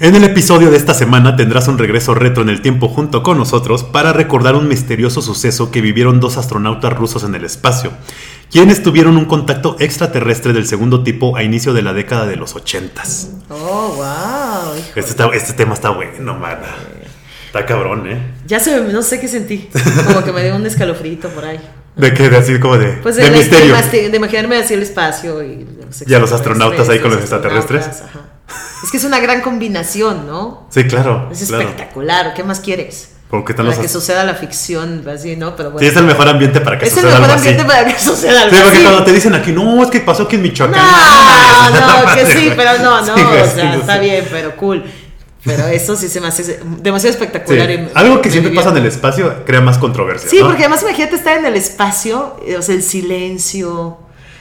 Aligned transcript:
En 0.00 0.14
el 0.14 0.22
episodio 0.22 0.70
de 0.70 0.76
esta 0.76 0.94
semana 0.94 1.34
tendrás 1.34 1.66
un 1.66 1.76
regreso 1.76 2.14
retro 2.14 2.42
en 2.44 2.48
el 2.50 2.62
tiempo 2.62 2.88
junto 2.88 3.24
con 3.24 3.36
nosotros 3.36 3.82
para 3.82 4.12
recordar 4.12 4.54
un 4.54 4.68
misterioso 4.68 5.22
suceso 5.22 5.72
que 5.72 5.80
vivieron 5.80 6.20
dos 6.20 6.36
astronautas 6.36 6.92
rusos 6.92 7.24
en 7.24 7.34
el 7.34 7.44
espacio, 7.44 7.90
quienes 8.48 8.80
tuvieron 8.84 9.16
un 9.16 9.24
contacto 9.24 9.74
extraterrestre 9.80 10.52
del 10.52 10.66
segundo 10.68 11.02
tipo 11.02 11.36
a 11.36 11.42
inicio 11.42 11.72
de 11.74 11.82
la 11.82 11.92
década 11.94 12.26
de 12.26 12.36
los 12.36 12.54
ochentas. 12.54 13.30
Oh, 13.48 13.94
wow. 13.96 14.74
Este, 14.94 15.00
está- 15.10 15.30
este 15.34 15.52
tema 15.54 15.74
está 15.74 15.90
bueno, 15.90 16.34
mana. 16.34 16.68
Está 17.46 17.66
cabrón, 17.66 18.06
¿eh? 18.08 18.34
Ya 18.46 18.60
se 18.60 18.80
me, 18.80 18.92
no 18.92 19.02
sé 19.02 19.18
qué 19.20 19.26
sentí. 19.26 19.68
Como 20.06 20.22
que 20.22 20.30
me 20.32 20.44
dio 20.44 20.54
un 20.54 20.64
escalofrito 20.66 21.28
por 21.30 21.44
ahí. 21.44 21.58
De 21.96 22.14
que 22.14 22.28
de 22.30 22.36
así 22.36 22.60
como 22.60 22.76
de, 22.78 22.92
Pues 23.02 23.16
de 23.16 23.24
de, 23.24 23.30
misterio. 23.36 23.74
de, 23.90 24.10
de 24.10 24.16
imaginarme 24.16 24.58
así 24.58 24.74
el 24.74 24.82
espacio 24.82 25.42
y 25.42 25.66
los, 25.84 26.06
Y 26.08 26.14
a 26.14 26.20
los 26.20 26.30
astronautas 26.30 26.88
ahí 26.88 27.00
con 27.00 27.10
los 27.10 27.18
extraterrestres, 27.20 27.86
extraterrestres. 27.86 28.16
ajá. 28.22 28.37
Es 28.84 28.90
que 28.90 28.96
es 28.96 29.04
una 29.04 29.18
gran 29.18 29.40
combinación, 29.40 30.26
¿no? 30.26 30.66
Sí, 30.70 30.84
claro. 30.84 31.28
Es 31.32 31.46
claro. 31.48 31.62
espectacular. 31.64 32.34
¿Qué 32.34 32.44
más 32.44 32.60
quieres? 32.60 33.10
Para 33.30 33.62
los 33.64 33.76
que 33.78 33.88
suceda 33.88 34.24
la 34.24 34.34
ficción, 34.34 35.04
así, 35.06 35.36
¿no? 35.36 35.54
Pero 35.54 35.70
bueno. 35.72 35.80
Sí, 35.80 35.92
es 35.92 35.96
el 35.98 36.04
mejor 36.06 36.28
ambiente 36.28 36.62
para 36.62 36.78
que 36.78 36.86
Es 36.86 36.92
el 36.96 37.02
suceda 37.02 37.20
mejor 37.20 37.24
algo 37.30 37.34
así. 37.40 37.48
ambiente 37.50 37.72
para 37.74 37.86
que 37.92 38.00
suceda 38.00 38.42
algo 38.42 38.56
Sí, 38.56 38.62
porque 38.62 38.76
así. 38.78 38.84
cuando 38.86 39.04
te 39.04 39.12
dicen 39.12 39.34
aquí, 39.34 39.52
no, 39.52 39.82
es 39.82 39.90
que 39.90 40.00
pasó 40.00 40.22
aquí 40.22 40.36
en 40.36 40.42
Michoacán. 40.42 40.80
No, 40.80 42.04
no, 42.06 42.14
que 42.14 42.24
sí, 42.24 42.52
pero 42.56 42.78
no, 42.82 43.00
no, 43.04 43.16
Sí, 43.16 43.22
güey, 43.22 43.42
o 43.42 43.44
sea, 43.46 43.72
sí. 43.74 43.80
está 43.80 43.98
bien, 43.98 44.26
pero 44.30 44.56
cool. 44.56 44.82
Pero 45.44 45.66
eso 45.66 45.94
sí 45.94 46.08
se 46.08 46.20
me 46.22 46.28
hace 46.28 46.60
demasiado 46.80 47.12
espectacular. 47.12 47.70
y 47.70 47.88
Algo 47.94 48.22
que 48.22 48.30
siempre 48.30 48.52
pasa 48.54 48.70
en 48.70 48.78
el 48.78 48.86
espacio 48.86 49.44
crea 49.44 49.60
más 49.60 49.76
controversia. 49.76 50.28
Sí, 50.30 50.40
¿no? 50.40 50.46
porque 50.46 50.62
además 50.62 50.82
imagínate 50.82 51.16
estar 51.16 51.36
en 51.36 51.44
el 51.46 51.54
espacio, 51.56 52.36
o 52.58 52.62
sea, 52.62 52.74
el 52.74 52.82
silencio, 52.82 53.98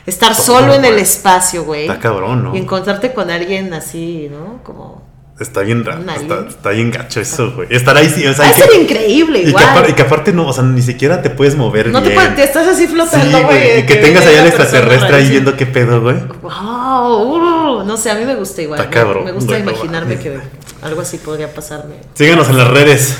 estar 0.08 0.34
Todo, 0.36 0.44
solo 0.46 0.74
en 0.74 0.86
el 0.86 0.98
espacio, 0.98 1.64
güey. 1.66 1.82
Está 1.88 2.00
cabrón, 2.00 2.44
¿no? 2.44 2.56
Y 2.56 2.60
encontrarte 2.60 3.14
con 3.14 3.30
alguien 3.30 3.72
así, 3.76 4.28
¿no? 4.32 4.64
Como... 4.64 5.06
Está 5.40 5.62
bien 5.62 5.86
raro. 5.86 6.02
Está, 6.50 6.72
bien 6.72 6.90
gacho 6.90 7.22
eso, 7.22 7.52
güey. 7.52 7.68
Estar 7.70 7.96
ahí, 7.96 8.10
sí, 8.10 8.26
o 8.26 8.34
sea, 8.34 8.46
Va 8.46 8.50
a 8.50 8.54
ser 8.56 8.70
que- 8.72 8.82
increíble, 8.82 9.38
y 9.38 9.44
que, 9.44 9.50
igual. 9.50 9.86
y 9.88 9.94
que 9.94 10.02
aparte 10.02 10.34
no, 10.34 10.48
o 10.48 10.54
sea, 10.54 10.64
ni 10.64 10.82
siquiera 10.82 11.22
te 11.22 11.30
puedes 11.30 11.56
mover 11.56 11.90
no 11.92 12.02
te, 12.02 12.10
bien. 12.10 12.16
puedes- 12.20 12.36
te 12.36 12.44
estás 12.44 12.68
así 12.68 12.88
Sí, 12.88 12.94
flotando, 12.94 13.44
güey. 13.44 13.82
Y 13.82 13.86
que 13.86 13.98
tengas 13.98 14.26
allá 14.26 14.42
al 14.42 14.48
extraterrestre 14.48 15.16
ahí 15.16 15.30
viendo 15.30 15.56
qué 15.56 15.68
pedo, 15.68 16.02
güey. 16.02 16.16
Wow, 16.42 17.82
uh, 17.82 17.84
no 17.84 17.98
sé, 17.98 18.10
a 18.10 18.16
mí 18.16 18.26
me 18.26 18.34
gusta 18.34 18.64
igual. 18.64 18.80
Está 18.80 18.90
me- 18.90 18.96
cabrón, 18.96 19.26
me 19.26 19.32
gusta 19.32 19.54
no 19.60 19.60
imaginarme 19.60 20.18
que 20.18 20.40
algo 20.82 21.02
así 21.02 21.20
podría 21.20 21.54
pasarme. 21.54 21.98
Síganos 22.16 22.50
en 22.50 22.58
las 22.58 22.70
redes. 22.72 23.16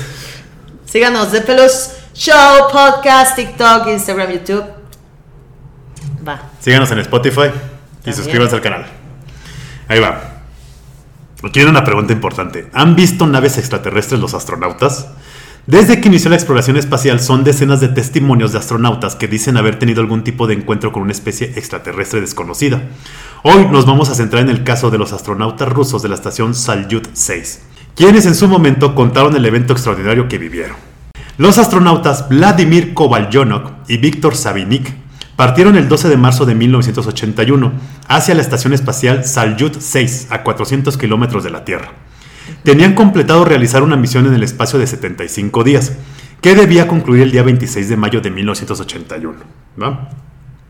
Síganos 0.86 1.30
de 1.30 1.40
Pelos 1.42 1.90
Show, 2.14 2.66
podcast, 2.72 3.36
TikTok, 3.36 3.86
Instagram, 3.88 4.32
YouTube. 4.32 4.64
Va. 6.28 6.50
Síganos 6.60 6.90
en 6.90 6.98
Spotify 6.98 7.40
y 7.40 8.04
También. 8.04 8.16
suscríbanse 8.16 8.54
al 8.56 8.60
canal. 8.60 8.86
Ahí 9.88 9.98
va. 10.00 10.20
Aquí 11.42 11.60
viene 11.60 11.70
una 11.70 11.84
pregunta 11.84 12.12
importante. 12.12 12.68
¿Han 12.74 12.96
visto 12.96 13.26
naves 13.26 13.56
extraterrestres 13.56 14.20
los 14.20 14.34
astronautas? 14.34 15.08
Desde 15.66 16.00
que 16.00 16.08
inició 16.08 16.30
la 16.30 16.36
exploración 16.36 16.76
espacial 16.76 17.20
son 17.20 17.44
decenas 17.44 17.80
de 17.80 17.88
testimonios 17.88 18.52
de 18.52 18.58
astronautas 18.58 19.16
que 19.16 19.28
dicen 19.28 19.56
haber 19.56 19.78
tenido 19.78 20.00
algún 20.00 20.24
tipo 20.24 20.46
de 20.46 20.54
encuentro 20.54 20.92
con 20.92 21.02
una 21.02 21.12
especie 21.12 21.52
extraterrestre 21.56 22.20
desconocida. 22.20 22.82
Hoy 23.42 23.66
nos 23.66 23.86
vamos 23.86 24.08
a 24.08 24.14
centrar 24.14 24.42
en 24.42 24.48
el 24.48 24.64
caso 24.64 24.90
de 24.90 24.98
los 24.98 25.12
astronautas 25.12 25.68
rusos 25.68 26.02
de 26.02 26.08
la 26.08 26.14
estación 26.14 26.54
Salyut 26.54 27.08
6, 27.12 27.60
quienes 27.94 28.26
en 28.26 28.34
su 28.34 28.48
momento 28.48 28.94
contaron 28.94 29.36
el 29.36 29.44
evento 29.44 29.74
extraordinario 29.74 30.26
que 30.26 30.38
vivieron. 30.38 30.76
Los 31.36 31.58
astronautas 31.58 32.28
Vladimir 32.28 32.94
Kovalyonok 32.94 33.72
y 33.88 33.98
Víctor 33.98 34.36
Savinik 34.36 34.92
partieron 35.38 35.76
el 35.76 35.88
12 35.88 36.08
de 36.08 36.16
marzo 36.16 36.46
de 36.46 36.56
1981 36.56 37.72
hacia 38.08 38.34
la 38.34 38.40
estación 38.40 38.72
espacial 38.72 39.24
Salyut 39.24 39.78
6 39.78 40.26
a 40.30 40.42
400 40.42 40.98
kilómetros 40.98 41.44
de 41.44 41.50
la 41.50 41.64
Tierra. 41.64 41.92
Tenían 42.64 42.96
completado 42.96 43.44
realizar 43.44 43.84
una 43.84 43.94
misión 43.94 44.26
en 44.26 44.34
el 44.34 44.42
espacio 44.42 44.80
de 44.80 44.88
75 44.88 45.62
días, 45.62 45.92
que 46.40 46.56
debía 46.56 46.88
concluir 46.88 47.22
el 47.22 47.30
día 47.30 47.44
26 47.44 47.88
de 47.88 47.96
mayo 47.96 48.20
de 48.20 48.32
1981. 48.32 49.38
¿va? 49.80 50.10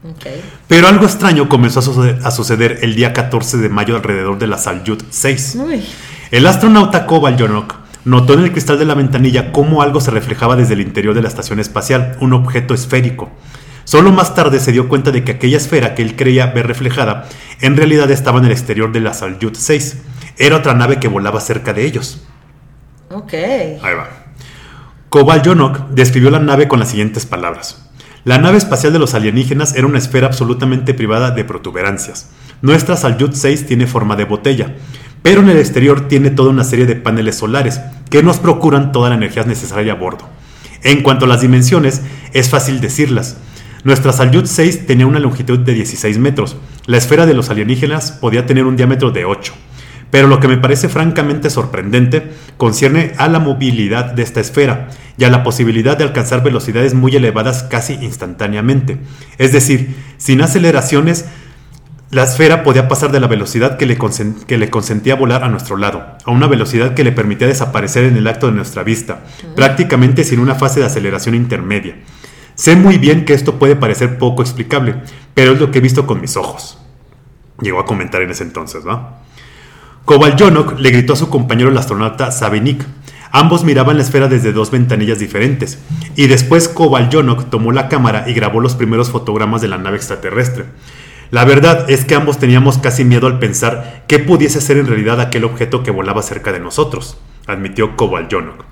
Ok. 0.05 0.27
Pero 0.67 0.87
algo 0.87 1.07
extraño 1.07 1.49
comenzó 1.49 1.79
a 1.79 1.83
suceder, 1.83 2.19
a 2.23 2.31
suceder 2.31 2.81
el 2.83 2.95
día 2.95 3.15
14 3.15 3.57
de 3.57 3.71
mayo 3.71 3.97
alrededor 3.97 4.39
de 4.39 4.49
la 4.49 4.59
Salyut 4.59 5.03
6. 5.09 5.61
Uy. 5.67 5.83
El 6.31 6.47
astronauta 6.47 7.07
Kovalyonok 7.07 7.75
notó 8.05 8.35
en 8.35 8.41
el 8.41 8.53
cristal 8.53 8.79
de 8.79 8.85
la 8.85 8.93
ventanilla 8.93 9.51
cómo 9.51 9.81
algo 9.81 10.03
se 10.03 10.11
reflejaba 10.11 10.57
desde 10.57 10.75
el 10.75 10.83
interior 10.83 11.15
de 11.15 11.23
la 11.23 11.29
estación 11.29 11.59
espacial, 11.59 12.19
un 12.21 12.35
objeto 12.35 12.75
esférico. 12.75 13.31
Solo 13.89 14.13
más 14.13 14.35
tarde 14.35 14.61
se 14.61 14.71
dio 14.71 14.87
cuenta 14.87 15.13
de 15.13 15.25
que 15.25 15.33
aquella 15.33 15.57
esfera 15.57 15.95
que 15.95 16.03
él 16.03 16.15
creía 16.15 16.49
ver 16.49 16.67
reflejada 16.67 17.27
en 17.63 17.75
realidad 17.75 18.11
estaba 18.11 18.39
en 18.39 18.45
el 18.45 18.53
exterior 18.53 18.93
de 18.93 19.01
la 19.01 19.15
Salyut 19.15 19.55
6. 19.55 19.97
Era 20.37 20.57
otra 20.57 20.75
nave 20.75 21.01
que 21.01 21.09
volaba 21.09 21.41
cerca 21.41 21.73
de 21.73 21.87
ellos. 21.87 22.23
Ok. 23.11 23.33
Ahí 23.33 23.95
va. 23.97 24.11
Kovalyonok 25.09 25.89
describió 25.89 26.29
la 26.29 26.39
nave 26.39 26.69
con 26.69 26.81
las 26.81 26.91
siguientes 26.91 27.25
palabras. 27.25 27.89
La 28.25 28.37
nave 28.37 28.59
espacial 28.59 28.93
de 28.93 28.99
los 28.99 29.15
alienígenas 29.15 29.75
era 29.75 29.87
una 29.87 29.97
esfera 29.97 30.27
absolutamente 30.27 30.93
privada 30.93 31.31
de 31.31 31.45
protuberancias. 31.45 32.29
Nuestra 32.61 32.95
Salyut 32.95 33.33
6 33.33 33.65
tiene 33.65 33.87
forma 33.87 34.17
de 34.17 34.27
botella, 34.27 34.75
pero 35.23 35.41
en 35.41 35.49
el 35.49 35.57
exterior 35.57 36.09
tiene 36.09 36.29
toda 36.29 36.51
una 36.51 36.65
serie 36.65 36.85
de 36.85 36.97
paneles 36.97 37.39
solares 37.39 37.81
que 38.11 38.23
nos 38.23 38.37
procuran 38.37 38.93
toda 38.93 39.09
la 39.09 39.15
energía 39.15 39.45
necesaria 39.45 39.95
a 39.95 39.97
bordo. 39.97 40.29
En 40.83 41.03
cuanto 41.03 41.25
a 41.25 41.29
las 41.29 41.41
dimensiones, 41.41 42.03
es 42.35 42.51
fácil 42.51 42.83
decirlas. 42.83 43.39
Nuestra 43.89 44.13
Salyut 44.13 44.45
6 44.45 44.87
tenía 44.87 45.07
una 45.07 45.19
longitud 45.19 45.61
de 45.61 45.73
16 45.73 46.19
metros. 46.19 46.59
La 46.85 46.99
esfera 46.99 47.25
de 47.25 47.33
los 47.33 47.49
alienígenas 47.49 48.13
podía 48.13 48.45
tener 48.45 48.67
un 48.67 48.77
diámetro 48.77 49.13
de 49.13 49.25
8. 49.25 49.55
Pero 50.11 50.29
lo 50.29 50.41
que 50.41 50.47
me 50.47 50.59
parece 50.59 50.91
francamente 50.91 51.49
sorprendente 51.49 52.31
concierne 52.59 53.15
a 53.17 53.29
la 53.29 53.39
movilidad 53.39 54.13
de 54.13 54.23
esta 54.23 54.41
esfera 54.41 54.89
y 55.17 55.25
a 55.25 55.31
la 55.31 55.43
posibilidad 55.43 55.97
de 55.97 56.05
alcanzar 56.05 56.43
velocidades 56.43 56.93
muy 56.93 57.17
elevadas 57.17 57.63
casi 57.63 57.95
instantáneamente. 57.95 58.99
Es 59.39 59.53
decir, 59.53 59.97
sin 60.19 60.43
aceleraciones, 60.43 61.25
la 62.11 62.25
esfera 62.25 62.65
podía 62.65 62.89
pasar 62.89 63.11
de 63.11 63.21
la 63.21 63.27
velocidad 63.27 63.79
que 63.79 63.87
le, 63.87 63.97
que 64.47 64.59
le 64.59 64.69
consentía 64.69 65.15
volar 65.15 65.45
a 65.45 65.49
nuestro 65.49 65.79
lado, 65.79 66.05
a 66.27 66.31
una 66.31 66.47
velocidad 66.47 66.93
que 66.93 67.05
le 67.05 67.13
permitía 67.13 67.47
desaparecer 67.47 68.05
en 68.05 68.19
el 68.19 68.27
acto 68.27 68.49
de 68.49 68.53
nuestra 68.53 68.83
vista, 68.83 69.25
prácticamente 69.57 70.25
sin 70.25 70.41
una 70.41 70.57
fase 70.57 70.81
de 70.81 70.87
aceleración 70.87 71.35
intermedia. 71.35 71.97
Sé 72.59 72.75
muy 72.75 72.99
bien 72.99 73.25
que 73.25 73.35
esto 73.35 73.55
puede 73.55 73.77
parecer 73.77 74.19
poco 74.19 74.43
explicable, 74.43 74.97
pero 75.33 75.53
es 75.53 75.61
lo 75.61 75.71
que 75.71 75.79
he 75.79 75.81
visto 75.81 76.09
con 76.09 76.21
mis 76.21 76.37
ojos. 76.37 76.77
Llegó 77.61 77.79
a 77.79 77.87
comentar 77.87 78.21
en 78.21 78.33
ese 78.33 78.43
entonces, 78.43 78.85
¿va? 78.85 79.21
Kovalyonok 80.05 80.77
le 80.81 80.91
gritó 80.91 81.13
a 81.13 81.17
su 81.17 81.31
compañero 81.31 81.71
el 81.71 81.79
astronauta 81.79 82.33
Savinik. 82.33 82.85
Ambos 83.31 83.63
miraban 83.63 83.97
la 83.97 84.03
esfera 84.03 84.27
desde 84.27 84.53
dos 84.53 84.73
ventanillas 84.73 85.21
diferentes, 85.21 85.79
y 86.17 86.27
después 86.27 86.67
Kovalyonok 86.67 87.49
tomó 87.49 87.71
la 87.71 87.89
cámara 87.89 88.25
y 88.27 88.35
grabó 88.35 88.59
los 88.59 88.75
primeros 88.75 89.11
fotogramas 89.11 89.63
de 89.63 89.69
la 89.69 89.79
nave 89.79 89.97
extraterrestre. 89.97 90.65
La 91.31 91.45
verdad 91.45 91.89
es 91.89 92.05
que 92.05 92.17
ambos 92.17 92.39
teníamos 92.39 92.79
casi 92.79 93.05
miedo 93.05 93.29
al 93.29 93.39
pensar 93.39 94.03
qué 94.09 94.19
pudiese 94.19 94.61
ser 94.61 94.79
en 94.79 94.89
realidad 94.89 95.21
aquel 95.21 95.45
objeto 95.45 95.85
que 95.85 95.93
volaba 95.93 96.23
cerca 96.23 96.51
de 96.51 96.59
nosotros, 96.59 97.19
admitió 97.49 97.97
Kovalyonok. 97.97 98.65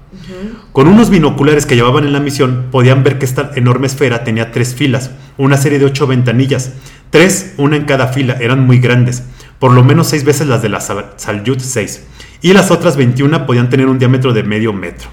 Con 0.73 0.87
unos 0.89 1.11
binoculares 1.11 1.67
que 1.67 1.75
llevaban 1.75 2.05
en 2.05 2.13
la 2.13 2.21
misión, 2.21 2.67
podían 2.71 3.03
ver 3.03 3.19
que 3.19 3.25
esta 3.27 3.51
enorme 3.57 3.87
esfera 3.89 4.23
tenía 4.25 4.53
tres 4.53 4.75
filas, 4.75 5.11
una 5.37 5.57
serie 5.57 5.79
de 5.79 5.85
ocho 5.85 6.07
ventanillas, 6.07 6.73
tres, 7.11 7.55
una 7.59 7.77
en 7.77 7.85
cada 7.85 8.09
fila, 8.09 8.37
eran 8.41 8.65
muy 8.67 8.79
grandes, 8.79 9.25
por 9.59 9.73
lo 9.73 9.83
menos 9.85 10.07
seis 10.07 10.25
veces 10.25 10.47
las 10.47 10.63
de 10.63 10.69
la 10.69 10.81
Sal- 10.81 11.13
Salyut 11.17 11.61
6, 11.61 12.05
y 12.43 12.53
las 12.53 12.71
otras 12.71 12.97
21 12.97 13.47
podían 13.47 13.69
tener 13.69 13.89
un 13.89 13.99
diámetro 13.99 14.33
de 14.33 14.43
medio 14.43 14.73
metro. 14.73 15.09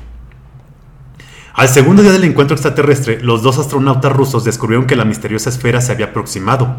Al 1.53 1.69
segundo 1.69 2.01
día 2.01 2.11
del 2.11 2.23
encuentro 2.23 2.55
extraterrestre, 2.55 3.19
los 3.21 3.43
dos 3.43 3.59
astronautas 3.59 4.11
rusos 4.11 4.43
descubrieron 4.43 4.87
que 4.87 4.95
la 4.95 5.05
misteriosa 5.05 5.49
esfera 5.49 5.81
se 5.81 5.91
había 5.91 6.07
aproximado. 6.07 6.77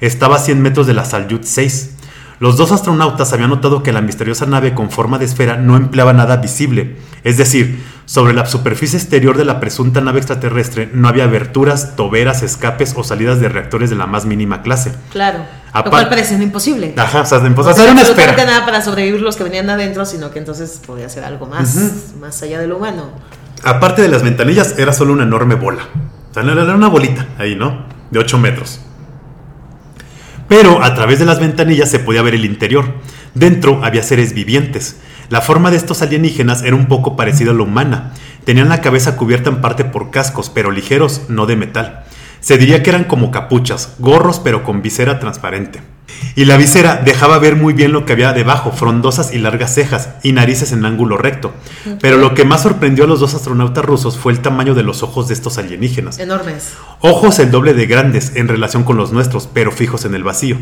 Estaba 0.00 0.36
a 0.36 0.38
100 0.38 0.62
metros 0.62 0.86
de 0.86 0.94
la 0.94 1.04
Salyut 1.04 1.42
6. 1.44 1.93
Los 2.40 2.56
dos 2.56 2.72
astronautas 2.72 3.32
habían 3.32 3.50
notado 3.50 3.82
que 3.82 3.92
la 3.92 4.00
misteriosa 4.00 4.44
nave 4.46 4.74
con 4.74 4.90
forma 4.90 5.18
de 5.18 5.24
esfera 5.24 5.56
no 5.56 5.76
empleaba 5.76 6.12
nada 6.12 6.36
visible, 6.38 6.96
es 7.22 7.36
decir, 7.38 7.82
sobre 8.06 8.34
la 8.34 8.44
superficie 8.44 8.98
exterior 8.98 9.36
de 9.36 9.44
la 9.44 9.60
presunta 9.60 10.00
nave 10.00 10.18
extraterrestre 10.18 10.90
no 10.92 11.08
había 11.08 11.24
aberturas, 11.24 11.96
toberas, 11.96 12.42
escapes 12.42 12.94
o 12.96 13.04
salidas 13.04 13.40
de 13.40 13.48
reactores 13.48 13.88
de 13.88 13.96
la 13.96 14.06
más 14.06 14.26
mínima 14.26 14.62
clase. 14.62 14.92
Claro. 15.12 15.38
Apar- 15.72 15.84
Lo 15.86 15.90
cual 15.90 16.08
parece 16.08 16.34
imposible. 16.34 16.94
Ajá, 16.96 17.22
o 17.22 17.26
sea, 17.26 17.38
No 17.38 17.60
o 17.60 17.72
sea, 17.74 17.90
una 17.92 18.02
esfera. 18.02 18.36
nada 18.44 18.64
para 18.66 18.82
sobrevivir 18.82 19.20
los 19.22 19.36
que 19.36 19.44
venían 19.44 19.70
adentro, 19.70 20.04
sino 20.04 20.30
que 20.30 20.38
entonces 20.38 20.80
podía 20.86 21.08
ser 21.08 21.24
algo 21.24 21.46
más, 21.46 22.12
más 22.20 22.42
allá 22.42 22.60
de 22.60 22.66
lo 22.68 22.76
humano. 22.76 23.10
Aparte 23.64 24.02
de 24.02 24.08
las 24.08 24.22
ventanillas, 24.22 24.78
era 24.78 24.92
solo 24.92 25.12
una 25.12 25.22
enorme 25.22 25.54
bola. 25.54 25.82
O 26.30 26.34
sea, 26.34 26.42
era 26.42 26.74
una 26.74 26.88
bolita 26.88 27.26
ahí, 27.38 27.54
¿no? 27.56 27.86
De 28.10 28.18
8 28.18 28.38
metros. 28.38 28.80
Pero 30.48 30.82
a 30.82 30.94
través 30.94 31.18
de 31.18 31.24
las 31.24 31.40
ventanillas 31.40 31.90
se 31.90 31.98
podía 31.98 32.22
ver 32.22 32.34
el 32.34 32.44
interior. 32.44 32.94
Dentro 33.34 33.84
había 33.84 34.02
seres 34.02 34.34
vivientes. 34.34 35.00
La 35.30 35.40
forma 35.40 35.70
de 35.70 35.76
estos 35.76 36.02
alienígenas 36.02 36.62
era 36.62 36.76
un 36.76 36.86
poco 36.86 37.16
parecida 37.16 37.52
a 37.52 37.54
la 37.54 37.62
humana. 37.62 38.12
Tenían 38.44 38.68
la 38.68 38.80
cabeza 38.80 39.16
cubierta 39.16 39.48
en 39.50 39.60
parte 39.60 39.84
por 39.84 40.10
cascos, 40.10 40.50
pero 40.50 40.70
ligeros, 40.70 41.22
no 41.28 41.46
de 41.46 41.56
metal. 41.56 42.04
Se 42.40 42.58
diría 42.58 42.82
que 42.82 42.90
eran 42.90 43.04
como 43.04 43.30
capuchas, 43.30 43.94
gorros 43.98 44.38
pero 44.38 44.64
con 44.64 44.82
visera 44.82 45.18
transparente. 45.18 45.93
Y 46.36 46.46
la 46.46 46.56
visera 46.56 47.00
dejaba 47.04 47.38
ver 47.38 47.54
muy 47.54 47.74
bien 47.74 47.92
lo 47.92 48.04
que 48.04 48.12
había 48.12 48.32
debajo, 48.32 48.72
frondosas 48.72 49.32
y 49.32 49.38
largas 49.38 49.74
cejas 49.74 50.10
y 50.22 50.32
narices 50.32 50.72
en 50.72 50.84
ángulo 50.84 51.16
recto. 51.16 51.52
Pero 52.00 52.16
lo 52.16 52.34
que 52.34 52.44
más 52.44 52.62
sorprendió 52.62 53.04
a 53.04 53.06
los 53.06 53.20
dos 53.20 53.34
astronautas 53.34 53.84
rusos 53.84 54.18
fue 54.18 54.32
el 54.32 54.40
tamaño 54.40 54.74
de 54.74 54.82
los 54.82 55.02
ojos 55.02 55.28
de 55.28 55.34
estos 55.34 55.58
alienígenas. 55.58 56.18
Enormes. 56.18 56.72
Ojos 57.00 57.38
el 57.38 57.50
doble 57.50 57.72
de 57.72 57.86
grandes 57.86 58.32
en 58.34 58.48
relación 58.48 58.82
con 58.82 58.96
los 58.96 59.12
nuestros, 59.12 59.48
pero 59.52 59.70
fijos 59.70 60.04
en 60.04 60.14
el 60.14 60.24
vacío. 60.24 60.58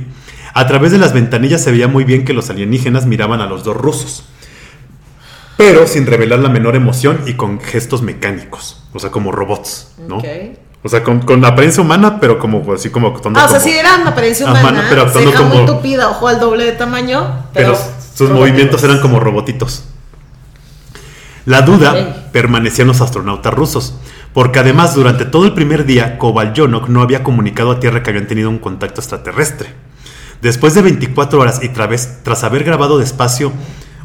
A 0.55 0.67
través 0.67 0.93
de 0.93 0.99
las 0.99 1.15
ventanillas 1.15 1.63
se 1.63 1.71
veía 1.71 1.89
muy 1.89 2.05
bien 2.05 2.25
que 2.25 2.35
los 2.35 2.51
alienígenas 2.51 3.07
miraban 3.07 3.41
a 3.41 3.47
los 3.47 3.65
dos 3.65 3.77
rusos, 3.77 4.25
pero 5.57 5.87
sin 5.87 6.07
revelar 6.07 6.41
la 6.41 6.51
menor 6.51 6.77
emoción 6.77 7.21
y 7.27 7.35
con 7.35 7.61
gestos 7.61 8.03
mecánicos, 8.03 8.85
o 8.93 8.99
sea, 8.99 9.11
como 9.11 9.33
robots, 9.33 9.93
¿no? 10.07 10.21
O 10.85 10.89
sea, 10.89 11.03
con, 11.05 11.21
con 11.21 11.45
apariencia 11.45 11.81
humana, 11.83 12.19
pero 12.21 12.39
como 12.41 12.73
así 12.73 12.91
como 12.91 13.09
actuando 13.09 13.39
Ah, 13.39 13.45
o 13.45 13.49
sea, 13.49 13.59
como- 13.59 13.71
sí 13.71 13.79
eran 13.79 14.07
apariencia 14.07 14.47
humana, 14.47 14.85
pero 14.89 15.03
actuando 15.03 15.31
ceja 15.31 15.43
muy 15.45 15.59
como- 15.59 15.67
tupida, 15.77 16.09
ojo 16.11 16.27
al 16.29 16.41
doble 16.41 16.65
de 16.65 16.73
tamaño, 16.73 17.21
pero 17.55 17.73
pero, 17.75 17.79
sus 18.15 18.31
movimientos 18.31 18.83
eran 18.83 19.01
como 19.01 19.21
robotitos. 19.21 19.85
La 21.45 21.63
duda 21.63 21.93
Ok. 21.93 22.31
permanecía 22.33 22.83
en 22.83 22.89
los 22.89 23.01
astronautas 23.01 23.53
rusos, 23.53 23.95
porque 24.33 24.59
además 24.61 24.95
durante 24.95 25.25
todo 25.25 25.45
el 25.45 25.55
primer 25.55 25.85
día 25.85 26.19
Kovalyonok 26.19 26.89
no 26.89 27.03
había 27.03 27.25
comunicado 27.25 27.73
a 27.73 27.81
Tierra 27.81 28.03
que 28.03 28.11
habían 28.11 28.27
tenido 28.29 28.49
un 28.49 28.59
contacto 28.59 29.01
extraterrestre. 29.01 29.75
Después 30.41 30.75
de 30.75 30.83
24 30.83 31.41
horas 31.41 31.61
y 31.63 31.69
tra- 31.69 31.89
tras 32.23 32.43
haber 32.45 32.65
grabado 32.65 32.99
despacio 32.99 33.53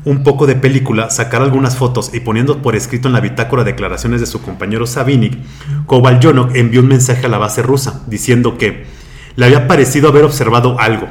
un 0.07 0.23
poco 0.23 0.47
de 0.47 0.55
película, 0.55 1.09
sacar 1.09 1.41
algunas 1.41 1.75
fotos 1.75 2.11
y 2.13 2.21
poniendo 2.21 2.61
por 2.61 2.77
escrito 2.77 3.09
en 3.09 3.13
la 3.13 3.19
bitácora 3.19 3.65
declaraciones 3.65 4.21
de 4.21 4.25
su 4.25 4.41
compañero 4.41 4.87
Savinik, 4.87 5.37
Kovalyonok 5.85 6.55
envió 6.55 6.79
un 6.79 6.87
mensaje 6.87 7.25
a 7.25 7.29
la 7.29 7.37
base 7.37 7.61
rusa 7.61 8.03
diciendo 8.07 8.57
que 8.57 8.85
le 9.35 9.45
había 9.45 9.67
parecido 9.67 10.07
haber 10.07 10.23
observado 10.23 10.79
algo. 10.79 11.09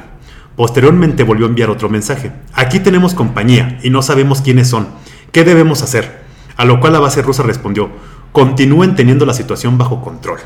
Posteriormente 0.57 1.25
volvió 1.25 1.45
a 1.45 1.51
enviar 1.51 1.69
otro 1.69 1.91
mensaje. 1.91 2.33
Aquí 2.55 2.81
tenemos 2.81 3.13
compañía 3.13 3.79
y 3.83 3.91
no 3.91 4.01
sabemos 4.01 4.41
quiénes 4.41 4.69
son. 4.69 4.89
¿Qué 5.31 5.45
debemos 5.45 5.83
hacer? 5.83 6.23
A 6.57 6.65
lo 6.65 6.81
cual 6.81 6.95
la 6.95 6.99
base 6.99 7.21
rusa 7.21 7.43
respondió, 7.43 7.91
continúen 8.33 8.95
teniendo 8.95 9.27
la 9.27 9.35
situación 9.35 9.77
bajo 9.77 10.01
control. 10.01 10.39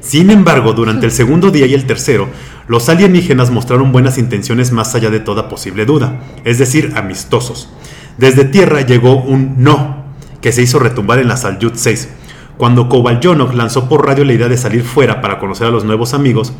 Sin 0.00 0.30
embargo, 0.30 0.72
durante 0.72 1.06
el 1.06 1.12
segundo 1.12 1.50
día 1.50 1.66
y 1.66 1.74
el 1.74 1.86
tercero, 1.86 2.28
los 2.66 2.88
alienígenas 2.88 3.50
mostraron 3.50 3.92
buenas 3.92 4.18
intenciones 4.18 4.72
más 4.72 4.94
allá 4.94 5.10
de 5.10 5.20
toda 5.20 5.48
posible 5.48 5.84
duda, 5.84 6.20
es 6.44 6.58
decir, 6.58 6.92
amistosos. 6.96 7.68
Desde 8.16 8.44
Tierra 8.44 8.80
llegó 8.82 9.16
un 9.16 9.62
no, 9.62 10.04
que 10.40 10.52
se 10.52 10.62
hizo 10.62 10.78
retumbar 10.78 11.18
en 11.18 11.28
la 11.28 11.36
Salyut 11.36 11.74
6. 11.74 12.08
Cuando 12.56 12.88
Kovalyonok 12.88 13.54
lanzó 13.54 13.88
por 13.88 14.04
radio 14.04 14.24
la 14.24 14.32
idea 14.32 14.48
de 14.48 14.56
salir 14.56 14.82
fuera 14.82 15.20
para 15.20 15.38
conocer 15.38 15.68
a 15.68 15.70
los 15.70 15.84
nuevos 15.84 16.14
amigos, 16.14 16.52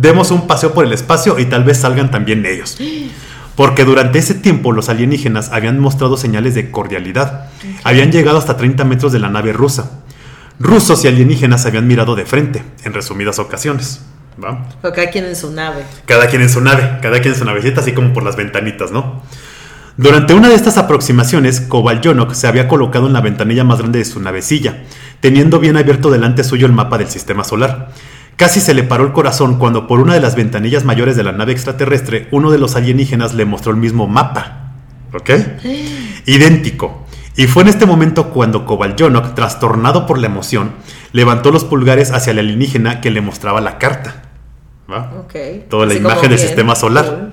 demos 0.00 0.30
un 0.30 0.46
paseo 0.46 0.72
por 0.72 0.84
el 0.84 0.92
espacio 0.92 1.38
y 1.38 1.44
tal 1.46 1.64
vez 1.64 1.78
salgan 1.78 2.10
también 2.10 2.46
ellos. 2.46 2.78
Porque 3.56 3.84
durante 3.84 4.18
ese 4.18 4.34
tiempo 4.34 4.72
los 4.72 4.88
alienígenas 4.88 5.50
habían 5.52 5.78
mostrado 5.78 6.16
señales 6.16 6.54
de 6.54 6.70
cordialidad. 6.70 7.50
Habían 7.84 8.10
llegado 8.10 8.38
hasta 8.38 8.56
30 8.56 8.84
metros 8.84 9.12
de 9.12 9.18
la 9.18 9.28
nave 9.28 9.52
rusa. 9.52 10.00
Rusos 10.60 11.02
y 11.06 11.08
alienígenas 11.08 11.62
se 11.62 11.68
habían 11.68 11.88
mirado 11.88 12.14
de 12.14 12.26
frente, 12.26 12.62
en 12.84 12.92
resumidas 12.92 13.38
ocasiones. 13.38 14.02
¿va? 14.42 14.68
Pero 14.82 14.94
cada 14.94 15.10
quien 15.10 15.24
en 15.24 15.34
su 15.34 15.50
nave. 15.50 15.84
Cada 16.04 16.26
quien 16.28 16.42
en 16.42 16.50
su 16.50 16.60
nave, 16.60 16.98
cada 17.00 17.20
quien 17.20 17.32
en 17.32 17.38
su 17.38 17.46
navecita, 17.46 17.80
así 17.80 17.92
como 17.92 18.12
por 18.12 18.22
las 18.22 18.36
ventanitas, 18.36 18.92
¿no? 18.92 19.22
Durante 19.96 20.34
una 20.34 20.50
de 20.50 20.54
estas 20.54 20.76
aproximaciones, 20.76 21.62
Kovalyonok 21.62 22.34
se 22.34 22.46
había 22.46 22.68
colocado 22.68 23.06
en 23.06 23.14
la 23.14 23.22
ventanilla 23.22 23.64
más 23.64 23.78
grande 23.78 24.00
de 24.00 24.04
su 24.04 24.20
navecilla, 24.20 24.82
teniendo 25.20 25.60
bien 25.60 25.78
abierto 25.78 26.10
delante 26.10 26.44
suyo 26.44 26.66
el 26.66 26.72
mapa 26.72 26.98
del 26.98 27.08
sistema 27.08 27.42
solar. 27.42 27.92
Casi 28.36 28.60
se 28.60 28.74
le 28.74 28.82
paró 28.82 29.04
el 29.04 29.12
corazón 29.12 29.58
cuando 29.58 29.86
por 29.86 29.98
una 29.98 30.12
de 30.12 30.20
las 30.20 30.36
ventanillas 30.36 30.84
mayores 30.84 31.16
de 31.16 31.24
la 31.24 31.32
nave 31.32 31.52
extraterrestre, 31.52 32.28
uno 32.32 32.50
de 32.50 32.58
los 32.58 32.76
alienígenas 32.76 33.32
le 33.32 33.46
mostró 33.46 33.72
el 33.72 33.78
mismo 33.78 34.06
mapa. 34.08 34.72
¿Ok? 35.14 35.30
Idéntico. 36.26 37.06
Y 37.36 37.46
fue 37.46 37.62
en 37.62 37.68
este 37.68 37.86
momento 37.86 38.30
cuando 38.30 38.66
Kovalyonok, 38.66 39.34
trastornado 39.34 40.06
por 40.06 40.18
la 40.18 40.26
emoción, 40.26 40.72
levantó 41.12 41.50
los 41.50 41.64
pulgares 41.64 42.10
hacia 42.10 42.32
el 42.32 42.40
alienígena 42.40 43.00
que 43.00 43.10
le 43.10 43.20
mostraba 43.20 43.60
la 43.60 43.78
carta. 43.78 44.22
¿Va? 44.90 45.12
Ok. 45.20 45.34
Toda 45.68 45.86
la 45.86 45.92
Así 45.92 46.00
imagen 46.00 46.22
del 46.22 46.30
bien, 46.36 46.40
sistema 46.40 46.74
solar. 46.74 47.04
cool. 47.06 47.30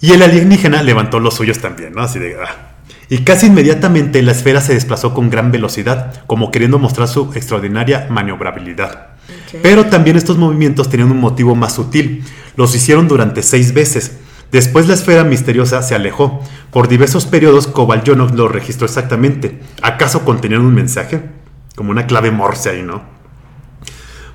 Y 0.00 0.12
el 0.12 0.22
alienígena 0.22 0.82
levantó 0.82 1.18
los 1.20 1.34
suyos 1.34 1.58
también, 1.58 1.92
¿no? 1.94 2.02
Así 2.02 2.18
de. 2.18 2.36
ah. 2.40 2.74
Y 3.08 3.18
casi 3.18 3.46
inmediatamente 3.46 4.22
la 4.22 4.32
esfera 4.32 4.60
se 4.60 4.74
desplazó 4.74 5.14
con 5.14 5.30
gran 5.30 5.50
velocidad, 5.52 6.24
como 6.26 6.50
queriendo 6.50 6.78
mostrar 6.78 7.08
su 7.08 7.32
extraordinaria 7.34 8.06
maniobrabilidad. 8.10 9.08
Ok. 9.28 9.60
Pero 9.62 9.86
también 9.86 10.16
estos 10.16 10.38
movimientos 10.38 10.88
tenían 10.88 11.10
un 11.10 11.20
motivo 11.20 11.54
más 11.54 11.74
sutil. 11.74 12.24
Los 12.56 12.74
hicieron 12.74 13.08
durante 13.08 13.42
seis 13.42 13.72
veces. 13.74 14.18
Después 14.56 14.88
la 14.88 14.94
esfera 14.94 15.22
misteriosa 15.22 15.82
se 15.82 15.94
alejó. 15.94 16.40
Por 16.70 16.88
diversos 16.88 17.26
periodos 17.26 17.66
Kovalyonok 17.66 18.32
lo 18.32 18.48
registró 18.48 18.86
exactamente. 18.86 19.60
¿Acaso 19.82 20.24
contenían 20.24 20.62
un 20.62 20.72
mensaje? 20.72 21.20
Como 21.74 21.90
una 21.90 22.06
clave 22.06 22.30
morse 22.30 22.70
ahí, 22.70 22.82
¿no? 22.82 23.02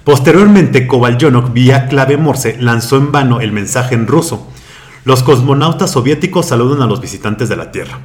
Posteriormente, 0.04 0.86
Kovalyonok, 0.86 1.54
vía 1.54 1.88
clave 1.88 2.18
Morse, 2.18 2.56
lanzó 2.60 2.98
en 2.98 3.12
vano 3.12 3.42
el 3.42 3.52
mensaje 3.52 3.96
en 3.96 4.06
ruso. 4.06 4.48
Los 5.06 5.24
cosmonautas 5.24 5.90
soviéticos 5.90 6.46
saludan 6.46 6.84
a 6.84 6.86
los 6.86 7.02
visitantes 7.02 7.50
de 7.50 7.56
la 7.56 7.72
Tierra. 7.72 7.98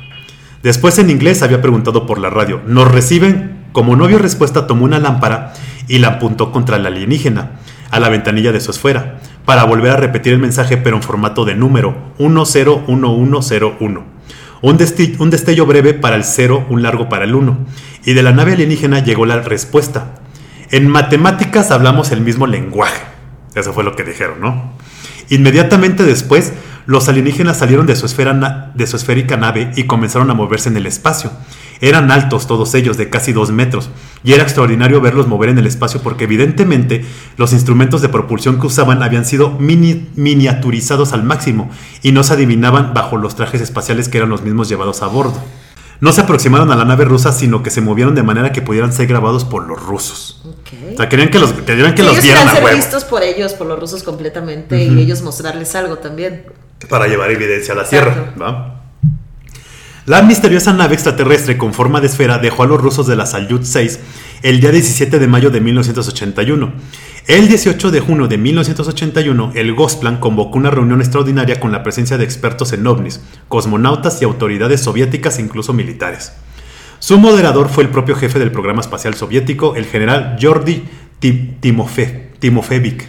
Después 0.62 0.98
en 0.98 1.10
inglés 1.10 1.42
había 1.42 1.60
preguntado 1.60 2.06
por 2.06 2.18
la 2.18 2.30
radio. 2.30 2.62
¿Nos 2.66 2.90
reciben? 2.90 3.66
Como 3.72 3.94
no 3.94 4.06
vio 4.06 4.16
respuesta, 4.16 4.66
tomó 4.66 4.86
una 4.86 4.98
lámpara 4.98 5.52
y 5.86 5.98
la 5.98 6.08
apuntó 6.08 6.50
contra 6.50 6.78
el 6.78 6.86
alienígena, 6.86 7.60
a 7.90 8.00
la 8.00 8.08
ventanilla 8.08 8.52
de 8.52 8.60
su 8.62 8.70
esfera, 8.70 9.20
para 9.46 9.64
volver 9.64 9.92
a 9.92 9.96
repetir 9.96 10.34
el 10.34 10.38
mensaje 10.38 10.76
pero 10.76 10.96
en 10.96 11.02
formato 11.02 11.46
de 11.46 11.54
número 11.54 11.96
101101. 12.18 14.04
Un, 14.62 14.78
un 15.18 15.30
destello 15.30 15.66
breve 15.66 15.94
para 15.94 16.16
el 16.16 16.24
0, 16.24 16.66
un 16.68 16.82
largo 16.82 17.08
para 17.08 17.24
el 17.24 17.34
1. 17.34 17.56
Y 18.04 18.12
de 18.12 18.22
la 18.22 18.32
nave 18.32 18.52
alienígena 18.52 19.02
llegó 19.02 19.24
la 19.24 19.40
respuesta. 19.40 20.16
En 20.70 20.88
matemáticas 20.88 21.70
hablamos 21.70 22.10
el 22.10 22.20
mismo 22.20 22.46
lenguaje. 22.46 23.02
Eso 23.54 23.72
fue 23.72 23.84
lo 23.84 23.94
que 23.94 24.02
dijeron, 24.04 24.40
¿no? 24.40 24.72
Inmediatamente 25.28 26.02
después, 26.02 26.52
los 26.86 27.08
alienígenas 27.08 27.58
salieron 27.58 27.86
de 27.86 27.96
su, 27.96 28.06
esfera 28.06 28.70
de 28.74 28.86
su 28.86 28.96
esférica 28.96 29.36
nave 29.36 29.72
y 29.76 29.84
comenzaron 29.84 30.30
a 30.30 30.34
moverse 30.34 30.68
en 30.68 30.76
el 30.76 30.86
espacio. 30.86 31.30
Eran 31.80 32.10
altos 32.10 32.46
todos 32.46 32.74
ellos, 32.74 32.96
de 32.96 33.10
casi 33.10 33.32
dos 33.32 33.50
metros, 33.50 33.90
y 34.24 34.32
era 34.32 34.44
extraordinario 34.44 35.00
verlos 35.00 35.26
mover 35.26 35.50
en 35.50 35.58
el 35.58 35.66
espacio 35.66 36.00
porque 36.00 36.24
evidentemente 36.24 37.04
los 37.36 37.52
instrumentos 37.52 38.00
de 38.00 38.08
propulsión 38.08 38.58
que 38.58 38.66
usaban 38.66 39.02
habían 39.02 39.26
sido 39.26 39.50
mini- 39.58 40.08
miniaturizados 40.16 41.12
al 41.12 41.22
máximo 41.22 41.68
y 42.02 42.12
no 42.12 42.22
se 42.22 42.32
adivinaban 42.32 42.94
bajo 42.94 43.18
los 43.18 43.36
trajes 43.36 43.60
espaciales 43.60 44.08
que 44.08 44.18
eran 44.18 44.30
los 44.30 44.42
mismos 44.42 44.68
llevados 44.68 45.02
a 45.02 45.06
bordo. 45.08 45.42
No 46.00 46.12
se 46.12 46.20
aproximaron 46.20 46.70
a 46.70 46.76
la 46.76 46.84
nave 46.84 47.04
rusa, 47.04 47.32
sino 47.32 47.62
que 47.62 47.70
se 47.70 47.80
movieron 47.80 48.14
de 48.14 48.22
manera 48.22 48.52
que 48.52 48.62
pudieran 48.62 48.92
ser 48.92 49.06
grabados 49.06 49.44
por 49.44 49.66
los 49.66 49.82
rusos. 49.82 50.42
Ok. 50.44 50.92
O 50.94 50.96
sea, 50.96 51.08
querían 51.08 51.30
que 51.30 51.38
los, 51.38 51.52
querían 51.52 51.94
que 51.94 52.02
Sí, 52.02 52.06
los 52.08 52.12
ellos 52.14 52.24
vieran 52.24 52.42
querían 52.42 52.48
a 52.48 52.54
ser 52.54 52.64
huevo. 52.64 52.76
vistos 52.76 53.04
por 53.04 53.22
ellos, 53.22 53.54
por 53.54 53.66
los 53.66 53.78
rusos 53.80 54.02
completamente, 54.02 54.82
y 54.84 54.98
ellos 55.00 55.22
mostrarles 55.22 55.74
algo 55.74 55.96
también. 55.98 56.44
para 56.88 57.06
llevar 57.06 57.30
evidencia 57.30 57.72
a 57.72 57.76
la 57.78 57.82
Exacto. 57.84 58.12
Tierra. 58.12 58.34
¿va? 58.40 58.75
La 60.06 60.22
misteriosa 60.22 60.72
nave 60.72 60.94
extraterrestre 60.94 61.58
con 61.58 61.74
forma 61.74 62.00
de 62.00 62.06
esfera 62.06 62.38
dejó 62.38 62.62
a 62.62 62.66
los 62.66 62.80
rusos 62.80 63.08
de 63.08 63.16
la 63.16 63.26
Salyut 63.26 63.64
6 63.64 63.98
el 64.42 64.60
día 64.60 64.70
17 64.70 65.18
de 65.18 65.26
mayo 65.26 65.50
de 65.50 65.60
1981. 65.60 66.72
El 67.26 67.48
18 67.48 67.90
de 67.90 67.98
junio 68.00 68.28
de 68.28 68.38
1981, 68.38 69.50
el 69.56 69.74
Gosplan 69.74 70.18
convocó 70.18 70.58
una 70.58 70.70
reunión 70.70 71.00
extraordinaria 71.00 71.58
con 71.58 71.72
la 71.72 71.82
presencia 71.82 72.18
de 72.18 72.24
expertos 72.24 72.72
en 72.72 72.86
ovnis, 72.86 73.20
cosmonautas 73.48 74.22
y 74.22 74.24
autoridades 74.24 74.80
soviéticas 74.82 75.38
e 75.38 75.42
incluso 75.42 75.72
militares. 75.72 76.32
Su 77.00 77.18
moderador 77.18 77.68
fue 77.68 77.82
el 77.82 77.90
propio 77.90 78.14
jefe 78.14 78.38
del 78.38 78.52
programa 78.52 78.82
espacial 78.82 79.14
soviético, 79.14 79.74
el 79.74 79.86
general 79.86 80.36
Georgi 80.38 80.84
Ti- 81.18 81.56
Timofe- 81.60 82.28
Timofevic. 82.38 83.08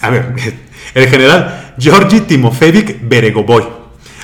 A 0.00 0.08
ver, 0.08 0.34
el 0.94 1.08
general 1.08 1.74
Georgi 1.78 2.20
Timofevic 2.20 3.06
Beregovoy. 3.06 3.75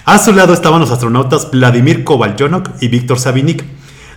A 0.04 0.18
su 0.18 0.32
lado 0.32 0.52
estaban 0.52 0.80
los 0.80 0.90
astronautas 0.90 1.52
Vladimir 1.52 2.02
Kovalyonok 2.02 2.70
y 2.80 2.88
Víctor 2.88 3.20
Savinik. 3.20 3.64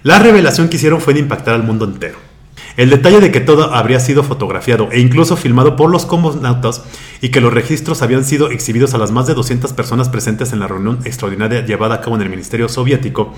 La 0.01 0.17
revelación 0.17 0.67
que 0.67 0.77
hicieron 0.77 0.99
fue 0.99 1.13
de 1.13 1.19
impactar 1.19 1.53
al 1.53 1.61
mundo 1.61 1.85
entero. 1.85 2.17
El 2.77 2.89
detalle 2.89 3.21
de 3.21 3.31
que 3.31 3.39
todo 3.39 3.73
habría 3.73 3.99
sido 3.99 4.21
fotografiado 4.23 4.89
e 4.91 4.99
incluso 4.99 5.37
filmado 5.37 5.75
por 5.77 5.89
los 5.89 6.05
cosmonautas 6.05 6.81
y 7.21 7.29
que 7.29 7.39
los 7.39 7.53
registros 7.53 8.01
habían 8.01 8.25
sido 8.25 8.51
exhibidos 8.51 8.93
a 8.93 8.97
las 8.97 9.11
más 9.11 9.27
de 9.27 9.33
200 9.33 9.71
personas 9.73 10.09
presentes 10.09 10.51
en 10.51 10.59
la 10.59 10.67
reunión 10.67 10.99
extraordinaria 11.05 11.65
llevada 11.65 11.95
a 11.95 12.01
cabo 12.01 12.15
en 12.17 12.23
el 12.23 12.29
Ministerio 12.29 12.67
Soviético 12.67 13.33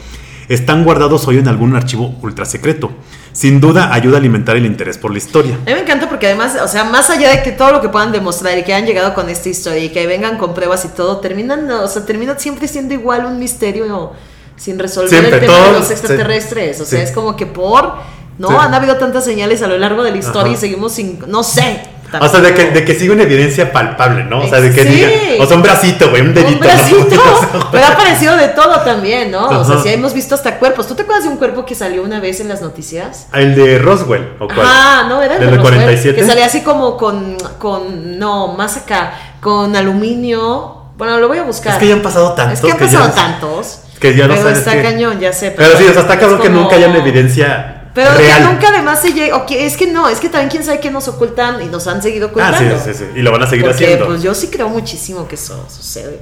están 0.49 0.83
guardados 0.85 1.27
hoy 1.27 1.37
en 1.37 1.47
algún 1.47 1.75
archivo 1.75 2.15
ultrasecreto. 2.21 2.91
Sin 3.33 3.59
duda 3.59 3.93
ayuda 3.93 4.15
a 4.17 4.19
alimentar 4.19 4.55
el 4.55 4.65
interés 4.65 4.97
por 4.97 5.11
la 5.11 5.17
historia. 5.17 5.55
A 5.55 5.65
mí 5.69 5.73
me 5.73 5.81
encanta 5.81 6.07
porque 6.09 6.25
además, 6.27 6.57
o 6.63 6.67
sea, 6.67 6.85
más 6.85 7.09
allá 7.09 7.29
de 7.31 7.43
que 7.43 7.51
todo 7.51 7.71
lo 7.73 7.81
que 7.81 7.89
puedan 7.89 8.11
demostrar 8.11 8.57
y 8.57 8.63
que 8.63 8.73
hayan 8.73 8.87
llegado 8.87 9.13
con 9.13 9.29
esta 9.29 9.49
historia 9.49 9.83
y 9.83 9.89
que 9.89 10.07
vengan 10.07 10.37
con 10.37 10.53
pruebas 10.53 10.85
y 10.85 10.87
todo, 10.89 11.17
terminan, 11.17 11.69
o 11.69 11.87
sea, 11.87 12.05
termina 12.05 12.39
siempre 12.39 12.67
siendo 12.67 12.93
igual 12.93 13.25
un 13.25 13.37
misterio 13.39 14.13
sin 14.55 14.79
resolver 14.79 15.09
Siempre, 15.09 15.33
el 15.35 15.39
tema 15.41 15.53
todo- 15.53 15.73
de 15.73 15.79
los 15.79 15.91
extraterrestres. 15.91 16.81
O 16.81 16.85
sea, 16.85 16.99
sí. 16.99 17.05
es 17.05 17.11
como 17.11 17.35
que 17.35 17.45
por, 17.45 17.93
¿no? 18.37 18.49
Sí. 18.49 18.55
Han 18.59 18.73
habido 18.73 18.95
tantas 18.97 19.23
señales 19.25 19.61
a 19.61 19.67
lo 19.67 19.77
largo 19.77 20.03
de 20.03 20.11
la 20.11 20.17
historia 20.17 20.51
Ajá. 20.51 20.53
y 20.53 20.57
seguimos 20.57 20.93
sin, 20.93 21.19
no 21.27 21.43
sé. 21.43 21.81
O 22.21 22.27
sea, 22.29 22.39
de 22.39 22.53
que, 22.53 22.71
de 22.71 22.85
que 22.85 22.95
siga 22.95 23.13
una 23.13 23.23
evidencia 23.23 23.73
palpable, 23.73 24.23
¿no? 24.23 24.39
O 24.41 24.47
sea, 24.47 24.61
de 24.61 24.71
que 24.71 24.81
Sí. 24.83 24.87
diga, 24.87 25.09
o 25.43 25.45
sea, 25.45 25.57
un 25.57 25.61
bracito, 25.61 26.09
güey, 26.09 26.21
un 26.21 26.33
dedito. 26.33 26.53
Un 26.53 26.59
bracito. 26.61 27.15
¿no? 27.53 27.69
Pero 27.69 27.85
ha 27.85 27.89
aparecido 27.89 28.37
de 28.37 28.47
todo 28.47 28.79
también, 28.79 29.29
¿no? 29.29 29.49
O 29.49 29.65
sea, 29.65 29.77
sí 29.79 29.89
hemos 29.89 30.13
visto 30.13 30.33
hasta 30.33 30.57
cuerpos. 30.57 30.87
¿Tú 30.87 30.95
te 30.95 31.01
acuerdas 31.01 31.25
de 31.25 31.31
un 31.31 31.37
cuerpo 31.37 31.65
que 31.65 31.75
salió 31.75 32.03
una 32.03 32.21
vez 32.21 32.39
en 32.39 32.47
las 32.47 32.61
noticias? 32.61 33.27
El 33.33 33.55
de 33.55 33.77
Roswell, 33.79 34.35
¿o 34.39 34.47
cuál? 34.47 34.61
Ah, 34.63 35.05
no, 35.09 35.21
era 35.21 35.33
el 35.33 35.41
¿Del 35.41 35.51
de 35.51 35.57
Roswell, 35.57 35.73
47? 35.79 36.15
Que 36.21 36.25
salía 36.25 36.45
así 36.45 36.61
como 36.61 36.95
con, 36.95 37.35
con, 37.59 38.17
no, 38.17 38.53
más 38.53 38.77
acá, 38.77 39.11
con 39.41 39.75
aluminio. 39.75 40.83
Bueno, 40.97 41.19
lo 41.19 41.27
voy 41.27 41.39
a 41.39 41.43
buscar. 41.43 41.73
Es 41.73 41.79
que 41.79 41.87
ya 41.89 41.93
han 41.93 42.01
pasado 42.01 42.31
tantos. 42.33 42.53
Es 42.59 42.65
que 42.65 42.71
han 42.71 42.77
pasado 42.79 43.07
no- 43.09 43.13
tantos. 43.13 43.79
Que 43.99 44.15
ya 44.15 44.27
no 44.27 44.35
pero 44.35 44.49
está 44.49 44.81
cañón, 44.81 45.19
ya 45.19 45.33
sé. 45.33 45.51
Pero 45.51 45.75
sí, 45.77 45.83
o 45.85 45.91
sea, 45.91 46.03
está 46.03 46.17
cabrón 46.19 46.39
que 46.39 46.49
nunca 46.49 46.75
haya 46.75 46.87
una 46.87 46.99
evidencia 46.99 47.76
Pero 47.97 48.13
real. 48.17 48.41
que 48.43 48.47
nunca 48.53 48.69
además 48.69 49.01
se 49.01 49.11
llega. 49.13 49.35
ok, 49.37 49.51
es 49.51 49.75
que 49.75 49.87
no, 49.91 50.07
es 50.07 50.19
que 50.19 50.29
también 50.29 50.49
quién 50.51 50.63
sabe 50.63 50.79
qué 50.79 50.91
nos 50.91 51.07
ocultan 51.07 51.61
y 51.61 51.65
nos 51.65 51.87
han 51.87 52.01
seguido 52.03 52.27
Ah, 52.27 52.29
ocultando. 52.31 52.77
sí, 52.79 52.91
sí, 52.93 52.99
sí. 52.99 53.05
Y 53.15 53.21
lo 53.23 53.31
van 53.31 53.41
a 53.43 53.47
seguir 53.47 53.65
Porque, 53.65 53.83
haciendo. 53.85 54.05
pues 54.05 54.21
yo 54.21 54.33
sí 54.35 54.47
creo 54.47 54.69
muchísimo 54.69 55.27
que 55.27 55.35
eso 55.35 55.65
sucede. 55.67 56.19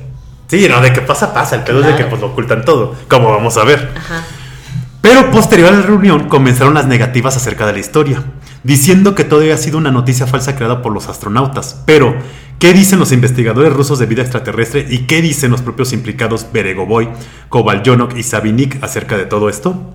Sí, 0.48 0.67
no, 0.70 0.79
de 0.79 0.94
que 0.94 1.01
pasa, 1.01 1.34
pasa. 1.34 1.55
El 1.58 1.63
pedo 1.63 1.82
es 1.82 1.88
de 1.88 1.96
que 1.96 2.05
pues 2.05 2.22
lo 2.22 2.27
ocultan 2.27 2.63
todo. 2.63 2.96
Como 3.10 3.29
vamos 3.32 3.58
a 3.58 3.63
ver. 3.65 3.91
Ajá. 3.98 4.24
Pero 5.01 5.29
posterior 5.32 5.74
a 5.74 5.75
la 5.77 5.82
reunión 5.82 6.29
comenzaron 6.29 6.74
las 6.75 6.88
negativas 6.88 7.36
acerca 7.38 7.67
de 7.67 7.74
la 7.74 7.79
historia, 7.79 8.24
diciendo 8.63 9.13
que 9.13 9.24
todo 9.24 9.41
había 9.41 9.58
sido 9.58 9.77
una 9.77 9.91
noticia 9.91 10.25
falsa 10.27 10.55
creada 10.55 10.82
por 10.82 10.94
los 10.94 11.08
astronautas. 11.10 11.82
Pero, 11.86 12.15
¿qué 12.58 12.74
dicen 12.74 12.98
los 13.00 13.12
investigadores 13.12 13.72
rusos 13.74 14.00
de 14.00 14.05
vida 14.08 14.22
extraterrestre 14.24 14.86
y 14.89 15.05
qué 15.05 15.22
dicen 15.22 15.51
los 15.51 15.62
propios 15.62 15.94
implicados 15.94 16.48
Beregovoy, 16.51 17.10
Kovalyonok 17.50 18.15
y 18.17 18.24
Sabinik 18.24 18.82
acerca 18.84 19.15
de 19.17 19.25
todo 19.25 19.50
esto? 19.50 19.94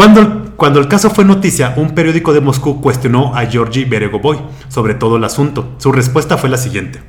Cuando, 0.00 0.54
cuando 0.56 0.80
el 0.80 0.88
caso 0.88 1.10
fue 1.10 1.26
noticia, 1.26 1.74
un 1.76 1.94
periódico 1.94 2.32
de 2.32 2.40
Moscú 2.40 2.80
cuestionó 2.80 3.36
a 3.36 3.44
Georgi 3.44 3.84
Beregovoy 3.84 4.38
sobre 4.70 4.94
todo 4.94 5.18
el 5.18 5.24
asunto. 5.24 5.74
Su 5.76 5.92
respuesta 5.92 6.38
fue 6.38 6.48
la 6.48 6.56
siguiente. 6.56 7.02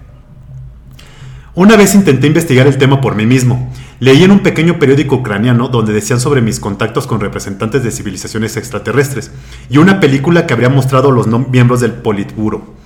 Una 1.55 1.77
vez 1.77 1.95
intenté 1.95 2.27
investigar 2.27 2.67
el 2.67 2.77
tema 2.77 3.00
por 3.00 3.15
mí 3.15 3.25
mismo. 3.25 3.71
Leí 4.01 4.25
en 4.25 4.31
un 4.31 4.39
pequeño 4.39 4.77
periódico 4.77 5.15
ucraniano 5.15 5.69
donde 5.69 5.93
decían 5.93 6.19
sobre 6.19 6.41
mis 6.41 6.60
contactos 6.60 7.07
con 7.07 7.21
representantes 7.21 7.81
de 7.81 7.91
civilizaciones 7.91 8.57
extraterrestres 8.57 9.31
y 9.69 9.77
una 9.77 10.01
película 10.01 10.45
que 10.45 10.53
habría 10.53 10.67
mostrado 10.67 11.12
los 11.12 11.27
miembros 11.48 11.79
del 11.79 11.93
Politburo. 11.93 12.81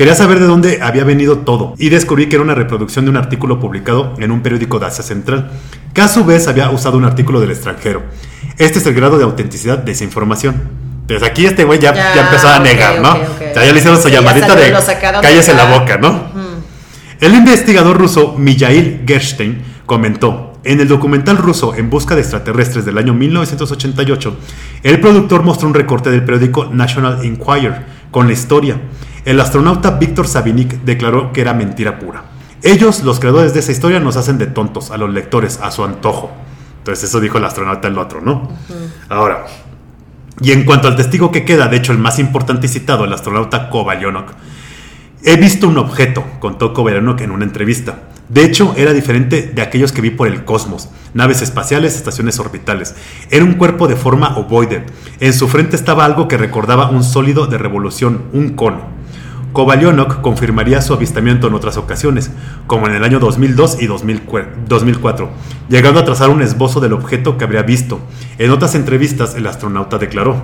Quería 0.00 0.14
saber 0.14 0.40
de 0.40 0.46
dónde 0.46 0.78
había 0.80 1.04
venido 1.04 1.40
todo 1.40 1.74
y 1.76 1.90
descubrí 1.90 2.26
que 2.30 2.36
era 2.36 2.42
una 2.42 2.54
reproducción 2.54 3.04
de 3.04 3.10
un 3.10 3.18
artículo 3.18 3.60
publicado 3.60 4.14
en 4.18 4.30
un 4.30 4.40
periódico 4.40 4.78
de 4.78 4.86
Asia 4.86 5.04
Central, 5.04 5.50
que 5.92 6.00
a 6.00 6.08
su 6.08 6.24
vez 6.24 6.48
había 6.48 6.70
usado 6.70 6.96
un 6.96 7.04
artículo 7.04 7.38
del 7.38 7.50
extranjero. 7.50 8.04
Este 8.56 8.78
es 8.78 8.86
el 8.86 8.94
grado 8.94 9.18
de 9.18 9.24
autenticidad 9.24 9.76
de 9.76 9.92
esa 9.92 10.04
información. 10.04 10.54
Entonces 11.02 11.28
aquí 11.28 11.44
este 11.44 11.64
güey 11.64 11.80
ya, 11.80 11.92
Ya, 11.92 12.14
ya 12.14 12.24
empezó 12.24 12.48
a 12.48 12.56
ok, 12.60 12.64
negar, 12.64 13.02
¿no? 13.02 13.10
ok. 13.10 13.18
O 13.50 13.52
sea, 13.52 13.62
ya 13.66 13.72
le 13.74 13.78
hicieron 13.78 14.00
su 14.00 14.08
llamadita 14.08 14.56
de 14.56 14.72
cállese 15.20 15.52
la 15.52 15.64
acá". 15.64 15.78
boca, 15.78 15.98
¿no? 15.98 16.22
El 17.20 17.34
investigador 17.34 17.98
ruso 17.98 18.36
Mijail 18.38 19.02
Gerstein 19.06 19.62
comentó, 19.84 20.54
en 20.64 20.80
el 20.80 20.88
documental 20.88 21.36
ruso 21.36 21.74
En 21.74 21.90
busca 21.90 22.14
de 22.14 22.22
extraterrestres 22.22 22.86
del 22.86 22.96
año 22.96 23.12
1988, 23.12 24.34
el 24.82 24.98
productor 24.98 25.42
mostró 25.42 25.68
un 25.68 25.74
recorte 25.74 26.10
del 26.10 26.24
periódico 26.24 26.70
National 26.72 27.22
Enquirer 27.22 27.82
con 28.10 28.28
la 28.28 28.32
historia. 28.32 28.80
El 29.24 29.38
astronauta 29.40 29.92
Víctor 29.92 30.26
Sabinik 30.26 30.82
declaró 30.82 31.32
que 31.32 31.42
era 31.42 31.52
mentira 31.52 31.98
pura. 31.98 32.24
Ellos, 32.62 33.02
los 33.02 33.20
creadores 33.20 33.54
de 33.54 33.60
esa 33.60 33.72
historia, 33.72 34.00
nos 34.00 34.16
hacen 34.16 34.38
de 34.38 34.46
tontos 34.46 34.90
a 34.90 34.96
los 34.96 35.10
lectores 35.10 35.58
a 35.62 35.70
su 35.70 35.84
antojo. 35.84 36.30
Entonces 36.78 37.08
eso 37.08 37.20
dijo 37.20 37.38
el 37.38 37.44
astronauta 37.44 37.88
el 37.88 37.98
otro, 37.98 38.20
¿no? 38.20 38.48
Ahora, 39.08 39.46
y 40.40 40.52
en 40.52 40.64
cuanto 40.64 40.88
al 40.88 40.96
testigo 40.96 41.30
que 41.30 41.44
queda, 41.44 41.68
de 41.68 41.76
hecho 41.76 41.92
el 41.92 41.98
más 41.98 42.18
importante 42.18 42.66
y 42.66 42.70
citado, 42.70 43.04
el 43.04 43.12
astronauta 43.12 43.68
Kovalyonok, 43.68 44.32
He 45.22 45.36
visto 45.36 45.68
un 45.68 45.76
objeto, 45.76 46.24
contó 46.38 46.72
Kovalyonok 46.72 47.20
en 47.20 47.30
una 47.30 47.44
entrevista. 47.44 48.04
De 48.30 48.42
hecho, 48.42 48.72
era 48.78 48.94
diferente 48.94 49.42
de 49.54 49.60
aquellos 49.60 49.92
que 49.92 50.00
vi 50.00 50.08
por 50.08 50.28
el 50.28 50.46
cosmos. 50.46 50.88
Naves 51.12 51.42
espaciales, 51.42 51.94
estaciones 51.94 52.38
orbitales. 52.38 52.94
Era 53.30 53.44
un 53.44 53.54
cuerpo 53.54 53.86
de 53.86 53.96
forma 53.96 54.38
ovoide. 54.38 54.86
En 55.18 55.34
su 55.34 55.46
frente 55.46 55.76
estaba 55.76 56.06
algo 56.06 56.26
que 56.26 56.38
recordaba 56.38 56.88
un 56.88 57.04
sólido 57.04 57.46
de 57.46 57.58
revolución, 57.58 58.22
un 58.32 58.50
cono. 58.50 58.99
Kovalyonok 59.52 60.20
confirmaría 60.20 60.80
su 60.80 60.94
avistamiento 60.94 61.48
en 61.48 61.54
otras 61.54 61.76
ocasiones, 61.76 62.30
como 62.68 62.86
en 62.86 62.94
el 62.94 63.02
año 63.02 63.18
2002 63.18 63.82
y 63.82 63.86
2004, 63.86 65.30
llegando 65.68 66.00
a 66.00 66.04
trazar 66.04 66.30
un 66.30 66.42
esbozo 66.42 66.78
del 66.80 66.92
objeto 66.92 67.36
que 67.36 67.44
habría 67.44 67.62
visto. 67.62 68.00
En 68.38 68.52
otras 68.52 68.76
entrevistas, 68.76 69.34
el 69.34 69.46
astronauta 69.46 69.98
declaró, 69.98 70.40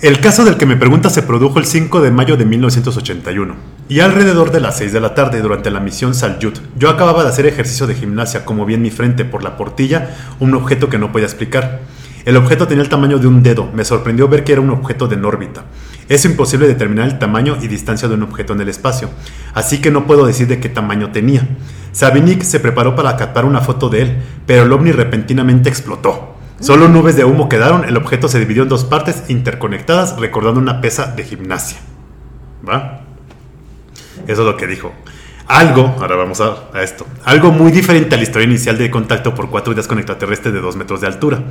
el 0.00 0.20
caso 0.20 0.44
del 0.44 0.56
que 0.56 0.66
me 0.66 0.76
pregunta 0.76 1.08
se 1.08 1.22
produjo 1.22 1.58
el 1.58 1.64
5 1.64 2.02
de 2.02 2.10
mayo 2.10 2.36
de 2.36 2.44
1981 2.44 3.54
y 3.88 4.00
alrededor 4.00 4.52
de 4.52 4.60
las 4.60 4.76
6 4.76 4.92
de 4.92 5.00
la 5.00 5.14
tarde 5.14 5.40
durante 5.40 5.70
la 5.70 5.80
misión 5.80 6.14
Salyut. 6.14 6.58
Yo 6.76 6.90
acababa 6.90 7.22
de 7.22 7.30
hacer 7.30 7.46
ejercicio 7.46 7.86
de 7.86 7.94
gimnasia 7.94 8.44
como 8.44 8.66
vi 8.66 8.74
en 8.74 8.82
mi 8.82 8.90
frente 8.90 9.24
por 9.24 9.42
la 9.42 9.56
portilla 9.56 10.14
un 10.40 10.54
objeto 10.54 10.90
que 10.90 10.98
no 10.98 11.10
podía 11.10 11.26
explicar. 11.26 11.80
El 12.24 12.36
objeto 12.36 12.66
tenía 12.66 12.82
el 12.82 12.88
tamaño 12.88 13.18
de 13.18 13.26
un 13.26 13.42
dedo. 13.42 13.70
Me 13.72 13.84
sorprendió 13.84 14.28
ver 14.28 14.44
que 14.44 14.52
era 14.52 14.60
un 14.60 14.70
objeto 14.70 15.08
de 15.08 15.14
en 15.14 15.24
órbita. 15.24 15.64
Es 16.08 16.24
imposible 16.24 16.66
determinar 16.66 17.06
el 17.08 17.18
tamaño 17.18 17.56
y 17.62 17.68
distancia 17.68 18.08
de 18.08 18.14
un 18.14 18.22
objeto 18.22 18.52
en 18.52 18.60
el 18.60 18.68
espacio, 18.68 19.10
así 19.54 19.80
que 19.80 19.90
no 19.90 20.06
puedo 20.06 20.26
decir 20.26 20.46
de 20.46 20.60
qué 20.60 20.68
tamaño 20.68 21.12
tenía. 21.12 21.48
Sabinik 21.92 22.42
se 22.42 22.60
preparó 22.60 22.94
para 22.94 23.16
captar 23.16 23.44
una 23.44 23.60
foto 23.60 23.88
de 23.88 24.02
él, 24.02 24.22
pero 24.46 24.64
el 24.64 24.72
ovni 24.72 24.92
repentinamente 24.92 25.68
explotó. 25.68 26.34
Solo 26.60 26.88
nubes 26.88 27.16
de 27.16 27.24
humo 27.24 27.48
quedaron, 27.48 27.84
el 27.84 27.96
objeto 27.96 28.28
se 28.28 28.38
dividió 28.38 28.62
en 28.62 28.68
dos 28.68 28.84
partes 28.84 29.24
interconectadas, 29.28 30.18
recordando 30.18 30.60
una 30.60 30.80
pesa 30.80 31.06
de 31.06 31.24
gimnasia. 31.24 31.78
¿Va? 32.68 33.00
Eso 34.26 34.42
es 34.42 34.46
lo 34.46 34.56
que 34.56 34.66
dijo. 34.66 34.92
Algo, 35.46 35.94
ahora 36.00 36.16
vamos 36.16 36.40
a, 36.40 36.54
a 36.72 36.82
esto, 36.82 37.06
algo 37.24 37.52
muy 37.52 37.70
diferente 37.70 38.14
a 38.14 38.18
la 38.18 38.24
historia 38.24 38.46
inicial 38.46 38.78
de 38.78 38.90
contacto 38.90 39.34
por 39.34 39.50
cuatro 39.50 39.74
días 39.74 39.86
con 39.86 39.98
extraterrestres 39.98 40.54
de 40.54 40.60
dos 40.60 40.74
metros 40.74 41.02
de 41.02 41.06
altura. 41.06 41.42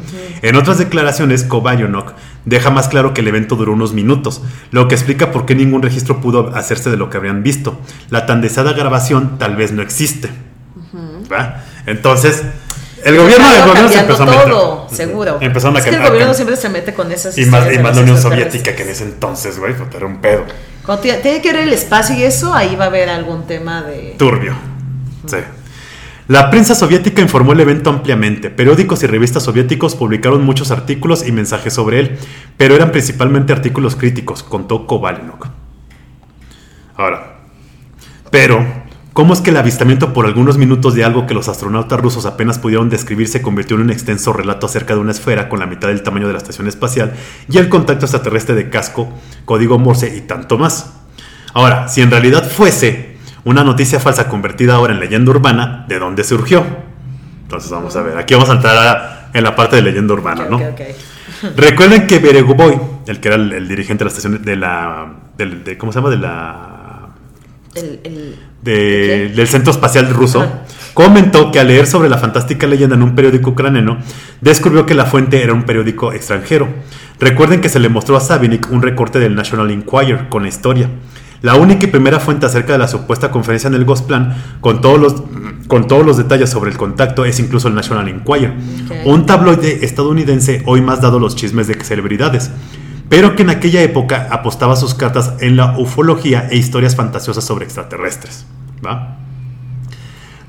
En 0.41 0.55
otras 0.55 0.79
declaraciones, 0.79 1.43
Kobayonok 1.43 2.13
deja 2.45 2.71
más 2.71 2.87
claro 2.87 3.13
que 3.13 3.21
el 3.21 3.27
evento 3.27 3.55
duró 3.55 3.73
unos 3.73 3.93
minutos, 3.93 4.41
lo 4.71 4.87
que 4.87 4.95
explica 4.95 5.31
por 5.31 5.45
qué 5.45 5.53
ningún 5.53 5.83
registro 5.83 6.21
pudo 6.21 6.55
hacerse 6.55 6.89
de 6.89 6.97
lo 6.97 7.11
que 7.11 7.17
habrían 7.17 7.43
visto. 7.43 7.79
La 8.09 8.25
tan 8.25 8.41
deseada 8.41 8.73
grabación 8.73 9.37
tal 9.37 9.55
vez 9.55 9.71
no 9.71 9.83
existe. 9.83 10.29
Entonces, 11.85 12.43
el 13.03 13.17
gobierno 13.17 13.49
del 13.49 13.61
gobierno 13.67 13.89
se 13.89 13.99
empezó 13.99 14.23
a 14.23 14.25
meter. 14.25 14.53
seguro. 14.95 15.37
Empezaron 15.41 15.75
a 15.75 15.79
es 15.79 15.85
que 15.85 15.95
el 15.95 16.01
gobierno 16.01 16.33
siempre 16.33 16.55
se 16.55 16.69
mete 16.69 16.93
con 16.93 17.11
esas 17.11 17.37
y 17.37 17.45
más, 17.45 17.71
y 17.71 17.77
la 17.77 17.91
Unión. 17.91 18.19
Soviética, 18.19 18.75
que 18.75 18.83
en 18.83 18.89
ese 18.89 19.03
entonces, 19.03 19.59
güey, 19.59 19.75
era 19.95 20.05
un 20.05 20.17
pedo. 20.17 20.45
Tiene 21.01 21.41
que 21.41 21.53
ver 21.53 21.63
el 21.63 21.73
espacio 21.73 22.15
y 22.15 22.23
eso, 22.23 22.53
ahí 22.53 22.75
va 22.75 22.85
a 22.85 22.87
haber 22.87 23.09
algún 23.09 23.47
tema 23.47 23.81
de... 23.83 24.15
Turbio. 24.17 24.53
Sí. 25.25 25.37
La 26.27 26.49
prensa 26.49 26.75
soviética 26.75 27.21
informó 27.21 27.53
el 27.53 27.59
evento 27.59 27.89
ampliamente. 27.89 28.49
Periódicos 28.49 29.03
y 29.03 29.07
revistas 29.07 29.43
soviéticos 29.43 29.95
publicaron 29.95 30.43
muchos 30.43 30.71
artículos 30.71 31.27
y 31.27 31.31
mensajes 31.31 31.73
sobre 31.73 31.99
él, 31.99 32.17
pero 32.57 32.75
eran 32.75 32.91
principalmente 32.91 33.53
artículos 33.53 33.95
críticos, 33.95 34.43
contó 34.43 34.87
Kovalenok. 34.87 35.47
Ahora, 36.95 37.39
pero, 38.29 38.82
¿cómo 39.13 39.33
es 39.33 39.41
que 39.41 39.51
el 39.51 39.57
avistamiento 39.57 40.11
por 40.13 40.25
algunos 40.25 40.57
minutos 40.57 40.95
de 40.95 41.03
algo 41.03 41.27
que 41.27 41.33
los 41.33 41.47
astronautas 41.47 41.99
rusos 41.99 42.25
apenas 42.25 42.59
pudieron 42.59 42.89
describir 42.89 43.27
se 43.27 43.41
convirtió 43.41 43.75
en 43.75 43.83
un 43.83 43.89
extenso 43.91 44.33
relato 44.33 44.65
acerca 44.65 44.95
de 44.95 44.99
una 44.99 45.11
esfera 45.11 45.49
con 45.49 45.59
la 45.59 45.65
mitad 45.67 45.87
del 45.89 46.01
tamaño 46.03 46.27
de 46.27 46.33
la 46.33 46.39
estación 46.39 46.67
espacial 46.67 47.13
y 47.49 47.57
el 47.59 47.69
contacto 47.69 48.05
extraterrestre 48.05 48.55
de 48.55 48.69
casco, 48.69 49.11
código 49.45 49.77
Morse 49.79 50.15
y 50.15 50.21
tanto 50.21 50.57
más? 50.57 50.93
Ahora, 51.53 51.87
si 51.87 52.01
en 52.01 52.09
realidad 52.11 52.49
fuese 52.49 53.17
una 53.43 53.63
noticia 53.63 53.99
falsa 53.99 54.27
convertida 54.29 54.75
ahora 54.75 54.93
en 54.93 54.99
leyenda 54.99 55.29
urbana, 55.31 55.85
¿de 55.87 55.99
dónde 55.99 56.23
surgió? 56.23 56.63
Entonces 57.43 57.69
vamos 57.69 57.95
a 57.95 58.01
ver, 58.01 58.17
aquí 58.17 58.33
vamos 58.33 58.49
a 58.49 58.53
entrar 58.53 58.75
a- 58.77 59.29
en 59.33 59.43
la 59.43 59.55
parte 59.55 59.75
de 59.75 59.81
leyenda 59.83 60.13
urbana, 60.13 60.45
¿no? 60.49 60.57
ok, 60.57 60.63
ok. 60.71 60.81
Recuerden 61.57 62.07
que 62.07 62.19
Beregovoy, 62.19 62.79
el 63.07 63.19
que 63.19 63.27
era 63.27 63.35
el, 63.37 63.51
el 63.53 63.67
dirigente 63.67 64.03
de 64.03 64.05
la 64.05 64.09
estación 64.09 64.41
de 64.43 64.55
la 64.55 65.13
de- 65.37 65.77
¿cómo 65.77 65.91
se 65.91 65.99
llama? 65.99 66.09
de 66.09 66.17
la 66.17 66.72
El, 67.75 67.99
el- 68.03 68.35
de- 68.61 69.29
¿Qué? 69.29 69.33
del 69.35 69.47
Centro 69.47 69.71
Espacial 69.71 70.09
Ruso, 70.09 70.45
comentó 70.93 71.51
que 71.51 71.59
al 71.59 71.67
leer 71.67 71.87
sobre 71.87 72.07
la 72.09 72.17
fantástica 72.17 72.67
leyenda 72.67 72.95
en 72.95 73.03
un 73.03 73.15
periódico 73.15 73.49
ucraniano, 73.51 73.97
descubrió 74.41 74.85
que 74.85 74.93
la 74.93 75.05
fuente 75.05 75.43
era 75.43 75.53
un 75.53 75.63
periódico 75.63 76.13
extranjero. 76.13 76.67
Recuerden 77.19 77.61
que 77.61 77.69
se 77.69 77.79
le 77.79 77.89
mostró 77.89 78.15
a 78.15 78.21
Sabinik 78.21 78.69
un 78.71 78.81
recorte 78.81 79.19
del 79.19 79.35
National 79.35 79.71
Enquirer 79.71 80.29
con 80.29 80.43
la 80.43 80.49
historia. 80.49 80.89
La 81.41 81.55
única 81.55 81.85
y 81.85 81.87
primera 81.87 82.19
fuente 82.21 82.45
acerca 82.45 82.71
de 82.73 82.79
la 82.79 82.87
supuesta 82.87 83.29
conferencia 83.31 83.67
en 83.67 83.73
el 83.73 83.83
Gosplan, 83.83 84.33
con 84.61 84.79
todos 84.79 84.97
los, 84.99 85.23
con 85.67 85.87
todos 85.87 86.05
los 86.05 86.15
detalles 86.15 86.49
sobre 86.49 86.71
el 86.71 86.77
contacto, 86.77 87.25
es 87.25 87.37
incluso 87.39 87.67
el 87.67 87.75
National 87.75 88.07
Enquirer, 88.07 88.53
un 89.05 89.25
tabloide 89.25 89.83
estadounidense 89.83 90.63
hoy 90.65 90.79
más 90.81 91.01
dado 91.01 91.19
los 91.19 91.35
chismes 91.35 91.67
de 91.67 91.75
celebridades 91.83 92.49
pero 93.13 93.35
que 93.35 93.43
en 93.43 93.51
aquella 93.51 93.83
época 93.83 94.27
apostaba 94.31 94.75
sus 94.75 94.95
cartas 94.95 95.33
en 95.39 95.55
la 95.55 95.77
ufología 95.77 96.47
e 96.49 96.57
historias 96.57 96.95
fantasiosas 96.95 97.43
sobre 97.43 97.63
extraterrestres. 97.63 98.47
¿va? 98.83 99.19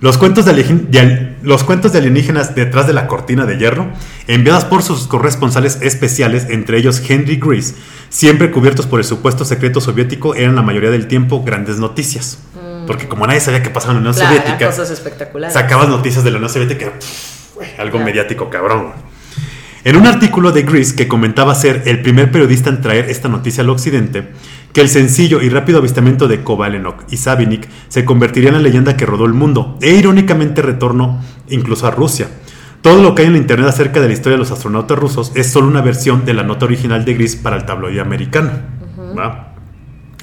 Los 0.00 0.16
cuentos 0.16 0.46
de, 0.46 1.36
los 1.42 1.62
cuentos 1.62 1.92
de 1.92 1.98
alienígenas 1.98 2.54
detrás 2.54 2.86
de 2.86 2.94
la 2.94 3.06
cortina 3.06 3.44
de 3.44 3.58
hierro, 3.58 3.88
enviadas 4.28 4.64
por 4.64 4.82
sus 4.82 5.06
corresponsales 5.06 5.76
especiales, 5.82 6.46
entre 6.48 6.78
ellos 6.78 7.02
Henry 7.06 7.36
Grease, 7.36 7.74
siempre 8.08 8.50
cubiertos 8.50 8.86
por 8.86 8.98
el 8.98 9.04
supuesto 9.04 9.44
secreto 9.44 9.82
soviético, 9.82 10.34
eran 10.34 10.56
la 10.56 10.62
mayoría 10.62 10.90
del 10.90 11.06
tiempo 11.06 11.44
grandes 11.44 11.76
noticias. 11.76 12.38
Porque 12.86 13.08
como 13.08 13.26
nadie 13.26 13.40
sabía 13.40 13.62
qué 13.62 13.68
pasaba 13.68 13.92
en 13.92 13.96
la 14.04 14.08
Unión 14.08 14.14
Claro, 14.14 14.36
Soviética, 14.38 14.70
cosas 14.70 14.90
espectaculares. 14.90 15.52
sacabas 15.52 15.88
noticias 15.90 16.24
de 16.24 16.30
la 16.30 16.38
Unión 16.38 16.50
Soviética, 16.50 16.92
pff, 16.98 17.78
algo 17.78 17.98
Claro. 17.98 18.06
mediático 18.06 18.48
cabrón. 18.48 19.13
En 19.84 19.96
un 19.96 20.06
artículo 20.06 20.50
de 20.50 20.62
Grease 20.62 20.96
que 20.96 21.06
comentaba 21.06 21.54
ser 21.54 21.82
el 21.84 22.00
primer 22.00 22.30
periodista 22.32 22.70
en 22.70 22.80
traer 22.80 23.10
esta 23.10 23.28
noticia 23.28 23.62
al 23.62 23.68
occidente, 23.68 24.32
que 24.72 24.80
el 24.80 24.88
sencillo 24.88 25.42
y 25.42 25.50
rápido 25.50 25.78
avistamiento 25.78 26.26
de 26.26 26.42
Kovalenok 26.42 27.04
y 27.10 27.18
Savinik 27.18 27.68
se 27.88 28.06
convertiría 28.06 28.48
en 28.48 28.54
la 28.54 28.62
leyenda 28.62 28.96
que 28.96 29.04
rodó 29.04 29.26
el 29.26 29.34
mundo, 29.34 29.78
e 29.82 29.90
irónicamente 29.90 30.62
retornó 30.62 31.22
incluso 31.50 31.86
a 31.86 31.90
Rusia. 31.90 32.28
Todo 32.80 33.02
lo 33.02 33.14
que 33.14 33.22
hay 33.22 33.26
en 33.26 33.34
la 33.34 33.38
internet 33.40 33.68
acerca 33.68 34.00
de 34.00 34.06
la 34.06 34.14
historia 34.14 34.36
de 34.36 34.40
los 34.44 34.50
astronautas 34.50 34.98
rusos 34.98 35.32
es 35.34 35.52
solo 35.52 35.68
una 35.68 35.82
versión 35.82 36.24
de 36.24 36.32
la 36.32 36.44
nota 36.44 36.64
original 36.64 37.04
de 37.04 37.12
Grease 37.12 37.36
para 37.42 37.56
el 37.56 37.66
tabloide 37.66 38.00
americano. 38.00 38.52
¿va? 39.18 39.54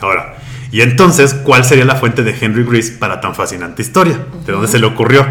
Ahora, 0.01 0.38
y 0.72 0.82
entonces, 0.82 1.36
¿cuál 1.36 1.65
sería 1.65 1.86
la 1.86 1.96
fuente 1.96 2.24
de 2.24 2.36
Henry 2.39 2.63
Grease 2.63 2.94
para 2.94 3.22
tan 3.22 3.36
fascinante 3.36 3.84
historia? 3.84 4.18
¿De 4.44 4.53
dónde 4.53 4.68
se 4.68 4.80
le 4.80 4.88
ocurrió? 4.88 5.24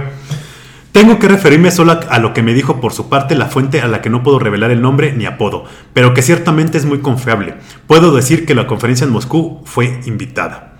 Tengo 0.93 1.21
que 1.21 1.29
referirme 1.29 1.71
solo 1.71 2.01
a, 2.09 2.19
lo 2.19 2.35
que 2.35 2.43
me 2.43 2.53
dijo 2.53 2.81
por 2.81 2.93
su 2.93 3.09
parte 3.09 3.37
la 3.37 3.47
fuente 3.47 3.81
a 3.81 3.87
la 3.87 4.03
que 4.03 4.11
no 4.11 4.25
puedo 4.25 4.41
revelar 4.41 4.73
el 4.73 4.83
nombre 4.83 5.13
ni 5.13 5.25
apodo, 5.25 5.65
pero 5.93 6.15
que 6.15 6.23
ciertamente 6.23 6.79
es 6.79 6.85
muy 6.85 6.99
confiable. 6.99 7.55
Puedo 7.87 8.13
decir 8.13 8.45
que 8.45 8.57
la 8.57 8.67
conferencia 8.67 9.05
en 9.05 9.13
Moscú 9.13 9.63
fue 9.65 10.01
invitada. 10.07 10.79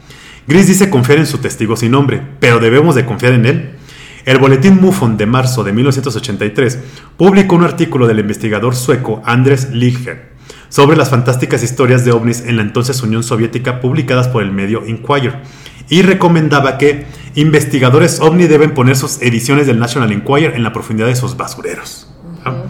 Gris 0.49 0.67
dice 0.67 0.90
confiar 0.90 1.19
en 1.19 1.26
su 1.26 1.38
testigo 1.38 1.76
sin 1.76 1.93
nombre, 1.93 2.21
pero 2.40 2.59
debemos 2.59 2.97
de 2.97 3.07
confiar 3.07 3.35
en 3.35 3.47
él. 3.47 3.71
El 4.25 4.38
boletín 4.38 4.81
MUFON 4.81 5.17
de 5.17 5.26
marzo 5.26 5.62
de 5.62 5.73
1983 5.73 6.79
publicó 7.17 7.55
un 7.55 7.64
artículo 7.64 8.09
del 8.09 8.19
investigador 8.19 8.75
sueco 8.75 9.23
Andres 9.25 9.71
Liger 9.71 10.31
sobre 10.71 10.97
las 10.97 11.11
fantásticas 11.11 11.62
historias 11.62 12.05
de 12.05 12.12
ovnis 12.12 12.40
en 12.40 12.57
la 12.57 12.62
entonces 12.62 13.00
Unión 13.02 13.23
Soviética 13.23 13.81
publicadas 13.81 14.29
por 14.29 14.43
el 14.43 14.50
medio 14.50 14.87
Inquirer 14.87 15.40
y 15.88 16.02
recomendaba 16.02 16.79
que 16.79 17.07
investigadores 17.34 18.20
ovni 18.20 18.46
deben 18.46 18.75
poner 18.75 18.96
sus 18.96 19.20
ediciones 19.22 19.66
del 19.66 19.78
National 19.78 20.12
Enquirer 20.12 20.54
en 20.54 20.62
la 20.62 20.72
profundidad 20.72 21.08
de 21.08 21.16
sus 21.16 21.37
basureros. 21.37 22.08
¿Ah? 22.44 22.64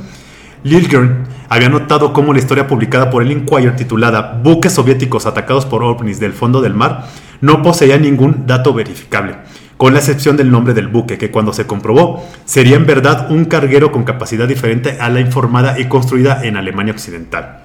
Lilgren 0.63 1.25
había 1.49 1.69
notado 1.69 2.13
cómo 2.13 2.33
la 2.33 2.39
historia 2.39 2.67
publicada 2.67 3.11
por 3.11 3.23
el 3.23 3.33
Inquirer 3.33 3.77
titulada 3.77 4.41
Buques 4.43 4.73
soviéticos 4.73 5.27
atacados 5.27 5.67
por 5.67 5.83
ovnis 5.83 6.21
del 6.21 6.33
fondo 6.33 6.61
del 6.61 6.75
mar 6.75 7.07
no 7.41 7.63
poseía 7.63 7.99
ningún 7.99 8.47
dato 8.47 8.75
verificable, 8.75 9.37
con 9.77 9.95
la 9.95 10.01
excepción 10.01 10.37
del 10.37 10.51
nombre 10.51 10.75
del 10.75 10.89
buque, 10.89 11.17
que 11.17 11.31
cuando 11.31 11.53
se 11.53 11.67
comprobó 11.67 12.23
sería 12.45 12.77
en 12.77 12.87
verdad 12.87 13.31
un 13.31 13.47
carguero 13.47 13.93
con 13.93 14.05
capacidad 14.05 14.47
diferente 14.47 14.99
a 15.01 15.09
la 15.09 15.21
informada 15.21 15.79
y 15.79 15.87
construida 15.87 16.45
en 16.45 16.57
Alemania 16.57 16.93
Occidental. 16.93 17.63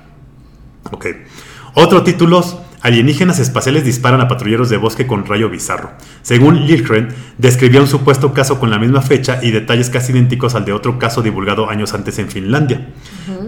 Ok. 0.92 1.08
Otro 1.74 2.04
títulos. 2.04 2.58
Alienígenas 2.86 3.40
espaciales 3.40 3.84
disparan 3.84 4.22
a 4.22 4.28
patrulleros 4.28 4.70
de 4.70 4.78
bosque 4.78 5.08
con 5.08 5.26
rayo 5.26 5.50
bizarro. 5.50 5.94
Según 6.22 6.68
Lilgren, 6.68 7.08
describía 7.40 7.82
un 7.82 7.88
supuesto 7.88 8.32
caso 8.32 8.60
con 8.60 8.70
la 8.70 8.78
misma 8.78 9.02
fecha 9.02 9.40
y 9.42 9.50
detalles 9.50 9.90
casi 9.90 10.12
idénticos 10.12 10.54
al 10.54 10.66
de 10.66 10.72
otro 10.72 11.00
caso 11.00 11.24
divulgado 11.24 11.68
años 11.68 11.96
antes 11.96 12.20
en 12.20 12.30
Finlandia. 12.30 12.90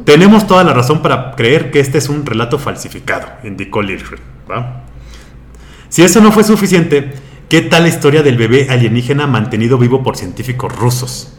Tenemos 0.06 0.48
toda 0.48 0.64
la 0.64 0.74
razón 0.74 1.04
para 1.04 1.36
creer 1.36 1.70
que 1.70 1.80
este 1.80 2.00
es 2.00 2.10
un 2.10 2.26
relato 2.26 2.58
falsificado, 2.58 3.28
indicó 3.44 3.84
Lilgren. 3.84 4.22
¿va? 4.50 4.86
Si 5.88 6.02
eso 6.02 6.20
no 6.20 6.32
fue 6.32 6.44
suficiente, 6.44 7.14
¿qué 7.48 7.62
tal 7.62 7.84
la 7.84 7.90
historia 7.90 8.24
del 8.24 8.38
bebé 8.38 8.66
alienígena 8.72 9.28
mantenido 9.28 9.78
vivo 9.78 10.02
por 10.02 10.18
científicos 10.18 10.76
rusos? 10.76 11.34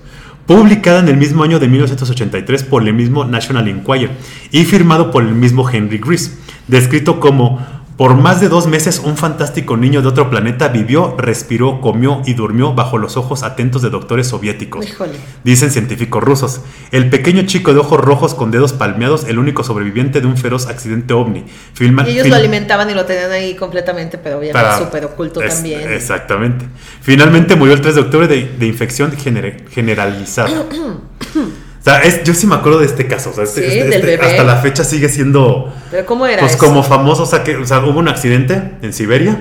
Publicada 0.46 1.00
en 1.00 1.08
el 1.08 1.16
mismo 1.16 1.42
año 1.42 1.58
de 1.58 1.66
1983 1.66 2.62
por 2.62 2.86
el 2.86 2.94
mismo 2.94 3.24
National 3.24 3.66
Enquirer 3.66 4.12
y 4.52 4.64
firmado 4.66 5.10
por 5.10 5.24
el 5.24 5.34
mismo 5.34 5.68
Henry 5.68 5.98
Grease, 5.98 6.38
descrito 6.68 7.18
como 7.18 7.77
por 7.98 8.14
más 8.14 8.40
de 8.40 8.48
dos 8.48 8.68
meses 8.68 9.02
un 9.04 9.16
fantástico 9.16 9.76
niño 9.76 10.00
de 10.02 10.08
otro 10.08 10.30
planeta 10.30 10.68
vivió, 10.68 11.16
respiró, 11.18 11.80
comió 11.80 12.22
y 12.24 12.34
durmió 12.34 12.72
bajo 12.72 12.96
los 12.96 13.16
ojos 13.16 13.42
atentos 13.42 13.82
de 13.82 13.90
doctores 13.90 14.28
soviéticos. 14.28 14.86
Híjole. 14.88 15.12
Dicen 15.42 15.72
científicos 15.72 16.22
rusos. 16.22 16.60
El 16.92 17.10
pequeño 17.10 17.42
chico 17.42 17.74
de 17.74 17.80
ojos 17.80 18.00
rojos 18.00 18.34
con 18.34 18.52
dedos 18.52 18.72
palmeados, 18.72 19.24
el 19.24 19.40
único 19.40 19.64
sobreviviente 19.64 20.20
de 20.20 20.28
un 20.28 20.36
feroz 20.36 20.68
accidente 20.68 21.12
ovni. 21.12 21.44
Y 21.80 21.84
ellos 22.10 22.28
lo 22.28 22.36
alimentaban 22.36 22.88
y 22.88 22.94
lo 22.94 23.04
tenían 23.04 23.32
ahí 23.32 23.56
completamente, 23.56 24.16
pero 24.16 24.38
obviamente 24.38 24.78
súper 24.78 25.04
oculto 25.04 25.42
es- 25.42 25.54
también. 25.56 25.90
Exactamente. 25.92 26.66
Finalmente 27.02 27.56
murió 27.56 27.74
el 27.74 27.80
3 27.80 27.96
de 27.96 28.00
octubre 28.00 28.28
de, 28.28 28.44
de 28.58 28.66
infección 28.66 29.10
gener- 29.12 29.68
generalizada. 29.70 30.48
o 31.88 31.90
sea, 31.90 32.02
es- 32.02 32.22
yo 32.24 32.34
sí 32.34 32.46
me 32.46 32.54
acuerdo 32.56 32.80
de 32.80 32.86
este 32.86 33.06
caso. 33.06 33.30
o 33.30 33.32
sea, 33.32 33.44
este- 33.44 33.60
Sí, 33.62 33.78
este- 33.78 33.84
del 33.90 33.92
este- 34.00 34.06
bebé. 34.16 34.26
hasta 34.30 34.44
la 34.44 34.56
fecha 34.56 34.84
sigue 34.84 35.08
siendo. 35.08 35.72
Pero 35.90 36.04
¿cómo 36.06 36.26
era 36.26 36.40
Pues 36.40 36.54
eso? 36.54 36.64
como 36.66 36.82
famoso, 36.82 37.22
o 37.22 37.26
sea, 37.26 37.42
que 37.44 37.56
o 37.56 37.66
sea, 37.66 37.78
hubo 37.80 37.98
un 37.98 38.08
accidente 38.08 38.72
en 38.82 38.92
Siberia. 38.92 39.38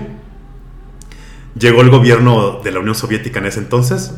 Llegó 1.60 1.82
el 1.82 1.90
gobierno 1.90 2.62
de 2.64 2.72
la 2.72 2.80
Unión 2.80 2.96
Soviética 2.96 3.40
en 3.40 3.48
ese 3.48 3.60
entonces. 3.60 4.12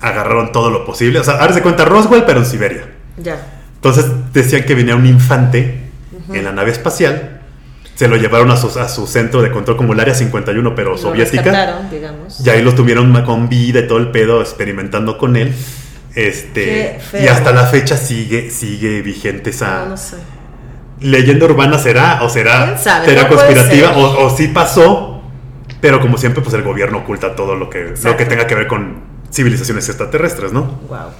Agarraron 0.00 0.52
todo 0.52 0.70
lo 0.70 0.84
posible. 0.84 1.18
O 1.20 1.24
sea, 1.24 1.34
ahora 1.34 1.52
se 1.52 1.62
cuenta 1.62 1.84
Roswell, 1.84 2.24
pero 2.26 2.40
en 2.40 2.46
Siberia. 2.46 2.82
Ya. 3.18 3.38
Entonces 3.76 4.06
decían 4.32 4.64
que 4.64 4.74
venía 4.74 4.96
un 4.96 5.06
infante 5.06 5.82
en 6.32 6.44
la 6.44 6.52
nave 6.52 6.70
espacial. 6.72 7.40
Se 7.94 8.08
lo 8.08 8.16
llevaron 8.16 8.50
a 8.50 8.56
su, 8.58 8.78
a 8.78 8.88
su 8.88 9.06
centro 9.06 9.40
de 9.40 9.50
control 9.50 9.76
como 9.78 9.92
el 9.94 10.00
Área 10.00 10.14
51, 10.14 10.74
pero 10.74 10.92
Lo 10.92 10.98
soviética. 10.98 11.82
digamos. 11.90 12.44
Y 12.44 12.50
ahí 12.50 12.60
lo 12.62 12.74
tuvieron 12.74 13.22
con 13.24 13.48
vida 13.48 13.80
y 13.80 13.86
todo 13.86 13.98
el 13.98 14.10
pedo 14.10 14.40
experimentando 14.42 15.16
con 15.16 15.36
él. 15.36 15.54
Este, 16.16 16.98
y 17.22 17.26
hasta 17.28 17.52
la 17.52 17.66
fecha 17.66 17.96
sigue, 17.96 18.50
sigue 18.50 19.02
vigente 19.02 19.50
esa 19.50 19.80
No, 19.84 19.90
no 19.90 19.96
sé. 19.98 20.16
leyenda 20.98 21.44
urbana 21.44 21.78
será 21.78 22.22
o 22.22 22.30
será, 22.30 22.76
será 22.78 23.22
No 23.24 23.28
conspirativa 23.28 23.92
o, 23.96 24.24
o 24.26 24.36
sí 24.36 24.48
pasó, 24.48 25.22
pero 25.82 26.00
como 26.00 26.16
siempre 26.16 26.42
pues 26.42 26.54
el 26.54 26.62
gobierno 26.62 26.98
oculta 26.98 27.36
todo 27.36 27.54
lo 27.54 27.68
que, 27.68 27.92
lo 28.02 28.16
que 28.16 28.24
tenga 28.24 28.46
que 28.46 28.54
ver 28.54 28.66
con 28.66 29.02
civilizaciones 29.30 29.86
extraterrestres, 29.90 30.52
¿no? 30.54 30.62
Wow. 30.88 31.10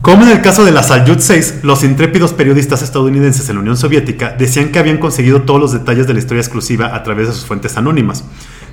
Como 0.00 0.24
en 0.24 0.30
el 0.30 0.40
caso 0.42 0.64
de 0.64 0.72
la 0.72 0.82
Salyut 0.82 1.20
6, 1.20 1.60
los 1.62 1.84
intrépidos 1.84 2.32
periodistas 2.32 2.82
estadounidenses 2.82 3.48
en 3.50 3.54
la 3.54 3.60
Unión 3.60 3.76
Soviética 3.76 4.34
decían 4.36 4.72
que 4.72 4.80
habían 4.80 4.98
conseguido 4.98 5.42
todos 5.42 5.60
los 5.60 5.72
detalles 5.72 6.08
de 6.08 6.14
la 6.14 6.18
historia 6.18 6.40
exclusiva 6.40 6.92
a 6.96 7.04
través 7.04 7.28
de 7.28 7.34
sus 7.34 7.44
fuentes 7.44 7.76
anónimas. 7.76 8.24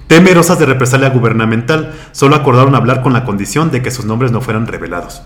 Temerosas 0.09 0.57
de 0.57 0.65
represalia 0.65 1.11
gubernamental, 1.11 1.93
solo 2.13 2.35
acordaron 2.35 2.73
hablar 2.73 3.03
con 3.03 3.13
la 3.13 3.25
condición 3.25 3.69
de 3.69 3.83
que 3.83 3.91
sus 3.91 4.05
nombres 4.05 4.31
no 4.31 4.41
fueran 4.41 4.65
revelados. 4.65 5.21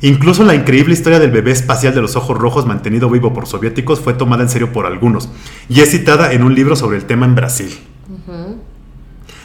Incluso 0.00 0.44
la 0.44 0.54
increíble 0.54 0.94
historia 0.94 1.18
del 1.18 1.32
bebé 1.32 1.50
espacial 1.50 1.92
de 1.92 2.00
los 2.00 2.14
ojos 2.14 2.38
rojos 2.38 2.64
mantenido 2.64 3.10
vivo 3.10 3.34
por 3.34 3.48
soviéticos 3.48 3.98
fue 3.98 4.14
tomada 4.14 4.44
en 4.44 4.48
serio 4.48 4.72
por 4.72 4.86
algunos 4.86 5.28
y 5.68 5.80
es 5.80 5.90
citada 5.90 6.32
en 6.32 6.44
un 6.44 6.54
libro 6.54 6.76
sobre 6.76 6.98
el 6.98 7.04
tema 7.04 7.26
en 7.26 7.34
Brasil. 7.34 7.80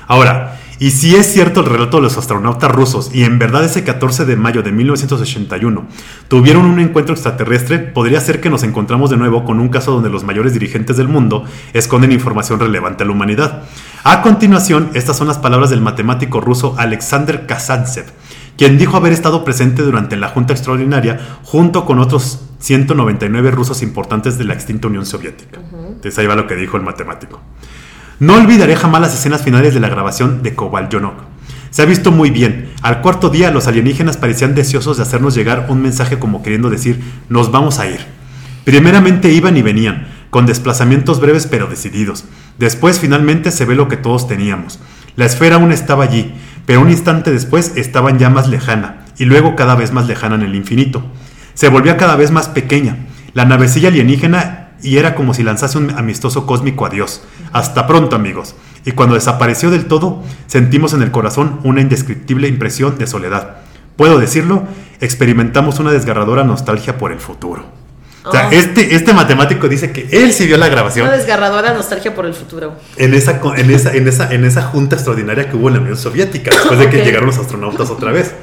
Ahora, 0.06 0.60
y 0.79 0.91
si 0.91 1.15
es 1.15 1.31
cierto 1.31 1.62
el 1.62 1.67
relato 1.67 1.97
de 1.97 2.03
los 2.03 2.17
astronautas 2.17 2.71
rusos 2.71 3.12
y 3.13 3.23
en 3.23 3.39
verdad 3.39 3.63
ese 3.63 3.83
14 3.83 4.25
de 4.25 4.36
mayo 4.36 4.63
de 4.63 4.71
1981 4.71 5.86
tuvieron 6.27 6.65
un 6.65 6.79
encuentro 6.79 7.13
extraterrestre, 7.13 7.79
podría 7.79 8.19
ser 8.19 8.41
que 8.41 8.49
nos 8.49 8.63
encontramos 8.63 9.09
de 9.09 9.17
nuevo 9.17 9.45
con 9.45 9.59
un 9.59 9.69
caso 9.69 9.91
donde 9.91 10.09
los 10.09 10.23
mayores 10.23 10.53
dirigentes 10.53 10.97
del 10.97 11.07
mundo 11.07 11.45
esconden 11.73 12.12
información 12.12 12.59
relevante 12.59 13.03
a 13.03 13.05
la 13.05 13.12
humanidad. 13.12 13.63
A 14.03 14.21
continuación, 14.21 14.89
estas 14.93 15.17
son 15.17 15.27
las 15.27 15.38
palabras 15.38 15.69
del 15.69 15.81
matemático 15.81 16.41
ruso 16.41 16.75
Alexander 16.77 17.45
Kazantsev, 17.45 18.05
quien 18.57 18.77
dijo 18.77 18.97
haber 18.97 19.13
estado 19.13 19.45
presente 19.45 19.81
durante 19.81 20.17
la 20.17 20.29
Junta 20.29 20.53
Extraordinaria 20.53 21.19
junto 21.43 21.86
con 21.86 21.99
otros 21.99 22.41
199 22.59 23.51
rusos 23.51 23.81
importantes 23.81 24.38
de 24.38 24.45
la 24.45 24.53
extinta 24.53 24.88
Unión 24.88 25.05
Soviética. 25.05 25.59
Entonces 25.59 26.17
ahí 26.17 26.27
va 26.27 26.36
lo 26.36 26.47
que 26.47 26.55
dijo 26.55 26.77
el 26.77 26.83
matemático. 26.83 27.41
No 28.19 28.36
olvidaré 28.36 28.76
jamás 28.76 29.02
las 29.02 29.13
escenas 29.13 29.41
finales 29.41 29.73
de 29.73 29.80
la 29.80 29.89
grabación 29.89 30.43
de 30.43 30.56
Kovalyonok. 30.56 31.15
Se 31.71 31.82
ha 31.82 31.86
visto 31.86 32.12
muy 32.12 32.30
bien. 32.30 32.69
Al 32.84 33.02
cuarto 33.02 33.30
día 33.30 33.49
los 33.49 33.67
alienígenas 33.67 34.17
parecían 34.17 34.54
deseosos 34.54 34.97
de 34.97 35.04
hacernos 35.04 35.34
llegar 35.34 35.65
un 35.69 35.82
mensaje 35.82 36.19
como 36.19 36.43
queriendo 36.43 36.69
decir, 36.69 37.02
nos 37.30 37.52
vamos 37.52 37.80
a 37.80 37.88
ir. 37.88 37.99
Primeramente 38.63 39.32
iban 39.32 39.58
y 39.58 39.62
venían, 39.62 40.08
con 40.30 40.45
desplazamientos 40.45 41.19
breves 41.19 41.47
pero 41.47 41.67
decididos. 41.67 42.26
Después 42.60 42.99
finalmente 42.99 43.52
se 43.52 43.65
ve 43.65 43.76
lo 43.76 43.88
que 43.88 43.97
todos 43.97 44.28
teníamos. 44.28 44.80
La 45.15 45.26
esfera 45.26 45.56
aún 45.56 45.71
estaba 45.71 46.04
allí, 46.04 46.34
pero 46.65 46.82
un 46.82 46.89
instante 46.89 47.32
después 47.32 47.73
estaban 47.76 48.19
ya 48.19 48.30
más 48.30 48.47
lejana, 48.47 49.06
y 49.17 49.26
luego 49.26 49.56
cada 49.56 49.76
vez 49.76 49.91
más 49.91 50.08
lejana 50.08 50.36
en 50.36 50.43
el 50.43 50.56
infinito. 50.56 51.04
Se 51.56 51.69
volvía 51.69 51.97
cada 51.97 52.15
vez 52.15 52.32
más 52.32 52.49
pequeña. 52.49 52.97
La 53.34 53.45
navecilla 53.45 53.89
alienígena 53.89 54.62
y 54.83 54.97
era 54.97 55.15
como 55.15 55.33
si 55.33 55.43
lanzase 55.43 55.77
un 55.77 55.91
amistoso 55.91 56.45
cósmico 56.45 56.85
adiós. 56.85 57.21
Hasta 57.51 57.87
pronto 57.87 58.15
amigos. 58.15 58.55
Y 58.85 58.91
cuando 58.91 59.15
desapareció 59.15 59.71
del 59.71 59.85
todo, 59.85 60.21
sentimos 60.47 60.93
en 60.93 61.01
el 61.01 61.11
corazón 61.11 61.59
una 61.63 61.81
indescriptible 61.81 62.47
impresión 62.47 62.97
de 62.97 63.07
soledad. 63.07 63.57
Puedo 63.95 64.19
decirlo, 64.19 64.63
experimentamos 64.99 65.79
una 65.79 65.91
desgarradora 65.91 66.43
nostalgia 66.43 66.97
por 66.97 67.11
el 67.11 67.19
futuro. 67.19 67.63
O 68.25 68.31
sea, 68.31 68.47
Oh. 68.47 68.51
este, 68.51 68.95
este 68.95 69.13
matemático 69.13 69.67
dice 69.67 69.91
que 69.91 70.07
él 70.11 70.31
sí 70.31 70.45
vio 70.47 70.55
la 70.57 70.69
grabación 70.69 71.07
Una 71.07 71.17
desgarradora 71.17 71.73
nostalgia 71.73 72.15
por 72.15 72.25
el 72.25 72.33
futuro. 72.33 72.73
en 72.95 73.13
esa, 73.13 73.41
en, 73.57 73.69
esa, 73.69 73.91
en, 73.93 74.07
esa, 74.07 74.33
en 74.33 74.45
esa 74.45 74.61
junta 74.63 74.95
extraordinaria 74.95 75.49
que 75.49 75.57
hubo 75.57 75.67
en 75.67 75.73
la 75.75 75.81
Unión 75.81 75.97
Soviética, 75.97 76.51
después 76.51 76.79
de 76.79 76.89
que 76.89 77.03
llegaron 77.03 77.27
los 77.27 77.37
astronautas 77.37 77.89
otra 77.89 78.11
vez. 78.11 78.33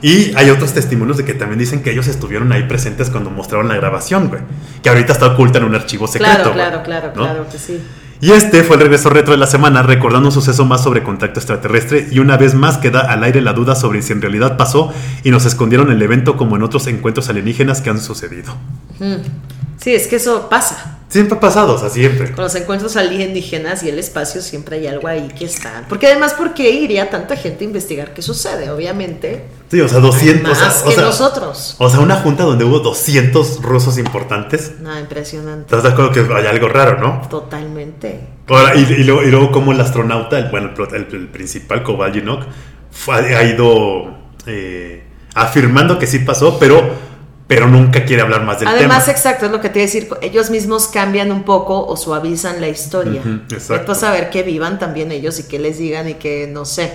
Y 0.00 0.34
hay 0.36 0.50
otros 0.50 0.72
testimonios 0.72 1.16
de 1.16 1.24
que 1.24 1.34
también 1.34 1.58
dicen 1.58 1.82
que 1.82 1.90
ellos 1.90 2.06
estuvieron 2.06 2.52
ahí 2.52 2.64
presentes 2.64 3.10
cuando 3.10 3.30
mostraron 3.30 3.68
la 3.68 3.76
grabación, 3.76 4.28
güey. 4.28 4.42
Que 4.82 4.88
ahorita 4.88 5.12
está 5.12 5.26
oculta 5.26 5.58
en 5.58 5.64
un 5.64 5.74
archivo 5.74 6.06
secreto. 6.06 6.34
claro, 6.34 6.44
güey, 6.44 6.54
claro, 6.54 6.82
claro, 6.84 7.06
¿no? 7.08 7.22
claro 7.22 7.46
que 7.50 7.58
sí. 7.58 7.80
Y 8.20 8.32
este 8.32 8.64
fue 8.64 8.76
el 8.76 8.82
regreso 8.82 9.10
retro 9.10 9.32
de 9.32 9.38
la 9.38 9.46
semana, 9.46 9.82
recordando 9.82 10.28
un 10.28 10.32
suceso 10.32 10.64
más 10.64 10.82
sobre 10.82 11.04
contacto 11.04 11.38
extraterrestre 11.38 12.08
y 12.10 12.18
una 12.18 12.36
vez 12.36 12.54
más 12.54 12.76
queda 12.76 13.00
al 13.00 13.22
aire 13.22 13.40
la 13.40 13.52
duda 13.52 13.76
sobre 13.76 14.02
si 14.02 14.12
en 14.12 14.20
realidad 14.20 14.56
pasó 14.56 14.92
y 15.22 15.30
nos 15.30 15.44
escondieron 15.44 15.92
el 15.92 16.02
evento 16.02 16.36
como 16.36 16.56
en 16.56 16.64
otros 16.64 16.88
encuentros 16.88 17.28
alienígenas 17.28 17.80
que 17.80 17.90
han 17.90 18.00
sucedido. 18.00 18.56
Mm. 18.98 19.18
Sí, 19.76 19.94
es 19.94 20.08
que 20.08 20.16
eso 20.16 20.48
pasa. 20.48 20.97
Siempre 21.08 21.38
ha 21.38 21.40
pasado, 21.40 21.74
o 21.74 21.78
sea, 21.78 21.88
siempre. 21.88 22.32
Con 22.32 22.44
los 22.44 22.54
encuentros 22.54 22.94
alienígenas 22.96 23.82
y 23.82 23.88
el 23.88 23.98
espacio 23.98 24.42
siempre 24.42 24.76
hay 24.76 24.86
algo 24.88 25.08
ahí 25.08 25.28
que 25.28 25.46
está. 25.46 25.84
Porque 25.88 26.06
además, 26.06 26.34
¿por 26.34 26.52
qué 26.52 26.68
iría 26.70 27.08
tanta 27.08 27.34
gente 27.34 27.64
a 27.64 27.66
investigar 27.66 28.12
qué 28.12 28.20
sucede? 28.20 28.68
Obviamente, 28.70 29.44
Sí, 29.70 29.80
o 29.80 29.88
sea, 29.88 30.00
200. 30.00 30.52
o 30.52 30.54
sea, 30.54 30.64
más 30.66 30.82
o 30.82 30.88
que 30.88 30.94
sea, 30.94 31.04
nosotros. 31.04 31.76
O 31.78 31.88
sea, 31.88 32.00
una 32.00 32.16
junta 32.16 32.42
donde 32.44 32.64
hubo 32.64 32.80
200 32.80 33.62
rusos 33.62 33.96
importantes. 33.96 34.72
No, 34.80 34.98
impresionante. 34.98 35.62
¿Estás 35.64 35.82
de 35.82 35.88
acuerdo 35.88 36.12
que 36.12 36.20
hay 36.34 36.46
algo 36.46 36.68
raro, 36.68 36.98
no? 37.00 37.26
Totalmente. 37.28 38.20
Ahora, 38.46 38.74
y, 38.76 38.80
y 38.80 39.04
luego, 39.04 39.22
y 39.22 39.30
luego 39.30 39.50
como 39.50 39.72
el 39.72 39.80
astronauta, 39.80 40.38
el, 40.38 40.50
bueno, 40.50 40.70
el, 40.92 41.06
el- 41.10 41.28
principal, 41.28 41.82
Kovalyinov, 41.82 42.40
fue- 42.90 43.34
ha 43.34 43.44
ido 43.44 44.14
eh, 44.46 45.04
afirmando 45.34 45.98
que 45.98 46.06
sí 46.06 46.18
pasó, 46.20 46.58
pero, 46.58 47.07
pero 47.48 47.66
nunca 47.66 48.04
quiere 48.04 48.22
hablar 48.22 48.44
más 48.44 48.60
del 48.60 48.68
Además, 48.68 49.06
tema. 49.06 49.16
exacto, 49.16 49.46
es 49.46 49.50
lo 49.52 49.60
que 49.60 49.70
te 49.70 49.78
iba 49.80 49.84
a 49.84 49.86
decir. 49.86 50.08
Ellos 50.22 50.50
mismos 50.50 50.86
cambian 50.86 51.32
un 51.32 51.42
poco 51.42 51.84
o 51.86 51.96
suavizan 51.96 52.60
la 52.60 52.68
historia. 52.68 53.20
Ujú, 53.22 53.40
exacto. 53.50 53.74
Esto 53.74 53.92
a 53.92 53.94
saber 53.94 54.30
que 54.30 54.42
vivan 54.44 54.78
también 54.78 55.10
ellos 55.10 55.40
y 55.40 55.44
que 55.44 55.58
les 55.58 55.78
digan 55.78 56.08
y 56.08 56.14
que 56.14 56.46
no 56.46 56.64
sé 56.66 56.92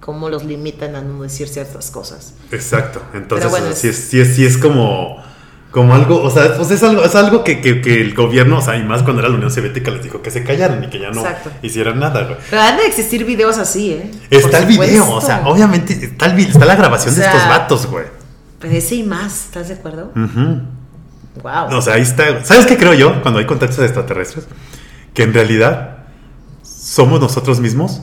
cómo 0.00 0.28
los 0.30 0.44
limitan 0.44 0.96
a 0.96 1.02
no 1.02 1.22
decir 1.22 1.46
ciertas 1.48 1.90
cosas. 1.90 2.32
Exacto. 2.50 3.00
Entonces, 3.14 3.50
bueno, 3.50 3.66
o 3.66 3.68
sea, 3.68 3.76
sí, 3.76 3.88
es, 3.88 3.96
sí, 3.96 4.18
es, 4.20 4.34
sí 4.34 4.46
es 4.46 4.56
como, 4.56 5.22
como 5.70 5.94
algo, 5.94 6.22
o 6.22 6.30
sea, 6.30 6.56
pues 6.56 6.70
es 6.70 6.82
algo, 6.82 7.04
es 7.04 7.14
algo 7.14 7.44
que, 7.44 7.60
que- 7.60 7.82
que 7.82 8.00
el 8.00 8.14
gobierno, 8.14 8.58
o 8.58 8.62
sea, 8.62 8.76
y 8.78 8.82
más 8.82 9.02
cuando 9.02 9.20
era 9.20 9.28
la 9.28 9.34
Unión 9.36 9.50
Soviética, 9.50 9.90
les 9.90 10.02
dijo 10.02 10.22
que 10.22 10.30
se 10.30 10.42
callaran 10.42 10.82
y 10.82 10.88
que 10.88 10.98
ya 10.98 11.10
no 11.10 11.20
Exacto. 11.20 11.50
hicieran 11.62 12.00
nada, 12.00 12.24
güey. 12.24 12.36
Pero 12.48 12.62
han 12.62 12.78
de 12.78 12.86
existir 12.86 13.26
videos 13.26 13.58
así, 13.58 13.92
¿eh? 13.92 14.10
Está 14.30 14.48
Por 14.48 14.60
el 14.60 14.66
video, 14.66 15.10
o 15.12 15.20
sea, 15.20 15.42
obviamente 15.46 15.92
está, 15.92 16.24
el 16.26 16.38
está 16.40 16.64
la 16.64 16.74
grabación 16.76 17.12
O 17.12 17.16
sea, 17.16 17.30
de 17.30 17.36
estos 17.36 17.48
vatos, 17.50 17.86
güey. 17.86 18.06
Ese 18.62 18.96
y 18.96 19.02
más, 19.02 19.46
¿estás 19.46 19.68
de 19.68 19.74
acuerdo? 19.74 20.12
Ujú. 20.14 20.60
Wow. 21.42 21.78
O 21.78 21.82
sea, 21.82 21.94
ahí 21.94 22.02
está. 22.02 22.44
¿Sabes 22.44 22.66
qué 22.66 22.76
creo 22.76 22.92
yo 22.94 23.22
cuando 23.22 23.38
hay 23.40 23.46
contactos 23.46 23.78
extraterrestres? 23.78 24.46
Que 25.14 25.22
en 25.22 25.32
realidad 25.32 25.98
somos 26.62 27.20
nosotros 27.20 27.60
mismos, 27.60 28.02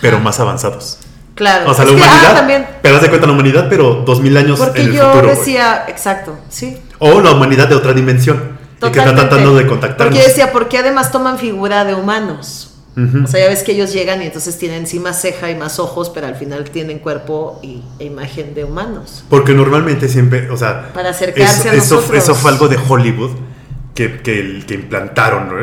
pero 0.00 0.18
más 0.20 0.40
avanzados. 0.40 0.98
claro. 1.34 1.70
O 1.70 1.74
sea, 1.74 1.84
Es 1.84 1.90
la 1.92 1.96
que, 1.96 2.02
ah, 2.02 2.06
humanidad. 2.10 2.34
también, 2.34 2.66
Pero 2.82 2.96
haz 2.96 3.02
de 3.02 3.08
cuenta 3.08 3.26
la 3.26 3.32
humanidad, 3.32 3.66
pero 3.70 4.02
dos 4.06 4.20
mil 4.20 4.36
años 4.36 4.58
porque 4.58 4.82
en 4.82 4.88
el 4.88 4.94
yo 4.94 5.10
futuro. 5.12 5.28
decía, 5.28 5.84
exacto, 5.88 6.36
sí. 6.48 6.78
O 6.98 7.20
la 7.20 7.32
humanidad 7.32 7.68
de 7.68 7.74
otra 7.74 7.92
dimensión. 7.92 8.36
Y 8.76 8.80
que 8.90 8.98
está 8.98 9.04
Totalmente. 9.04 9.28
tratando 9.28 9.54
de 9.56 9.66
contactarnos. 9.66 10.14
Porque 10.14 10.18
yo 10.22 10.28
decía, 10.28 10.52
¿por 10.52 10.68
qué 10.68 10.78
además 10.78 11.10
toman 11.10 11.38
figura 11.38 11.84
de 11.84 11.94
humanos? 11.94 12.73
O 12.96 13.26
sea, 13.26 13.40
ya 13.40 13.48
ves 13.48 13.64
que 13.64 13.72
ellos 13.72 13.92
llegan 13.92 14.22
y 14.22 14.26
entonces 14.26 14.56
tienen 14.56 14.86
sí 14.86 15.00
más 15.00 15.20
ceja 15.20 15.50
y 15.50 15.56
más 15.56 15.80
ojos, 15.80 16.10
pero 16.10 16.28
al 16.28 16.36
final 16.36 16.62
tienen 16.70 17.00
cuerpo 17.00 17.58
y, 17.60 17.82
e 17.98 18.04
imagen 18.04 18.54
de 18.54 18.62
humanos. 18.64 19.24
Porque 19.28 19.52
normalmente 19.52 20.08
siempre, 20.08 20.48
o 20.50 20.56
sea, 20.56 20.92
Para 20.94 21.10
acercarse 21.10 21.60
eso, 21.60 21.70
a 21.70 21.74
eso- 21.74 21.94
nosotros. 21.96 22.22
eso 22.22 22.34
fue 22.36 22.52
algo 22.52 22.68
de 22.68 22.78
Hollywood 22.88 23.32
que, 23.94 24.20
que, 24.20 24.64
implantaron, 24.74 25.48
¿no? 25.48 25.54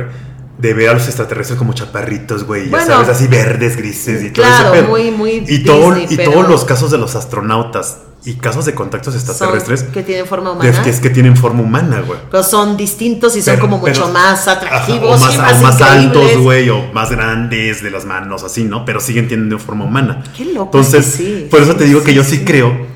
De 0.57 0.73
ver 0.73 0.89
a 0.89 0.93
los 0.93 1.05
extraterrestres 1.07 1.57
como 1.57 1.71
chaparritos, 1.73 2.43
güey, 2.43 2.69
ya 2.69 2.85
sabes, 2.85 3.07
así 3.09 3.27
verdes, 3.27 3.77
grises 3.77 4.23
y 4.23 4.31
todo 4.31 4.45
Claro, 4.45 4.73
ese 4.73 4.81
pedo. 4.81 4.89
muy- 4.91 5.11
muy 5.11 5.43
y, 5.47 5.63
todo, 5.63 5.97
y 5.97 6.17
pero- 6.17 6.31
todos 6.31 6.49
los 6.49 6.65
casos 6.65 6.91
de 6.91 6.97
los 6.97 7.15
astronautas 7.15 7.97
y 8.23 8.35
casos 8.35 8.65
de 8.65 8.75
contactos 8.75 9.15
extraterrestres 9.15 9.83
que 9.83 10.03
tienen 10.03 10.27
forma 10.27 10.51
humana. 10.51 10.83
que 10.83 10.89
es 10.89 10.99
que 10.99 11.09
tienen 11.09 11.35
forma 11.35 11.61
humana, 11.61 12.01
güey. 12.05 12.19
Pero 12.29 12.43
son 12.43 12.77
distintos 12.77 13.35
y 13.35 13.41
son 13.41 13.55
Pero- 13.55 13.61
como 13.67 13.77
mucho 13.79 14.09
más 14.09 14.47
Ajá, 14.47 14.57
atractivos 14.59 15.19
o 15.21 15.25
más, 15.25 15.33
y 15.33 15.37
o 15.37 15.41
más, 15.41 15.61
más 15.61 15.75
increíbles. 15.81 16.05
altos, 16.05 16.37
güey, 16.43 16.69
o 16.69 16.93
más 16.93 17.09
grandes 17.09 17.81
de 17.81 17.89
las 17.89 18.05
manos, 18.05 18.43
así, 18.43 18.63
¿no? 18.63 18.85
Pero 18.85 18.99
siguen 18.99 19.27
teniendo 19.27 19.57
forma 19.57 19.85
humana. 19.85 20.23
Qué 20.37 20.45
loco 20.45 20.77
Entonces, 20.77 21.05
sí, 21.05 21.47
por 21.49 21.61
eso 21.61 21.71
sí, 21.73 21.77
te 21.79 21.85
digo 21.85 22.03
que 22.03 22.13
yo 22.13 22.23
sí 22.23 22.43
creo 22.45 22.91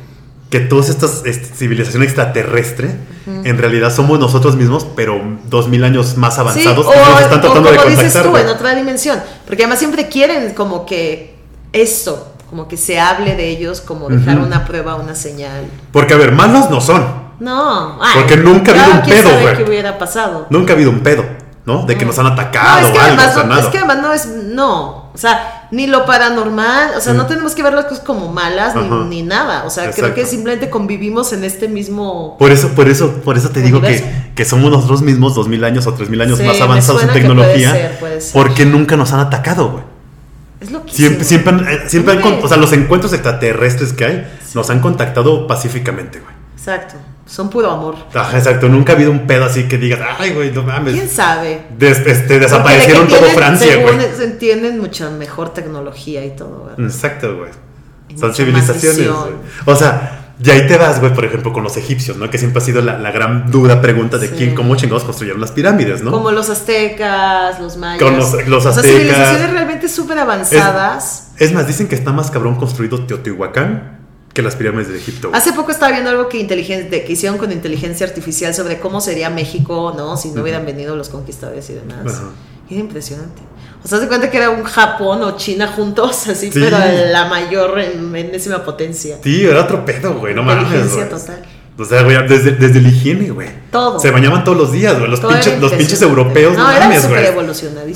que 0.49 0.59
todas 0.59 0.89
estas 0.89 1.23
este, 1.25 1.55
civilización 1.55 2.03
extraterrestre 2.03 2.95
en 3.25 3.57
realidad 3.57 3.93
somos 3.93 4.19
nosotros 4.19 4.55
mismos, 4.55 4.85
pero 4.95 5.19
dos 5.49 5.67
mil 5.67 5.83
años 5.83 6.15
más 6.17 6.37
avanzados 6.37 6.85
o, 6.85 6.89
nos 6.89 7.21
están 7.21 7.39
o 7.39 7.41
tratando 7.41 7.71
de 7.71 7.89
dices 7.89 8.21
tú, 8.21 8.37
en 8.37 8.47
otra 8.47 8.75
dimensión. 8.75 9.19
Porque 9.47 9.63
además 9.63 9.79
siempre 9.79 10.07
quieren 10.07 10.53
como 10.53 10.85
que 10.85 11.35
esto, 11.73 12.34
como 12.55 12.69
que 12.69 12.77
se 12.77 13.01
hable 13.01 13.35
de 13.35 13.49
ellos, 13.49 13.81
como 13.81 14.07
dejar 14.07 14.39
una 14.39 14.63
prueba, 14.63 14.95
una 14.95 15.13
señal. 15.13 15.65
Porque, 15.91 16.13
a 16.13 16.17
ver, 16.17 16.31
malos 16.31 16.69
no 16.69 16.79
son. 16.79 17.05
No, 17.41 18.01
ay, 18.01 18.11
Porque 18.15 18.37
nunca 18.37 18.71
ha 18.71 18.75
habido 18.85 18.93
un 19.01 19.05
pedo, 19.05 19.41
güey. 19.41 19.57
qué 19.57 19.63
hubiera 19.63 19.97
pasado. 19.97 20.47
Nunca 20.49 20.71
ha 20.71 20.75
habido 20.77 20.89
un 20.89 21.01
pedo, 21.01 21.25
¿no? 21.65 21.85
De 21.85 21.97
que 21.97 22.05
nos 22.05 22.17
han 22.17 22.27
No, 22.27 22.31
atacado 22.31 22.79
es 22.87 22.93
que, 22.93 22.97
o 22.97 23.01
algo, 23.01 23.17
además, 23.21 23.27
o 23.27 23.33
sea, 23.33 23.43
no, 23.43 23.49
nada. 23.49 23.61
es 23.61 23.67
que 23.67 23.77
además 23.79 23.97
no 24.01 24.13
es, 24.13 24.25
no, 24.27 24.87
o 25.13 25.17
sea, 25.17 25.67
ni 25.71 25.85
lo 25.87 26.05
paranormal, 26.05 26.91
o 26.97 27.01
sea, 27.01 27.11
Mm. 27.13 27.17
no 27.17 27.25
tenemos 27.25 27.55
que 27.55 27.61
ver 27.63 27.73
las 27.73 27.85
cosas 27.87 28.05
como 28.05 28.31
malas 28.31 28.73
ni, 29.09 29.21
nada, 29.21 29.65
o 29.65 29.69
sea, 29.69 29.91
creo 29.91 30.13
que 30.13 30.25
simplemente 30.25 30.69
convivimos 30.69 31.33
en 31.33 31.43
este 31.43 31.67
mismo... 31.67 32.37
Por 32.39 32.51
eso, 32.51 32.69
por 32.69 32.87
eso, 32.87 33.15
por 33.15 33.35
eso 33.35 33.49
te 33.49 33.61
digo 33.61 33.81
que, 33.81 34.01
que 34.33 34.45
somos 34.45 34.71
nosotros 34.71 35.01
mismos 35.01 35.35
dos 35.35 35.49
mil 35.49 35.61
años 35.65 35.85
o 35.87 35.93
tres 35.93 36.09
mil 36.09 36.21
años 36.21 36.37
Sí, 36.37 36.45
más 36.45 36.61
avanzados 36.61 37.01
en 37.01 37.09
que 37.09 37.15
tecnología. 37.15 37.71
puede 37.71 37.81
ser, 37.89 37.99
puede 37.99 38.21
ser. 38.21 38.33
Porque 38.33 38.65
nunca 38.65 38.95
nos 38.95 39.11
han 39.11 39.19
atacado, 39.19 39.71
güey. 39.71 39.83
Es 40.65 40.71
lo 40.71 40.83
que 40.83 40.91
Siempre, 40.91 41.23
siempre, 41.23 41.53
eh, 41.73 41.79
siempre 41.87 42.13
han 42.13 42.23
o 42.23 42.47
sea, 42.47 42.57
los 42.57 42.73
encuentros 42.73 43.13
extraterrestres 43.13 43.93
que 43.93 44.05
hay 44.05 44.37
nos 44.55 44.69
han 44.71 44.79
contactado 44.79 45.45
pacíficamente, 45.45 46.19
güey. 46.19 46.33
Exacto, 46.57 46.95
son 47.27 47.51
puro 47.51 47.69
amor. 47.69 47.95
Ajá, 48.15 48.35
exacto. 48.35 48.67
Nunca 48.67 48.93
ha 48.93 48.95
habido 48.95 49.11
un 49.11 49.27
pedo 49.27 49.45
así 49.45 49.65
que 49.67 49.77
digas, 49.77 49.99
ay, 50.17 50.31
güey, 50.33 50.51
no 50.51 50.63
mames. 50.63 50.95
¿Quién 50.95 51.07
sabe? 51.07 51.61
Des- 51.77 51.99
este, 51.99 52.39
desaparecieron 52.39 53.03
de 53.03 53.09
todo 53.09 53.19
tienen, 53.19 53.35
Francia, 53.37 53.75
güey. 53.77 54.37
Tienen 54.39 54.79
mucha 54.79 55.11
mejor 55.11 55.53
tecnología 55.53 56.25
y 56.25 56.31
todo, 56.35 56.65
¿verdad? 56.65 56.83
Exacto, 56.85 57.37
güey. 57.37 57.51
Son 58.19 58.33
civilizaciones, 58.33 59.07
güey. 59.07 59.33
O 59.65 59.75
sea, 59.75 60.24
y 60.43 60.49
ahí 60.49 60.67
te 60.67 60.77
vas, 60.77 60.99
güey, 60.99 61.13
por 61.13 61.23
ejemplo, 61.25 61.53
con 61.53 61.63
los 61.63 61.77
egipcios, 61.77 62.17
¿no? 62.17 62.29
Que 62.29 62.37
siempre 62.37 62.61
ha 62.61 62.65
sido 62.65 62.81
la, 62.81 62.97
la 62.99 63.11
gran 63.11 63.49
duda 63.51 63.81
pregunta 63.81 64.17
de 64.17 64.27
Sí. 64.27 64.33
quién, 64.37 64.55
cómo 64.55 64.75
chingados 64.75 65.03
construyeron 65.05 65.39
las 65.41 65.51
pirámides, 65.51 66.03
¿no? 66.03 66.11
Como 66.11 66.31
los 66.31 66.49
aztecas, 66.49 67.59
los 67.59 67.77
mayas. 67.77 68.03
Con 68.03 68.17
los- 68.17 68.47
los 68.47 68.65
O 68.65 68.71
sea, 68.73 68.81
aztecas. 68.81 68.99
civilizaciones 68.99 69.51
realmente 69.51 69.87
súper 69.87 70.19
avanzadas. 70.19 71.31
Es 71.37 71.53
más, 71.53 71.67
dicen 71.67 71.87
que 71.87 71.95
está 71.95 72.11
más 72.11 72.31
cabrón 72.31 72.55
construido 72.55 73.05
Teotihuacán 73.05 73.93
que 74.33 74.41
las 74.41 74.55
pirámides 74.57 74.89
de 74.89 74.97
Egipto. 74.97 75.29
güey. 75.29 75.39
Hace 75.39 75.53
poco 75.53 75.71
estaba 75.71 75.91
viendo 75.93 76.09
algo 76.09 76.27
que, 76.27 76.37
inteligen- 76.45 76.89
de- 76.89 77.05
que 77.05 77.13
hicieron 77.13 77.37
con 77.37 77.51
inteligencia 77.53 78.05
artificial 78.05 78.53
sobre 78.53 78.79
cómo 78.79 78.99
sería 78.99 79.29
México, 79.29 79.93
¿no? 79.95 80.17
Si 80.17 80.31
no 80.31 80.41
hubieran 80.41 80.65
venido 80.65 80.95
los 80.97 81.07
conquistadores 81.09 81.69
y 81.69 81.73
demás. 81.73 82.21
Era 82.69 82.79
impresionante. 82.79 83.41
O 83.83 83.87
sea, 83.87 83.99
se 83.99 84.07
cuenta 84.07 84.31
que 84.31 84.37
era 84.37 84.49
un 84.49 84.63
Japón 84.63 85.21
o 85.23 85.37
China 85.37 85.67
juntos, 85.67 86.27
así, 86.27 86.51
Sí. 86.51 86.59
pero 86.59 86.77
la 87.11 87.25
mayor 87.25 87.79
en- 87.79 88.15
enésima 88.15 88.63
potencia. 88.63 89.17
Sí, 89.23 89.45
era 89.45 89.61
otro 89.63 89.85
pedo, 89.85 90.15
güey, 90.15 90.33
no 90.33 90.41
mames. 90.43 90.63
Inteligencia 90.65 91.09
total. 91.09 91.43
O 91.77 91.83
sea, 91.83 92.03
güey, 92.03 92.15
desde, 92.25 92.51
desde 92.51 92.79
la 92.81 92.87
higiene, 92.87 93.31
güey. 93.31 93.49
Todo. 93.69 93.99
Se 93.99 94.09
bañaban 94.09 94.45
todos 94.45 94.57
los 94.57 94.71
días, 94.71 94.97
güey. 94.97 95.11
Los, 95.11 95.19
Todo 95.19 95.31
pinches, 95.31 95.59
los 95.59 95.73
pinches 95.73 96.01
europeos, 96.01 96.55
no, 96.55 96.63
No, 96.63 96.71
eran 96.71 96.87
mames, 96.87 97.09
güey. 97.09 97.25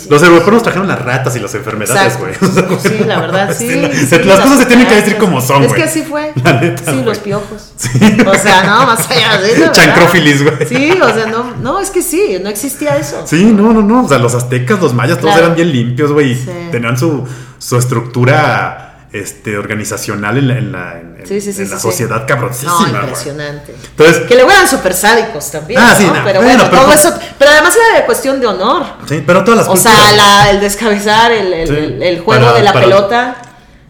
Los 0.10 0.22
europeos 0.24 0.52
nos 0.52 0.64
trajeron 0.64 0.86
las 0.86 1.02
ratas 1.02 1.34
y 1.38 1.40
las 1.40 1.56
enfermedades, 1.56 2.20
güey. 2.20 2.34
Sí, 2.80 3.06
la 3.08 3.22
verdad, 3.22 3.56
sí. 3.58 3.70
la- 3.82 3.90
sí, 3.94 4.18
las 4.26 4.40
cosas 4.42 4.60
se 4.60 4.66
tienen 4.66 4.86
que 4.86 4.96
decir 4.96 5.16
como 5.16 5.40
son, 5.40 5.64
Es 5.64 5.70
güey. 5.70 5.82
que 5.82 5.88
así 5.88 6.02
fue. 6.02 6.34
La 6.44 6.60
neta, 6.60 6.92
Sí, 6.92 7.02
los 7.06 7.20
piojos. 7.20 7.72
Sí. 7.78 7.90
O 8.28 8.34
sea, 8.36 8.64
no, 8.64 8.86
más 8.86 9.10
allá 9.10 9.40
de 9.40 9.54
eso. 9.54 9.72
Chancrófilis, 9.72 10.44
güey. 10.44 10.56
Sí, 10.68 10.92
o 11.02 11.14
sea, 11.14 11.28
no, 11.28 11.56
no, 11.62 11.80
es 11.80 11.90
que 11.90 12.02
sí, 12.02 12.38
no 12.44 12.50
existía 12.50 12.98
eso. 12.98 13.26
Sí, 13.26 13.46
no, 13.46 13.72
no, 13.72 13.82
no. 13.82 14.04
O 14.04 14.10
sea, 14.10 14.18
los 14.20 14.36
aztecas, 14.36 14.82
los 14.82 14.94
mayas, 14.94 15.20
todos 15.20 15.38
eran 15.38 15.56
bien 15.56 15.72
limpios, 15.72 16.12
güey. 16.12 16.38
Tenían 16.72 16.98
su, 16.98 17.26
su 17.58 17.78
estructura 17.78 19.08
este, 19.14 19.58
organizacional 19.58 20.38
en 20.38 20.48
la, 20.50 20.58
en 20.58 20.72
la, 20.74 21.00
en- 21.20 21.28
Sí, 21.28 21.42
sí, 21.42 21.54
sí, 21.54 21.62
en 21.64 21.70
la 21.72 21.80
sociedad 21.80 22.26
cabroncísima, 22.28 22.88
No, 22.92 23.00
impresionante. 23.02 23.76
Entonces, 23.92 24.20
Que 24.28 24.36
luego 24.36 24.52
eran 24.52 24.68
súper 24.68 24.94
sádicos 24.94 25.52
también. 25.52 25.80
Ah, 25.82 25.96
sí, 25.98 26.06
¿no? 26.06 26.14
no, 26.16 26.24
pero 26.24 26.42
bueno, 26.42 26.64
pero 26.70 26.78
todo 26.78 26.86
pues- 26.92 27.06
eso. 27.06 27.14
Pero 27.38 27.52
además 27.52 27.76
era 27.76 28.00
de 28.00 28.06
cuestión 28.06 28.40
de 28.40 28.48
honor. 28.48 28.84
sí, 29.08 29.24
pero 29.26 29.44
todas 29.44 29.60
las 29.60 29.68
O 29.68 29.72
culturas- 29.72 29.98
sea, 29.98 30.14
la- 30.16 30.50
el 30.52 30.60
descabezar, 30.60 31.32
el, 31.32 31.54
el- 31.54 31.68
Sí. 31.68 31.74
el- 31.76 32.04
el 32.04 32.20
juego 32.22 32.46
Para- 32.46 32.58
de 32.58 32.64
la 32.64 32.74
para- 32.74 32.86
pelota, 32.86 33.38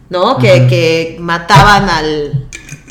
¿no? 0.10 0.38
Que, 0.38 0.68
que 0.68 1.18
mataban 1.20 1.89
al. 1.89 2.48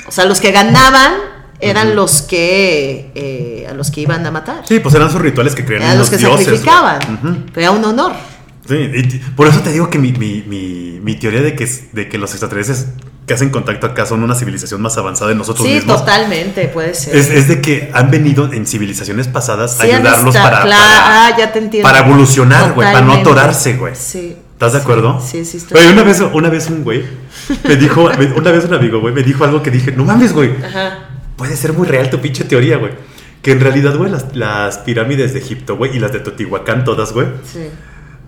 O 0.06 0.10
sea, 0.12 0.24
los 0.24 0.40
que 0.40 0.52
ganaban 0.52 1.12
eran 1.60 1.96
los 1.96 2.22
que. 2.22 3.10
eh, 3.14 3.66
a 3.68 3.74
los 3.74 3.90
que 3.90 4.00
iban 4.02 4.24
a 4.26 4.30
matar. 4.30 4.62
Sí, 4.66 4.78
pues 4.80 4.94
eran 4.94 5.10
sus 5.10 5.20
rituales 5.20 5.54
que 5.54 5.64
creían 5.64 5.82
eran 5.82 5.98
los 5.98 6.10
los 6.10 6.18
que 6.18 6.24
dioses. 6.24 6.44
sacrificaban. 6.46 7.46
Pero 7.52 7.60
era 7.66 7.70
un 7.72 7.84
honor. 7.84 8.12
Sí, 8.68 8.74
y 8.76 9.02
por 9.34 9.48
eso 9.48 9.60
te 9.60 9.70
digo 9.72 9.88
que 9.90 9.98
mi, 9.98 10.12
mi, 10.12 10.42
mi, 10.46 11.00
mi 11.02 11.14
teoría 11.16 11.40
de 11.40 11.56
que, 11.56 11.64
es- 11.64 11.92
de 11.94 12.08
que 12.08 12.18
los 12.18 12.30
extraterrestres 12.32 12.86
que 13.28 13.34
hacen 13.34 13.50
contacto 13.50 13.86
acá 13.86 14.04
son 14.06 14.24
una 14.24 14.34
civilización 14.34 14.82
más 14.82 14.96
avanzada 14.98 15.28
de 15.30 15.36
nosotros 15.36 15.64
Sí, 15.64 15.74
mismos. 15.74 15.98
totalmente, 16.00 16.66
puede 16.66 16.94
ser. 16.94 17.14
Es, 17.14 17.30
es 17.30 17.46
de 17.46 17.60
que 17.60 17.90
han 17.94 18.10
venido 18.10 18.52
en 18.52 18.66
civilizaciones 18.66 19.28
pasadas 19.28 19.78
a 19.78 19.84
Sí, 19.84 19.92
ayudarlos 19.92 20.34
estado- 20.34 20.50
para, 20.50 20.62
claro, 20.64 20.82
para, 20.82 21.26
ah, 21.26 21.36
ya 21.38 21.52
te 21.52 21.60
entiendo. 21.60 21.88
para 21.88 22.04
evolucionar, 22.04 22.72
güey, 22.72 22.90
para 22.92 23.04
no 23.06 23.12
atorarse, 23.12 23.74
güey. 23.76 23.94
Sí. 23.94 24.34
¿Estás 24.54 24.72
de 24.72 24.78
Sí, 24.80 24.82
acuerdo? 24.82 25.20
Sí, 25.24 25.44
sí, 25.44 25.58
estoy. 25.58 25.80
Güey, 25.80 25.92
una 25.92 26.02
vez, 26.02 26.20
una 26.32 26.48
vez 26.48 26.68
un 26.68 26.82
güey 26.82 27.04
me 27.62 27.76
dijo, 27.76 28.10
una 28.36 28.50
vez 28.50 28.64
un 28.64 28.74
amigo, 28.74 28.98
güey, 29.00 29.14
me 29.14 29.22
dijo 29.22 29.44
algo 29.44 29.62
que 29.62 29.70
dije, 29.70 29.92
no 29.92 30.04
mames, 30.04 30.32
güey, 30.32 30.50
Ajá. 30.64 31.10
puede 31.36 31.54
ser 31.54 31.72
muy 31.74 31.86
real 31.86 32.10
tu 32.10 32.18
pinche 32.18 32.42
teoría, 32.42 32.76
güey. 32.78 32.92
Que 33.42 33.52
en 33.52 33.60
realidad, 33.60 33.94
güey, 33.96 34.10
las, 34.10 34.34
las 34.34 34.78
pirámides 34.78 35.32
de 35.32 35.38
Egipto, 35.38 35.76
güey, 35.76 35.94
y 35.96 36.00
las 36.00 36.12
de 36.12 36.18
Teotihuacán 36.18 36.84
todas, 36.84 37.12
güey, 37.12 37.28
Sí. 37.52 37.68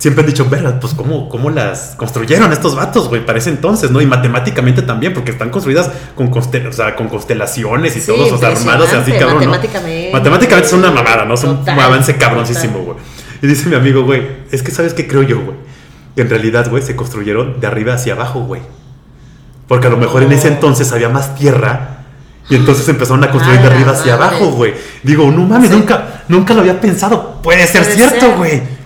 Siempre 0.00 0.22
han 0.22 0.26
dicho, 0.28 0.48
verga, 0.50 0.80
pues 0.80 0.94
¿cómo, 0.94 1.28
cómo 1.28 1.50
las 1.50 1.94
construyeron 1.96 2.52
estos 2.52 2.74
vatos, 2.74 3.08
güey, 3.08 3.24
para 3.24 3.38
ese 3.38 3.50
entonces, 3.50 3.90
¿no? 3.92 4.00
Y 4.00 4.06
matemáticamente 4.06 4.82
también, 4.82 5.12
porque 5.14 5.30
están 5.30 5.50
construidas 5.50 5.90
con, 6.16 6.30
constel- 6.32 6.68
o 6.68 6.72
sea, 6.72 6.96
con 6.96 7.08
constelaciones 7.08 7.94
y 7.96 8.00
Sí, 8.00 8.06
todos, 8.06 8.32
o 8.32 8.38
sea, 8.38 8.48
armadas 8.48 8.92
así, 8.94 9.12
cabrón, 9.12 9.44
¿no? 9.44 9.50
matemáticamente. 9.50 10.10
Matemáticamente 10.12 10.66
es 10.68 10.72
una 10.72 10.90
mamada, 10.90 11.24
¿no? 11.26 11.34
Total, 11.36 11.74
un 11.76 11.80
avance 11.80 12.16
cabroncísimo, 12.16 12.78
güey. 12.80 12.96
Y 13.42 13.46
dice 13.46 13.68
mi 13.68 13.76
amigo, 13.76 14.02
güey, 14.02 14.26
es 14.50 14.62
que 14.62 14.72
¿sabes 14.72 14.94
qué 14.94 15.06
creo 15.06 15.22
yo, 15.22 15.38
güey? 15.40 15.56
En 16.16 16.28
realidad, 16.28 16.68
güey, 16.68 16.82
se 16.82 16.96
construyeron 16.96 17.60
de 17.60 17.66
arriba 17.68 17.94
hacia 17.94 18.14
abajo, 18.14 18.40
güey. 18.40 18.62
Porque 19.68 19.86
a 19.86 19.90
lo 19.90 19.96
mejor 19.98 20.22
en 20.22 20.32
ese 20.32 20.48
Oh. 20.48 20.52
entonces 20.52 20.90
había 20.92 21.08
más 21.10 21.34
tierra 21.36 21.98
y 22.48 22.56
entonces 22.56 22.88
empezaron 22.88 23.22
a 23.22 23.30
construir 23.30 23.60
de 23.60 23.68
la 23.68 23.74
arriba 23.74 23.92
hacia 23.92 24.16
madre. 24.16 24.36
abajo, 24.38 24.50
güey. 24.52 24.74
Digo, 25.04 25.30
no 25.30 25.42
mames, 25.44 25.70
Sí. 25.70 25.76
nunca, 25.76 26.22
nunca 26.28 26.54
lo 26.54 26.60
había 26.60 26.80
pensado. 26.80 27.40
Puede 27.42 27.66
ser 27.66 27.82
Puede 27.84 27.94
cierto, 27.96 28.32
güey. 28.36 28.79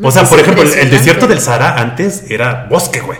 No, 0.00 0.08
O 0.08 0.10
sea, 0.10 0.24
por 0.24 0.40
ejemplo, 0.40 0.62
el- 0.62 0.90
desierto 0.90 1.26
del 1.26 1.40
Sahara 1.40 1.80
antes 1.80 2.24
era 2.30 2.66
bosque, 2.70 3.00
güey. 3.00 3.18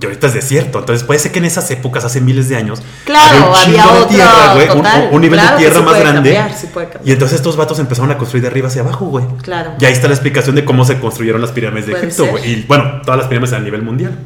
Y 0.00 0.04
ahorita 0.04 0.26
es 0.26 0.34
desierto. 0.34 0.78
Entonces 0.80 1.04
puede 1.06 1.18
ser 1.18 1.32
que 1.32 1.38
en 1.38 1.46
esas 1.46 1.70
épocas, 1.70 2.04
hace 2.04 2.20
miles 2.20 2.48
de 2.50 2.56
años, 2.56 2.82
Claro, 3.06 3.48
un 3.50 3.54
había 3.56 3.82
de 3.82 3.88
otro, 3.88 4.06
tierra, 4.08 4.52
güey, 4.54 4.68
un- 4.68 4.76
total. 4.76 5.08
un, 5.08 5.14
un 5.14 5.20
nivel 5.22 5.40
Claro 5.40 5.56
de 5.56 5.62
tierra 5.64 5.80
más 5.80 5.98
grande. 5.98 6.34
cambiar, 6.34 7.00
y 7.02 7.12
entonces 7.12 7.36
estos 7.36 7.56
vatos 7.56 7.78
empezaron 7.78 8.10
a 8.10 8.18
construir 8.18 8.42
de 8.42 8.48
arriba 8.48 8.68
hacia 8.68 8.82
abajo, 8.82 9.06
güey. 9.06 9.24
Claro. 9.42 9.72
Y 9.80 9.84
ahí 9.86 9.92
está 9.94 10.06
la 10.08 10.14
explicación 10.14 10.54
de 10.54 10.64
cómo 10.66 10.84
se 10.84 11.00
construyeron 11.00 11.40
las 11.40 11.50
pirámides 11.52 11.86
de 11.86 11.92
Egipto, 11.94 12.26
güey. 12.26 12.50
Y 12.52 12.62
bueno, 12.68 13.00
todas 13.04 13.18
las 13.18 13.26
pirámides 13.28 13.54
a 13.54 13.58
nivel 13.60 13.82
mundial. 13.82 14.18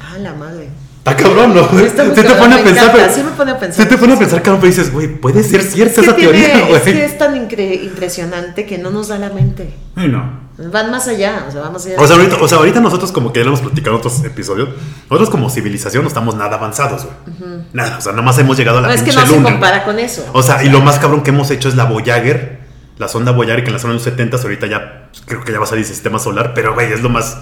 Ah, 0.00 0.18
la 0.18 0.32
madre. 0.32 0.70
Está 1.10 1.22
cabrón, 1.24 1.54
¿no? 1.54 1.66
güey? 1.68 1.88
Se 1.88 2.22
te 2.22 2.34
pone 2.34 2.54
a 2.54 2.64
pensar, 2.64 2.92
pero- 2.92 3.12
sí 3.14 3.22
me 3.22 3.30
pone 3.30 3.50
a 3.52 3.58
pensar. 3.58 3.84
Se 3.84 3.88
te 3.90 3.96
pone 3.98 4.12
a 4.14 4.18
pensar, 4.18 4.42
cabrón, 4.42 4.60
pero 4.60 4.72
dices, 4.72 4.92
güey, 4.92 5.08
puede 5.08 5.42
ser 5.42 5.62
cierta 5.62 6.00
Es 6.00 6.06
que, 6.06 6.06
esa 6.06 6.16
tiene- 6.16 6.32
teoría, 6.32 6.60
güey. 6.66 6.76
es 6.76 6.82
que 6.82 7.04
es 7.04 7.18
tan 7.18 7.34
incre- 7.34 7.82
impresionante 7.84 8.66
que 8.66 8.78
no 8.78 8.90
nos 8.90 9.08
da 9.08 9.18
la 9.18 9.30
mente. 9.30 9.74
Ay, 9.96 10.08
no. 10.08 10.48
Van 10.72 10.90
más 10.90 11.06
allá, 11.06 11.44
o 11.48 11.52
sea, 11.52 11.60
vamos 11.60 11.86
allá. 11.86 11.94
O 11.98 12.06
sea, 12.06 12.16
ahorita, 12.16 12.36
o 12.40 12.48
sea, 12.48 12.58
ahorita 12.58 12.80
nosotros 12.80 13.12
como 13.12 13.32
que 13.32 13.38
ya 13.40 13.44
lo 13.44 13.50
hemos 13.50 13.60
platicado 13.60 13.94
en 13.94 13.98
otros 14.00 14.24
episodios, 14.24 14.70
nosotros 15.08 15.30
como 15.30 15.50
civilización 15.50 16.02
no 16.02 16.08
estamos 16.08 16.34
nada 16.34 16.56
avanzados, 16.56 17.04
güey. 17.04 17.60
Nada, 17.72 17.98
o 17.98 18.00
sea, 18.00 18.12
nomás 18.12 18.38
hemos 18.38 18.56
llegado 18.56 18.78
a 18.78 18.80
la 18.80 18.88
no, 18.88 18.94
es 18.94 19.00
que 19.02 19.06
pinche 19.10 19.20
no 19.20 19.26
se 19.26 19.36
luna, 19.36 19.50
compara 19.50 19.84
güey. 19.84 19.96
con 19.96 20.04
eso. 20.04 20.26
O 20.32 20.42
sea, 20.42 20.64
y 20.64 20.68
lo 20.68 20.80
más 20.80 20.98
cabrón 20.98 21.22
que 21.22 21.30
hemos 21.30 21.48
hecho 21.52 21.68
es 21.68 21.76
la 21.76 21.84
Voyager, 21.84 22.58
la 22.98 23.06
sonda 23.06 23.30
Voyager 23.30 23.62
que 23.62 23.70
en 23.70 23.74
los 23.80 24.02
70 24.02 24.36
ahorita 24.38 24.66
ya 24.66 25.10
creo 25.26 25.44
que 25.44 25.52
ya 25.52 25.58
va 25.58 25.64
a 25.64 25.68
salir 25.68 25.84
sistema 25.84 26.18
solar, 26.18 26.52
pero 26.54 26.74
güey, 26.74 26.92
es 26.92 27.02
lo 27.02 27.08
más 27.08 27.38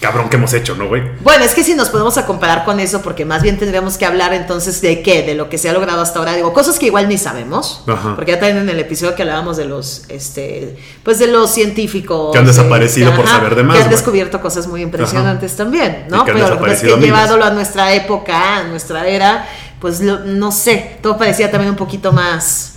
cabrón 0.00 0.28
que 0.28 0.36
hemos 0.36 0.52
hecho, 0.52 0.74
¿no, 0.76 0.86
güey? 0.88 1.02
Bueno, 1.22 1.44
es 1.44 1.54
que 1.54 1.64
si 1.64 1.74
nos 1.74 1.88
podemos 1.88 2.16
a 2.18 2.26
comparar 2.26 2.64
con 2.64 2.78
eso, 2.80 3.02
porque 3.02 3.24
más 3.24 3.42
bien 3.42 3.58
tendríamos 3.58 3.96
que 3.96 4.04
hablar 4.06 4.32
entonces 4.34 4.80
de 4.82 5.02
qué, 5.02 5.22
de 5.22 5.34
lo 5.34 5.48
que 5.48 5.58
se 5.58 5.68
ha 5.68 5.72
logrado 5.72 6.00
hasta 6.02 6.18
ahora. 6.18 6.34
Digo, 6.34 6.52
cosas 6.52 6.78
que 6.78 6.86
igual 6.86 7.08
ni 7.08 7.18
sabemos, 7.18 7.82
Ajá. 7.86 8.14
porque 8.14 8.32
ya 8.32 8.38
también 8.40 8.58
en 8.58 8.68
el 8.68 8.78
episodio 8.78 9.14
que 9.14 9.22
hablábamos 9.22 9.56
de 9.56 9.64
los, 9.64 10.04
este, 10.08 10.76
pues 11.02 11.18
de 11.18 11.26
los 11.28 11.50
científicos. 11.50 12.32
Que 12.32 12.38
han 12.38 12.46
desaparecido 12.46 13.10
de- 13.10 13.16
por 13.16 13.26
saber 13.26 13.54
de 13.56 13.62
más, 13.62 13.76
Que 13.76 13.82
han 13.82 13.88
güey. 13.88 13.96
descubierto 13.96 14.40
cosas 14.40 14.66
muy 14.66 14.82
impresionantes 14.82 15.56
también, 15.56 16.04
Y 16.08 16.10
¿no? 16.12 16.24
que 16.24 16.30
han 16.32 16.36
Pero 16.36 16.48
lo 16.50 16.54
que 16.56 16.60
pasa 16.60 16.72
es 16.74 16.80
que 16.80 16.86
desaparecido 16.86 16.98
llevándolo 16.98 17.44
a 17.44 17.50
nuestra 17.50 17.92
época, 17.94 18.58
a 18.58 18.64
nuestra 18.64 19.06
era, 19.08 19.48
pues 19.80 20.00
lo- 20.00 20.20
no 20.20 20.52
sé, 20.52 20.98
todo 21.02 21.16
parecía 21.18 21.50
también 21.50 21.70
un 21.70 21.76
poquito 21.76 22.12
más... 22.12 22.74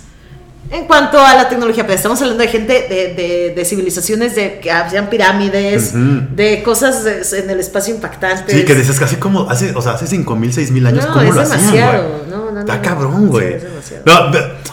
En 0.72 0.84
cuanto 0.86 1.18
a 1.18 1.34
la 1.34 1.48
tecnología, 1.48 1.84
pero 1.84 1.96
estamos 1.96 2.20
hablando 2.22 2.42
de 2.42 2.48
gente 2.48 2.72
de, 2.88 3.14
de- 3.14 3.52
de 3.56 3.64
civilizaciones 3.64 4.36
de 4.36 4.60
que 4.60 4.70
hacían 4.70 5.08
pirámides, 5.10 5.92
de 5.94 6.62
cosas 6.62 7.02
de- 7.04 7.22
en 7.40 7.50
el 7.50 7.58
espacio 7.58 7.92
impactantes. 7.94 8.54
Sí, 8.54 8.64
que 8.64 8.74
dices 8.76 8.98
casi 9.00 9.16
como 9.16 9.50
hace, 9.50 9.74
o 9.74 9.82
sea, 9.82 9.92
hace 9.92 10.06
5000, 10.06 10.52
6000 10.52 10.86
años, 10.86 11.06
No, 11.06 11.12
¿cómo 11.12 11.24
es 11.24 11.34
lo 11.34 11.40
hacían, 11.40 11.58
demasiado. 11.60 12.08
güey? 12.08 12.30
No, 12.30 12.44
no, 12.46 12.52
no, 12.52 12.60
Está 12.60 12.80
cabrón, 12.82 13.26
güey. 13.28 13.58
Sí. 13.82 13.94
No, 14.06 14.12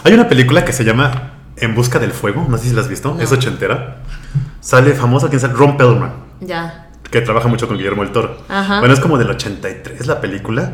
hay 0.04 0.12
una 0.12 0.28
película 0.28 0.64
que 0.64 0.72
se 0.72 0.84
llama 0.84 1.32
En 1.56 1.74
busca 1.74 1.98
del 1.98 2.12
fuego, 2.12 2.46
no 2.48 2.56
sé 2.58 2.68
si 2.68 2.74
la 2.74 2.82
has 2.82 2.88
visto, 2.88 3.16
es 3.20 3.32
ochentera. 3.32 3.96
Sale 4.60 4.92
famoso, 4.94 5.28
¿quién 5.28 5.40
sale? 5.40 5.54
Ron 5.54 5.76
Perlman. 5.76 6.12
Ya. 6.40 6.84
que 7.10 7.22
trabaja 7.22 7.48
mucho 7.48 7.66
con 7.66 7.76
Guillermo 7.78 8.04
del 8.04 8.12
Toro. 8.12 8.36
Ajá. 8.48 8.78
Bueno, 8.80 8.92
es 8.94 9.00
como 9.00 9.16
del 9.18 9.30
83 9.30 10.06
la 10.06 10.20
película. 10.20 10.72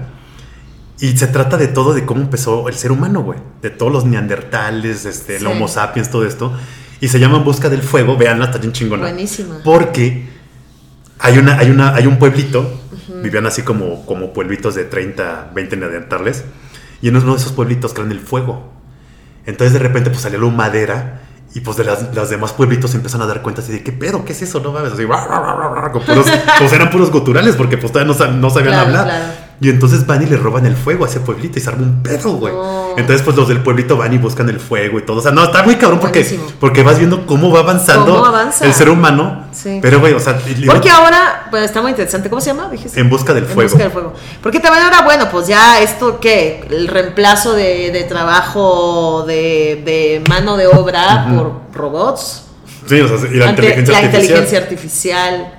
Y 1.01 1.17
se 1.17 1.27
trata 1.27 1.57
de 1.57 1.67
todo, 1.69 1.93
de 1.93 2.05
cómo 2.07 2.21
empezó 2.21 2.69
el 2.69 2.75
ser 2.75 2.93
humano, 2.93 3.23
güey. 3.23 3.39
De 3.63 3.71
todos 3.71 3.93
los 3.93 4.05
neandertales, 4.05 5.05
este, 5.05 5.37
el. 5.37 5.47
Homo 5.47 5.67
sapiens, 5.69 6.11
todo 6.11 6.25
esto. 6.25 6.53
Y 7.01 7.09
se 7.09 7.19
llama 7.19 7.39
En 7.39 7.45
Busca 7.45 7.69
del 7.69 7.83
Fuego. 7.83 8.17
Veanla, 8.17 8.47
está 8.47 8.59
bien 8.59 8.73
chingona. 8.73 9.03
Buenísima. 9.03 9.57
Porque 9.65 10.27
hay, 11.19 11.39
una, 11.39 11.59
hay, 11.59 11.71
una, 11.71 11.95
hay 11.95 12.07
un 12.07 12.19
pueblito. 12.19 12.81
Vivían 13.23 13.47
así 13.47 13.63
como, 13.63 14.07
como 14.07 14.33
pueblitos 14.33 14.75
de 14.75 14.85
30, 14.85 15.51
20 15.55 15.77
neandertales. 15.77 16.45
Y 17.03 17.09
en 17.09 17.17
uno 17.17 17.33
de 17.35 17.39
esos 17.41 17.53
pueblitos 17.53 17.93
crean 17.93 18.13
el 18.13 18.21
fuego. 18.21 18.73
Entonces 19.47 19.73
de 19.75 19.79
repente 19.81 20.11
pues 20.11 20.23
salió 20.23 20.41
la 20.41 20.49
madera 20.51 21.21
y 21.55 21.61
pues 21.61 21.77
de 21.77 21.85
las, 21.85 22.15
las 22.15 22.31
demás 22.31 22.53
pueblitos 22.53 22.93
se 22.93 22.97
empiezan 22.97 23.21
a 23.21 23.27
dar 23.27 23.43
cuenta 23.43 23.61
así 23.61 23.73
de 23.73 23.83
qué 23.83 23.93
pedo, 23.93 24.25
qué 24.25 24.33
es 24.33 24.41
eso, 24.43 24.59
no 24.61 24.73
mames, 24.73 24.93
así, 24.95 25.05
"Ra, 25.05 25.27
ra, 25.27 25.39
ra, 25.55 25.69
ra", 25.83 25.93
con 25.93 26.03
puros- 26.03 26.27
pues 26.59 26.73
eran 26.73 26.91
puros 26.91 27.11
guturales 27.11 27.55
porque 27.57 27.77
pues 27.77 27.93
todavía 27.93 28.15
no, 28.15 28.33
no 28.33 28.49
sabían 28.51 28.73
Claro, 28.73 28.87
hablar. 28.87 29.05
claro. 29.05 29.25
Y 29.61 29.71
entonces 29.71 30.05
van 30.07 30.21
y 30.23 30.27
le 30.27 30.37
roban 30.37 30.67
el 30.67 30.75
fuego 30.77 31.05
a 31.05 31.09
ese 31.09 31.21
pueblito 31.21 31.59
y 31.59 31.63
se 31.63 31.69
arma 31.71 31.83
un 31.85 32.03
pedo, 32.03 32.33
güey. 32.33 32.53
Entonces 32.97 33.23
pues 33.23 33.37
los 33.37 33.49
del 33.49 33.61
pueblito 33.61 33.97
van 33.97 34.13
y 34.13 34.19
buscan 34.19 34.49
el 34.49 34.59
fuego 34.61 34.99
y 34.99 35.03
todo. 35.03 35.19
O 35.19 35.21
sea, 35.23 35.31
no, 35.33 35.45
está 35.45 35.63
muy 35.63 35.77
cabrón 35.77 36.01
porque, 36.01 36.21
Buenísimo. 36.23 36.53
porque 36.61 36.83
vas 36.83 36.99
viendo 36.99 37.25
cómo 37.25 37.51
va 37.51 37.61
avanzando 37.61 38.07
Cómo 38.15 38.27
avanza. 38.27 38.67
el 38.67 38.75
ser 38.75 38.91
humano. 38.91 39.45
Sí. 39.53 39.79
Pero 39.81 40.01
güey, 40.01 40.13
o 40.13 40.21
sea, 40.21 40.39
Porque 40.67 40.91
ahora, 40.91 41.47
pues 41.51 41.63
está 41.65 41.81
muy 41.81 41.93
interesante. 41.93 42.29
¿Cómo 42.29 42.41
se 42.41 42.49
llama? 42.51 42.69
Dijiste. 42.69 42.99
en 43.01 43.09
busca 43.09 43.33
del 43.33 43.45
En 43.45 43.51
fuego. 43.51 43.71
busca 43.71 43.85
del 43.85 43.93
fuego. 43.93 44.13
Porque 44.43 44.59
también 44.61 44.85
ahora, 44.85 45.03
bueno, 45.03 45.29
pues 45.31 45.47
ya 45.47 45.81
esto 45.81 46.19
que 46.21 46.67
el 46.71 46.89
reemplazo 46.89 47.53
de, 47.55 47.91
de 47.93 48.05
trabajo 48.05 49.25
de, 49.27 49.83
de 49.85 50.23
mano 50.29 50.57
de 50.57 50.67
obra 50.67 51.27
por 51.35 51.53
robots. 51.73 52.43
Sí, 52.87 53.01
o 53.01 53.07
sea, 53.09 53.29
y 53.31 53.37
la 53.37 53.49
Ante- 53.51 53.63
inteligencia 53.63 53.93
la 53.93 53.99
artificial. 53.99 54.23
inteligencia 54.23 54.59
artificial. 54.59 55.55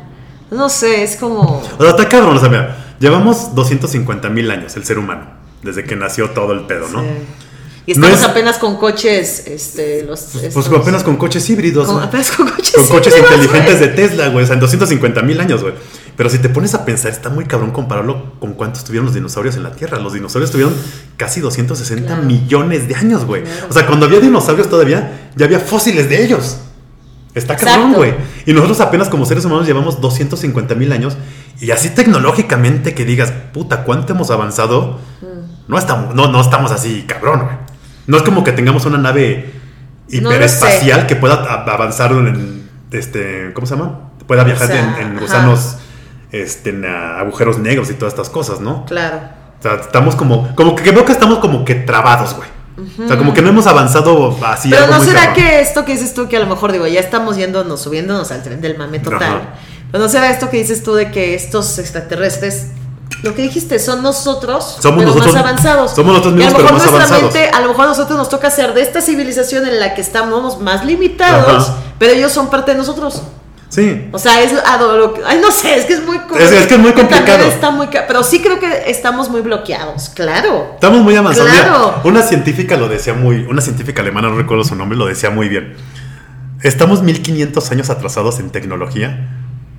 No 0.52 0.70
sé, 0.70 1.04
es 1.04 1.16
como. 1.16 1.64
O 1.78 1.82
sea, 1.82 1.90
está 1.92 2.08
cabrón, 2.08 2.38
o 2.38 2.40
sea, 2.40 2.50
mira, 2.50 2.85
llevamos 3.00 3.56
250 3.56 4.30
mil 4.30 4.50
años 4.52 4.76
el 4.76 4.86
ser 4.86 4.98
humano, 5.00 5.26
desde 5.64 5.84
que 5.84 5.96
nació 5.96 6.30
todo 6.32 6.54
el 6.54 6.62
pedo, 6.68 6.88
¿no? 6.90 7.02
Sí. 7.02 7.08
Y 7.88 7.94
No 7.94 8.08
estamos 8.08 8.26
es- 8.26 8.32
apenas 8.32 8.58
con 8.58 8.78
coches, 8.78 9.44
este, 9.46 10.02
los. 10.04 10.20
Pues 10.34 10.44
estos- 10.46 10.68
apenas 10.74 11.04
con 11.04 11.18
coches 11.18 11.48
híbridos. 11.52 11.86
con- 11.86 11.98
¿no? 11.98 12.02
apenas 12.02 12.32
con 12.32 12.50
coches. 12.50 12.74
Con 12.76 12.88
coches 12.88 13.14
híbridos, 13.16 13.46
inteligentes 13.46 13.80
de 13.80 13.88
Tesla, 13.90 14.30
güey. 14.30 14.44
O 14.44 14.48
sea, 14.48 14.56
en 14.56 14.60
250 14.60 15.22
mil 15.22 15.40
años, 15.40 15.62
güey. 15.62 15.76
Pero 16.18 16.30
si 16.32 16.40
te 16.40 16.50
pones 16.50 16.74
a 16.74 16.84
pensar, 16.84 17.12
está 17.12 17.30
muy 17.30 17.46
cabrón 17.46 17.70
compararlo 17.72 18.40
con 18.40 18.54
cuántos 18.54 18.86
tuvieron 18.86 19.06
los 19.06 19.14
dinosaurios 19.14 19.56
en 19.56 19.62
la 19.62 19.72
Tierra. 19.74 20.00
Los 20.00 20.14
dinosaurios 20.14 20.50
tuvieron 20.50 20.74
casi 21.18 21.42
260 21.42 22.08
Claro. 22.08 22.24
millones 22.24 22.88
de 22.88 22.96
años, 22.96 23.24
güey. 23.26 23.44
Claro. 23.44 23.68
O 23.70 23.74
sea, 23.74 23.86
cuando 23.86 24.08
había 24.08 24.20
dinosaurios 24.20 24.68
todavía, 24.68 25.30
ya 25.36 25.46
había 25.46 25.60
fósiles 25.60 26.10
de 26.10 26.24
ellos. 26.26 26.58
Está 27.36 27.56
cabrón, 27.56 27.94
güey. 27.94 28.16
Y 28.48 28.54
nosotros 28.54 28.80
apenas 28.80 29.10
como 29.10 29.26
seres 29.28 29.46
humanos 29.46 29.68
llevamos 29.68 30.00
250 30.02 30.74
mil 30.74 30.92
años. 30.92 31.18
Y 31.60 31.72
así 31.72 31.90
tecnológicamente 31.90 32.94
que 32.94 33.06
digas, 33.06 33.32
puta, 33.54 33.84
¿cuánto 33.84 34.14
hemos 34.14 34.30
avanzado? 34.32 35.00
Mm. 35.22 35.70
No 35.72 35.78
estamos, 35.78 36.14
no, 36.14 36.28
no 36.28 36.42
estamos 36.42 36.72
así, 36.72 37.06
cabrón, 37.08 37.42
güey. 37.44 37.56
No 38.08 38.18
es 38.18 38.24
como 38.24 38.44
que 38.44 38.52
tengamos 38.52 38.86
una 38.86 38.98
nave 38.98 39.54
No 40.10 40.32
hiperespacial 40.32 41.08
que 41.08 41.16
pueda 41.16 41.36
avanzar 41.36 42.12
en, 42.12 42.70
este, 42.92 43.52
¿cómo 43.54 43.66
se 43.66 43.76
llama? 43.76 44.12
Pueda 44.28 44.44
viajar 44.44 44.70
O 44.70 44.72
sea, 44.72 45.00
en, 45.00 45.08
en 45.08 45.20
gusanos, 45.20 45.78
este, 46.32 46.72
en 46.72 46.86
agujeros 46.86 47.58
negros 47.58 47.90
y 47.90 47.94
todas 47.94 48.14
estas 48.14 48.30
cosas, 48.30 48.60
¿no? 48.60 48.86
Claro. 48.86 49.20
O 49.60 49.62
sea, 49.62 49.76
estamos 49.76 50.16
como, 50.16 50.54
como 50.56 50.76
que 50.76 50.92
veo 50.92 51.06
que 51.06 51.12
estamos 51.12 51.40
como 51.40 51.66
que 51.66 51.76
trabados, 51.76 52.36
güey. 52.36 52.50
O 53.04 53.08
sea, 53.08 53.18
como 53.18 53.34
que 53.34 53.42
no 53.42 53.50
hemos 53.50 53.68
avanzado 53.68 54.38
así. 54.46 54.70
Pero 54.70 54.84
algo 54.84 54.96
no 54.96 55.00
muy 55.00 55.08
será 55.08 55.28
cabrón. 55.28 55.36
que 55.36 55.62
esto 55.62 55.86
que 55.86 55.94
dices 55.94 56.14
tú, 56.14 56.28
que 56.28 56.36
a 56.36 56.42
lo 56.42 56.48
mejor 56.48 56.74
digo, 56.74 56.86
ya 56.88 57.00
estamos 57.00 57.38
yéndonos, 57.38 57.82
subiéndonos 57.82 58.32
al 58.32 58.44
tren 58.44 58.60
del 58.60 58.78
mame 58.78 59.00
total. 59.00 59.24
Ajá. 59.24 59.54
Pero 59.96 60.04
no 60.08 60.12
será 60.12 60.30
esto 60.30 60.50
que 60.50 60.58
dices 60.58 60.84
tú 60.84 60.94
de 60.94 61.10
que 61.10 61.36
estos 61.36 61.80
extraterrestres, 61.80 62.66
lo 63.24 63.34
que 63.34 63.44
dijiste, 63.44 63.80
son 63.80 64.04
nosotros, 64.04 64.76
Somos 64.82 64.98
pero 65.00 65.12
nosotros- 65.12 65.34
más 65.34 65.42
avanzados. 65.42 65.92
somos 65.96 66.12
nosotros 66.18 66.34
Y 66.34 66.36
a 66.44 66.46
mismos, 66.48 66.52
lo 66.52 66.58
pero 66.68 66.74
mejor 66.78 66.92
más 66.92 66.92
nuestra 67.00 67.16
avanzados. 67.18 67.34
mente, 67.34 67.58
a 67.58 67.62
lo 67.62 67.68
mejor 67.70 67.86
a 67.86 67.88
nosotros 67.88 68.18
nos 68.18 68.28
toca 68.28 68.52
ser 68.52 68.74
de 68.74 68.82
esta 68.82 69.00
civilización 69.00 69.66
en 69.66 69.80
la 69.80 69.96
que 69.96 70.02
estamos 70.02 70.60
más 70.60 70.84
limitados, 70.84 71.70
Ajá. 71.70 71.78
pero 71.98 72.12
ellos 72.12 72.34
son 72.34 72.50
parte 72.50 72.74
de 72.74 72.78
nosotros. 72.78 73.22
Sí. 73.70 74.10
O 74.12 74.20
sea, 74.20 74.42
es 74.42 74.52
ay 75.26 75.40
no 75.42 75.50
sé, 75.50 75.76
es 75.78 75.86
que 75.86 75.94
es 75.94 76.04
muy 76.06 76.18
Es- 76.40 76.52
es 76.52 76.68
que 76.68 76.74
es 76.74 76.80
muy 76.82 76.92
complicado. 76.92 77.46
está 77.46 77.72
muy 77.72 77.88
pero 77.88 78.22
sí 78.22 78.42
creo 78.42 78.60
que 78.60 78.90
estamos 78.92 79.30
muy 79.30 79.40
bloqueados, 79.40 80.10
claro. 80.10 80.72
Estamos 80.74 81.00
muy 81.04 81.16
avanzados. 81.16 81.50
Claro. 81.50 81.94
Mira, 82.00 82.02
una 82.04 82.22
científica 82.22 82.76
lo 82.76 82.90
decía 82.90 83.14
muy, 83.14 83.46
una 83.50 83.62
científica 83.62 84.02
alemana, 84.02 84.28
no 84.28 84.36
recuerdo 84.36 84.66
su 84.66 84.76
nombre, 84.76 84.98
lo 84.98 85.06
decía 85.06 85.30
muy 85.30 85.48
bien. 85.48 85.74
Estamos 86.64 87.02
1500 87.02 87.72
años 87.72 87.90
atrasados 87.90 88.40
en 88.40 88.50
tecnología, 88.50 89.30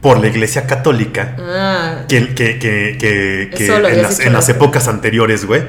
por 0.00 0.20
la 0.20 0.28
Iglesia 0.28 0.66
Católica 0.66 1.36
Ah, 1.38 2.04
que, 2.08 2.34
que, 2.34 2.58
que, 2.58 2.96
que- 2.98 3.50
en, 3.88 4.02
las, 4.02 4.20
en 4.20 4.32
épocas 4.48 4.88
anteriores, 4.88 5.44
güey, 5.46 5.62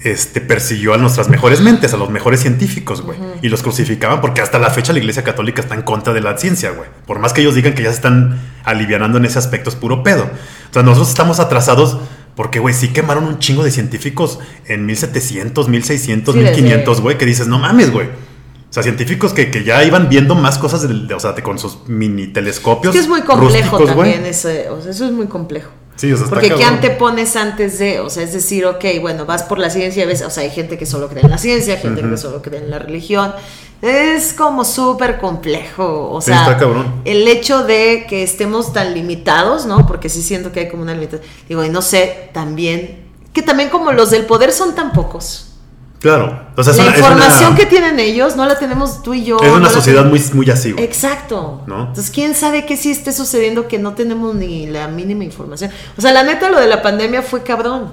este, 0.00 0.40
persiguió 0.40 0.94
a 0.94 0.98
nuestras 0.98 1.28
mejores 1.28 1.60
mentes, 1.62 1.92
a 1.94 1.96
los 1.96 2.10
mejores 2.10 2.40
científicos, 2.40 3.00
güey. 3.02 3.18
Y 3.42 3.48
los 3.48 3.62
crucificaban 3.62 4.20
porque 4.20 4.40
hasta 4.40 4.58
la 4.58 4.70
fecha 4.70 4.92
la 4.92 4.98
Iglesia 5.00 5.24
Católica 5.24 5.62
está 5.62 5.74
en 5.74 5.82
contra 5.82 6.12
de 6.12 6.20
la 6.20 6.36
ciencia, 6.38 6.70
güey. 6.70 6.88
Por 7.06 7.18
más 7.18 7.32
que 7.32 7.40
ellos 7.40 7.54
digan 7.54 7.74
que 7.74 7.82
ya 7.82 7.88
se 7.90 7.96
están 7.96 8.38
alivianando 8.64 9.18
en 9.18 9.24
ese 9.24 9.38
aspecto, 9.38 9.70
es 9.70 9.76
puro 9.76 10.02
pedo. 10.02 10.24
O 10.70 10.72
sea, 10.72 10.82
nosotros 10.82 11.08
estamos 11.08 11.40
atrasados 11.40 11.98
porque, 12.36 12.58
güey, 12.58 12.74
sí 12.74 12.88
quemaron 12.88 13.24
un 13.24 13.38
chingo 13.38 13.64
de 13.64 13.70
científicos 13.70 14.38
en 14.66 14.84
1700, 14.84 15.68
1600, 15.68 16.34
Sí, 16.34 16.40
desde- 16.40 16.52
1500, 16.56 17.00
güey, 17.00 17.16
que 17.18 17.24
dices, 17.24 17.48
no 17.48 17.58
mames, 17.58 17.90
güey. 17.90 18.08
O 18.80 18.82
sea, 18.82 18.92
científicos 18.92 19.32
que, 19.32 19.50
que 19.50 19.64
ya 19.64 19.82
iban 19.84 20.08
viendo 20.10 20.34
más 20.34 20.58
cosas, 20.58 20.86
de- 20.86 21.14
o 21.14 21.18
sea, 21.20 21.32
de- 21.32 21.42
con 21.42 21.58
sus 21.58 21.88
mini 21.88 22.24
es 22.24 22.32
telescopios. 22.34 22.92
que 22.92 23.00
es 23.00 23.08
muy 23.08 23.22
complejo 23.22 23.78
rústicos, 23.78 23.86
también 23.96 24.26
ese, 24.26 24.68
o 24.68 24.82
sea, 24.82 24.90
eso 24.90 25.06
es 25.06 25.12
muy 25.12 25.26
complejo. 25.28 25.70
Sí, 25.96 26.12
o 26.12 26.16
sea, 26.18 26.26
Porque 26.26 26.50
¿qué 26.54 26.62
antepones 26.62 27.36
antes 27.36 27.78
de? 27.78 28.00
O 28.00 28.10
sea, 28.10 28.22
es 28.22 28.34
decir, 28.34 28.66
ok, 28.66 28.84
bueno, 29.00 29.24
vas 29.24 29.44
por 29.44 29.58
la 29.58 29.70
ciencia, 29.70 30.04
ves, 30.04 30.20
o 30.20 30.28
sea, 30.28 30.42
hay 30.42 30.50
gente 30.50 30.76
que 30.76 30.84
solo 30.84 31.08
cree 31.08 31.22
en 31.24 31.30
la 31.30 31.38
ciencia, 31.38 31.78
gente 31.78 32.02
que 32.02 32.16
solo 32.18 32.42
cree 32.42 32.60
en 32.60 32.70
la 32.70 32.78
religión. 32.78 33.32
Es 33.80 34.34
como 34.34 34.64
súper 34.66 35.18
complejo. 35.18 36.10
O 36.10 36.20
Sí, 36.20 36.26
sea, 36.32 36.42
está 36.42 36.58
cabrón. 36.58 37.00
el 37.06 37.26
hecho 37.28 37.64
de 37.64 38.04
que 38.08 38.22
estemos 38.22 38.74
tan 38.74 38.92
limitados, 38.92 39.64
¿no? 39.64 39.86
Porque 39.86 40.10
sí 40.10 40.20
siento 40.22 40.52
que 40.52 40.60
hay 40.60 40.68
como 40.68 40.82
una 40.82 40.92
limitación. 40.92 41.26
Digo, 41.48 41.64
y 41.64 41.70
no 41.70 41.80
sé, 41.80 42.28
también, 42.34 42.98
que 43.32 43.40
también 43.40 43.70
como 43.70 43.92
los 43.92 44.10
del 44.10 44.26
poder 44.26 44.52
son 44.52 44.74
tan 44.74 44.92
pocos. 44.92 45.45
Claro. 46.00 46.46
O 46.56 46.62
sea, 46.62 46.72
es 46.72 46.78
la 46.78 46.84
una, 46.86 46.96
información 46.96 47.48
una- 47.48 47.56
que 47.56 47.66
tienen 47.66 47.98
ellos 47.98 48.36
no 48.36 48.44
la 48.46 48.58
tenemos 48.58 49.02
tú 49.02 49.14
y 49.14 49.24
yo. 49.24 49.38
es 49.42 49.50
una 49.50 49.70
sociedad 49.70 50.04
muy, 50.04 50.22
muy 50.34 50.48
así, 50.50 50.72
güey. 50.72 50.84
Exacto. 50.84 51.62
¿No? 51.66 51.80
Entonces, 51.88 52.10
¿quién 52.10 52.34
sabe 52.34 52.66
qué 52.66 52.76
sí 52.76 52.90
esté 52.90 53.12
sucediendo 53.12 53.66
que 53.68 53.78
no 53.78 53.94
tenemos 53.94 54.34
ni 54.34 54.66
la 54.66 54.88
mínima 54.88 55.24
información? 55.24 55.70
O 55.96 56.00
sea, 56.00 56.12
la 56.12 56.22
neta, 56.22 56.50
lo 56.50 56.60
de 56.60 56.66
la 56.66 56.82
pandemia 56.82 57.22
fue 57.22 57.42
cabrón. 57.42 57.90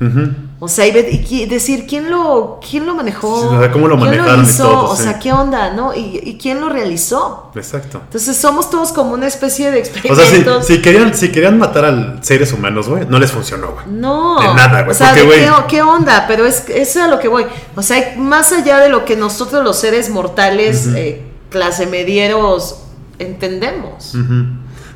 Ujú. 0.00 0.32
O 0.62 0.68
sea, 0.68 0.86
y, 0.86 1.26
y 1.30 1.46
decir, 1.46 1.86
¿quién 1.88 2.10
lo, 2.10 2.60
quién 2.60 2.84
lo 2.84 2.94
manejó? 2.94 3.40
Sí, 3.40 3.56
o 3.56 3.58
sea, 3.60 3.72
cómo 3.72 3.88
lo 3.88 3.96
¿Quién 3.96 4.10
manejaron 4.10 4.44
y 4.44 4.48
hizo? 4.48 4.68
todo, 4.68 4.90
O 4.90 4.96
sí. 4.96 5.04
sea, 5.04 5.18
¿qué 5.18 5.32
onda? 5.32 5.72
¿No? 5.72 5.94
¿Y, 5.94 6.20
y 6.22 6.36
quién 6.36 6.60
lo 6.60 6.68
realizó? 6.68 7.50
Exacto. 7.54 8.02
Entonces, 8.04 8.36
somos 8.36 8.68
todos 8.68 8.92
como 8.92 9.12
una 9.14 9.26
especie 9.26 9.70
de 9.70 9.80
O 10.10 10.14
sea, 10.14 10.26
si, 10.26 10.44
si 10.74 10.82
querían, 10.82 11.14
si 11.14 11.32
querían 11.32 11.58
matar 11.58 11.86
a 11.86 12.22
seres 12.22 12.52
humanos, 12.52 12.90
güey, 12.90 13.06
no 13.08 13.18
les 13.18 13.32
funcionó, 13.32 13.68
güey. 13.72 13.86
No, 13.88 14.38
De 14.38 14.48
nada, 14.54 14.82
güey, 14.82 14.90
O 14.90 14.94
sea, 14.94 15.14
porque, 15.14 15.22
¿de 15.22 15.26
güey- 15.50 15.56
qué, 15.62 15.76
qué 15.76 15.82
onda? 15.82 16.26
Pero 16.28 16.44
es, 16.44 16.68
es 16.68 16.94
a 16.98 17.08
lo 17.08 17.18
que 17.18 17.28
voy. 17.28 17.46
O 17.74 17.82
sea, 17.82 18.14
más 18.18 18.52
allá 18.52 18.80
de 18.80 18.90
lo 18.90 19.06
que 19.06 19.16
nosotros 19.16 19.64
los 19.64 19.78
seres 19.78 20.10
mortales, 20.10 20.86
eh, 20.94 21.22
clase 21.48 21.86
medieros, 21.86 22.82
entendemos. 23.18 24.14
Ujú. 24.14 24.44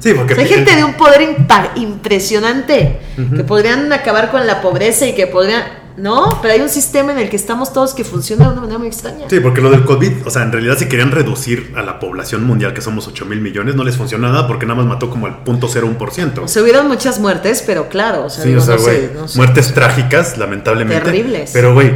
Sí, 0.05 0.13
porque. 0.13 0.35
O 0.35 0.37
sea, 0.37 0.45
hay 0.45 0.51
gente 0.51 0.77
de 0.77 0.85
un 0.85 0.95
poder 0.95 1.35
impresionante 1.77 3.01
que 3.35 3.43
podrían 3.43 3.91
acabar 3.91 4.31
con 4.31 4.47
la 4.47 4.61
pobreza 4.61 5.07
y 5.07 5.15
que 5.15 5.27
podrían. 5.27 5.63
No, 5.97 6.41
pero 6.43 6.53
hay 6.53 6.61
un 6.61 6.69
sistema 6.69 7.13
en 7.13 7.19
el 7.21 7.31
que 7.31 7.37
estamos 7.37 7.73
todos 7.73 7.95
que 7.95 8.03
funciona 8.03 8.47
de 8.47 8.53
una 8.53 8.63
manera 8.63 8.79
muy 8.79 8.89
extraña. 8.89 9.31
Sí, 9.31 9.39
porque 9.39 9.61
lo 9.61 9.71
del 9.71 9.85
COVID, 9.85 10.27
o 10.27 10.31
sea, 10.31 10.43
en 10.43 10.51
realidad 10.51 10.77
si 10.77 10.89
querían 10.89 11.13
reducir 11.13 11.73
a 11.77 11.83
la 11.83 12.01
población 12.01 12.45
mundial, 12.45 12.75
que 12.75 12.81
somos 12.81 13.07
8 13.07 13.25
mil 13.27 13.41
millones, 13.41 13.77
no 13.77 13.85
les 13.85 13.97
funcionó 13.97 14.29
nada 14.29 14.49
porque 14.49 14.67
nada 14.67 14.79
más 14.79 14.87
mató 14.87 15.09
como 15.09 15.29
el 15.29 15.35
0.01%. 15.45 16.39
O 16.43 16.49
sea, 16.49 16.63
hubieron 16.63 16.89
muchas 16.89 17.21
muertes, 17.21 17.63
pero 17.65 17.89
claro, 17.89 18.25
o 18.25 18.29
sea, 18.29 18.43
sí, 18.43 18.51
digo, 18.51 18.61
o 18.61 18.65
sea, 18.65 18.75
no 18.75 18.83
güey, 18.83 18.97
sé, 18.97 19.11
no 19.15 19.29
sé. 19.29 19.39
muertes 19.39 19.73
trágicas, 19.73 20.37
lamentablemente. 20.37 21.03
Terribles. 21.03 21.51
Pero, 21.53 21.73
güey, 21.75 21.93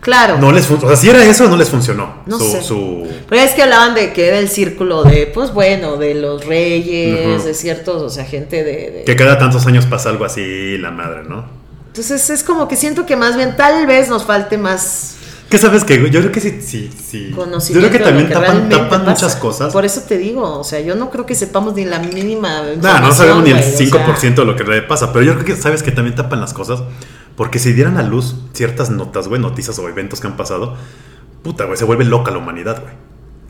Claro. 0.00 0.38
no 0.38 0.50
les. 0.52 0.70
O 0.70 0.80
sea, 0.80 0.96
si 0.96 1.08
era 1.10 1.22
eso, 1.24 1.48
no 1.48 1.56
les 1.56 1.68
funcionó. 1.68 2.14
No 2.26 2.38
su, 2.38 2.44
sé. 2.50 2.62
su- 2.62 3.06
Pero 3.28 3.42
es 3.42 3.50
que 3.52 3.62
hablaban 3.62 3.94
de 3.94 4.12
que 4.12 4.28
era 4.28 4.38
el 4.38 4.48
círculo 4.48 5.02
de, 5.04 5.26
pues 5.26 5.52
bueno, 5.52 5.96
de 5.98 6.14
los 6.14 6.44
reyes, 6.46 7.36
Ujú. 7.38 7.46
de 7.46 7.54
ciertos, 7.54 8.02
o 8.02 8.08
sea, 8.10 8.24
gente 8.24 8.64
de... 8.64 8.90
de- 8.90 9.04
Que 9.04 9.14
cada 9.16 9.38
tantos 9.38 9.66
años 9.66 9.86
pasa 9.86 10.08
algo 10.08 10.24
así, 10.24 10.78
la 10.78 10.90
madre, 10.90 11.22
¿no? 11.28 11.44
Entonces 11.88 12.30
es 12.30 12.42
como 12.44 12.66
que 12.68 12.76
siento 12.76 13.04
que 13.04 13.16
más 13.16 13.36
bien 13.36 13.56
tal 13.56 13.86
vez 13.86 14.08
nos 14.08 14.24
falte 14.24 14.56
más 14.56 15.16
¿Qué 15.50 15.58
sabes 15.58 15.82
que 15.82 15.96
Yo 16.10 16.20
creo 16.20 16.30
que 16.30 16.40
sí, 16.40 16.60
sí, 16.64 16.88
sí. 17.10 17.34
Yo 17.34 17.80
creo 17.80 17.90
que 17.90 17.98
también 17.98 18.28
que 18.28 18.34
tapan, 18.34 18.68
tapan 18.68 19.04
muchas 19.04 19.34
cosas. 19.34 19.72
Por 19.72 19.84
eso 19.84 20.02
te 20.06 20.16
digo, 20.16 20.60
o 20.60 20.62
sea, 20.62 20.78
yo 20.80 20.94
no 20.94 21.10
creo 21.10 21.26
que 21.26 21.34
sepamos 21.34 21.74
ni 21.74 21.84
la 21.84 21.98
mínima. 21.98 22.60
No, 22.60 22.66
no 22.68 22.72
información, 22.74 23.14
sabemos 23.16 23.42
ni 23.42 23.50
el 23.50 23.56
güey, 23.56 23.74
o 23.74 23.76
5% 23.76 24.16
sea, 24.20 24.30
de 24.30 24.44
lo 24.44 24.54
que 24.54 24.62
realmente 24.62 24.88
pasa, 24.88 25.12
pero 25.12 25.24
yo 25.24 25.34
creo 25.34 25.44
que 25.44 25.56
sabes 25.60 25.82
que 25.82 25.90
también 25.90 26.14
tapan 26.14 26.40
las 26.40 26.54
cosas, 26.54 26.84
porque 27.40 27.58
si 27.58 27.72
dieran 27.72 27.96
a 27.96 28.02
luz 28.02 28.34
ciertas 28.52 28.90
notas, 28.90 29.26
güey, 29.26 29.40
noticias 29.40 29.78
o 29.78 29.88
eventos 29.88 30.20
que 30.20 30.26
han 30.26 30.36
pasado, 30.36 30.76
puta, 31.42 31.64
güey, 31.64 31.78
se 31.78 31.86
vuelve 31.86 32.04
loca 32.04 32.30
la 32.30 32.36
humanidad, 32.36 32.82
güey. 32.82 32.92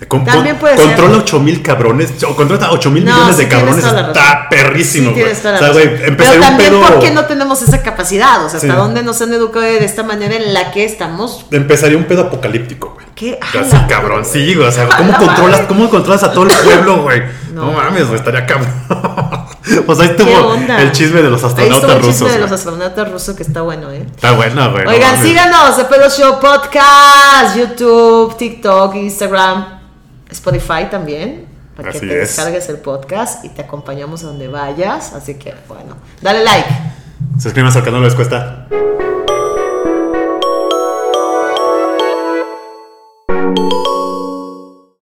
Con- 0.06 0.24
También 0.24 0.56
puede 0.58 0.76
ser. 0.76 0.86
controla 0.86 1.16
8 1.18 1.40
mil 1.40 1.60
cabrones, 1.60 2.22
o 2.22 2.36
controla 2.36 2.70
8 2.70 2.88
mil 2.92 3.04
No, 3.04 3.12
millones 3.12 3.36
de 3.38 3.48
cabrones, 3.48 3.84
está 3.84 4.46
perrísimo, 4.48 5.10
Sí, 5.12 5.22
o 5.24 5.34
sea, 5.34 5.72
güey, 5.72 5.88
Pero 5.90 6.06
empezaría 6.06 6.38
un 6.40 6.46
también 6.46 6.70
pedo... 6.70 6.82
porque 6.86 7.10
no 7.10 7.24
tenemos 7.24 7.62
esa 7.62 7.82
capacidad, 7.82 8.36
o 8.44 8.48
sea, 8.48 8.58
hasta 8.60 8.72
Sí. 8.74 8.78
dónde 8.78 9.02
nos 9.02 9.20
han 9.22 9.34
educado 9.34 9.64
de 9.64 9.84
esta 9.84 10.04
manera 10.04 10.36
en 10.36 10.54
la 10.54 10.70
que 10.70 10.84
estamos. 10.84 11.44
Empezaría 11.50 11.98
un 11.98 12.04
pedo 12.04 12.22
apocalíptico, 12.22 12.92
güey. 12.94 13.06
¿Qué? 13.16 13.40
Así, 13.42 13.76
cabrón, 13.88 14.24
sí, 14.24 14.54
güey. 14.54 14.68
O 14.68 14.72
sea, 14.72 14.86
¿cómo 14.88 15.10
la 15.10 15.18
controlas. 15.18 15.60
¿cómo 15.66 15.90
controlas 15.90 16.22
a 16.22 16.32
todo 16.32 16.44
el 16.44 16.52
pueblo, 16.64 17.02
güey? 17.02 17.22
No. 17.52 17.66
No. 17.66 17.72
mames, 17.72 18.04
güey, 18.06 18.14
estaría 18.20 18.46
cabrón. 18.46 18.70
Pues 19.86 20.00
ahí 20.00 20.08
estuvo 20.08 20.54
el 20.54 20.92
chisme 20.92 21.22
de 21.22 21.30
los 21.30 21.42
astronautas 21.42 21.82
rusos. 21.82 22.04
El 22.04 22.12
chisme 22.12 22.30
de 22.30 22.38
los 22.38 22.52
astronautas 22.52 23.10
rusos 23.10 23.36
que 23.36 23.42
está 23.42 23.62
bueno, 23.62 23.90
¿eh? 23.90 24.06
Está 24.14 24.32
bueno, 24.32 24.70
güey. 24.72 24.86
Oigan, 24.86 25.20
síganos, 25.22 25.78
a 25.78 25.88
Pedo 25.88 26.08
Show 26.08 26.40
Podcast, 26.40 27.56
YouTube, 27.56 28.36
TikTok, 28.36 28.94
Instagram, 28.94 29.80
Spotify 30.30 30.86
también. 30.90 31.48
Para 31.76 31.92
que 31.92 32.00
te 32.00 32.06
descargues 32.06 32.68
el 32.68 32.76
podcast 32.78 33.44
y 33.44 33.48
te 33.48 33.62
acompañamos 33.62 34.22
a 34.24 34.26
donde 34.26 34.48
vayas. 34.48 35.14
Así 35.14 35.34
que, 35.34 35.54
bueno, 35.66 35.96
dale 36.20 36.44
like. 36.44 36.68
Suscríbanse 37.38 37.78
al 37.78 37.84
canal, 37.84 38.02
les 38.02 38.14
cuesta. 38.14 38.66
thank 43.56 43.79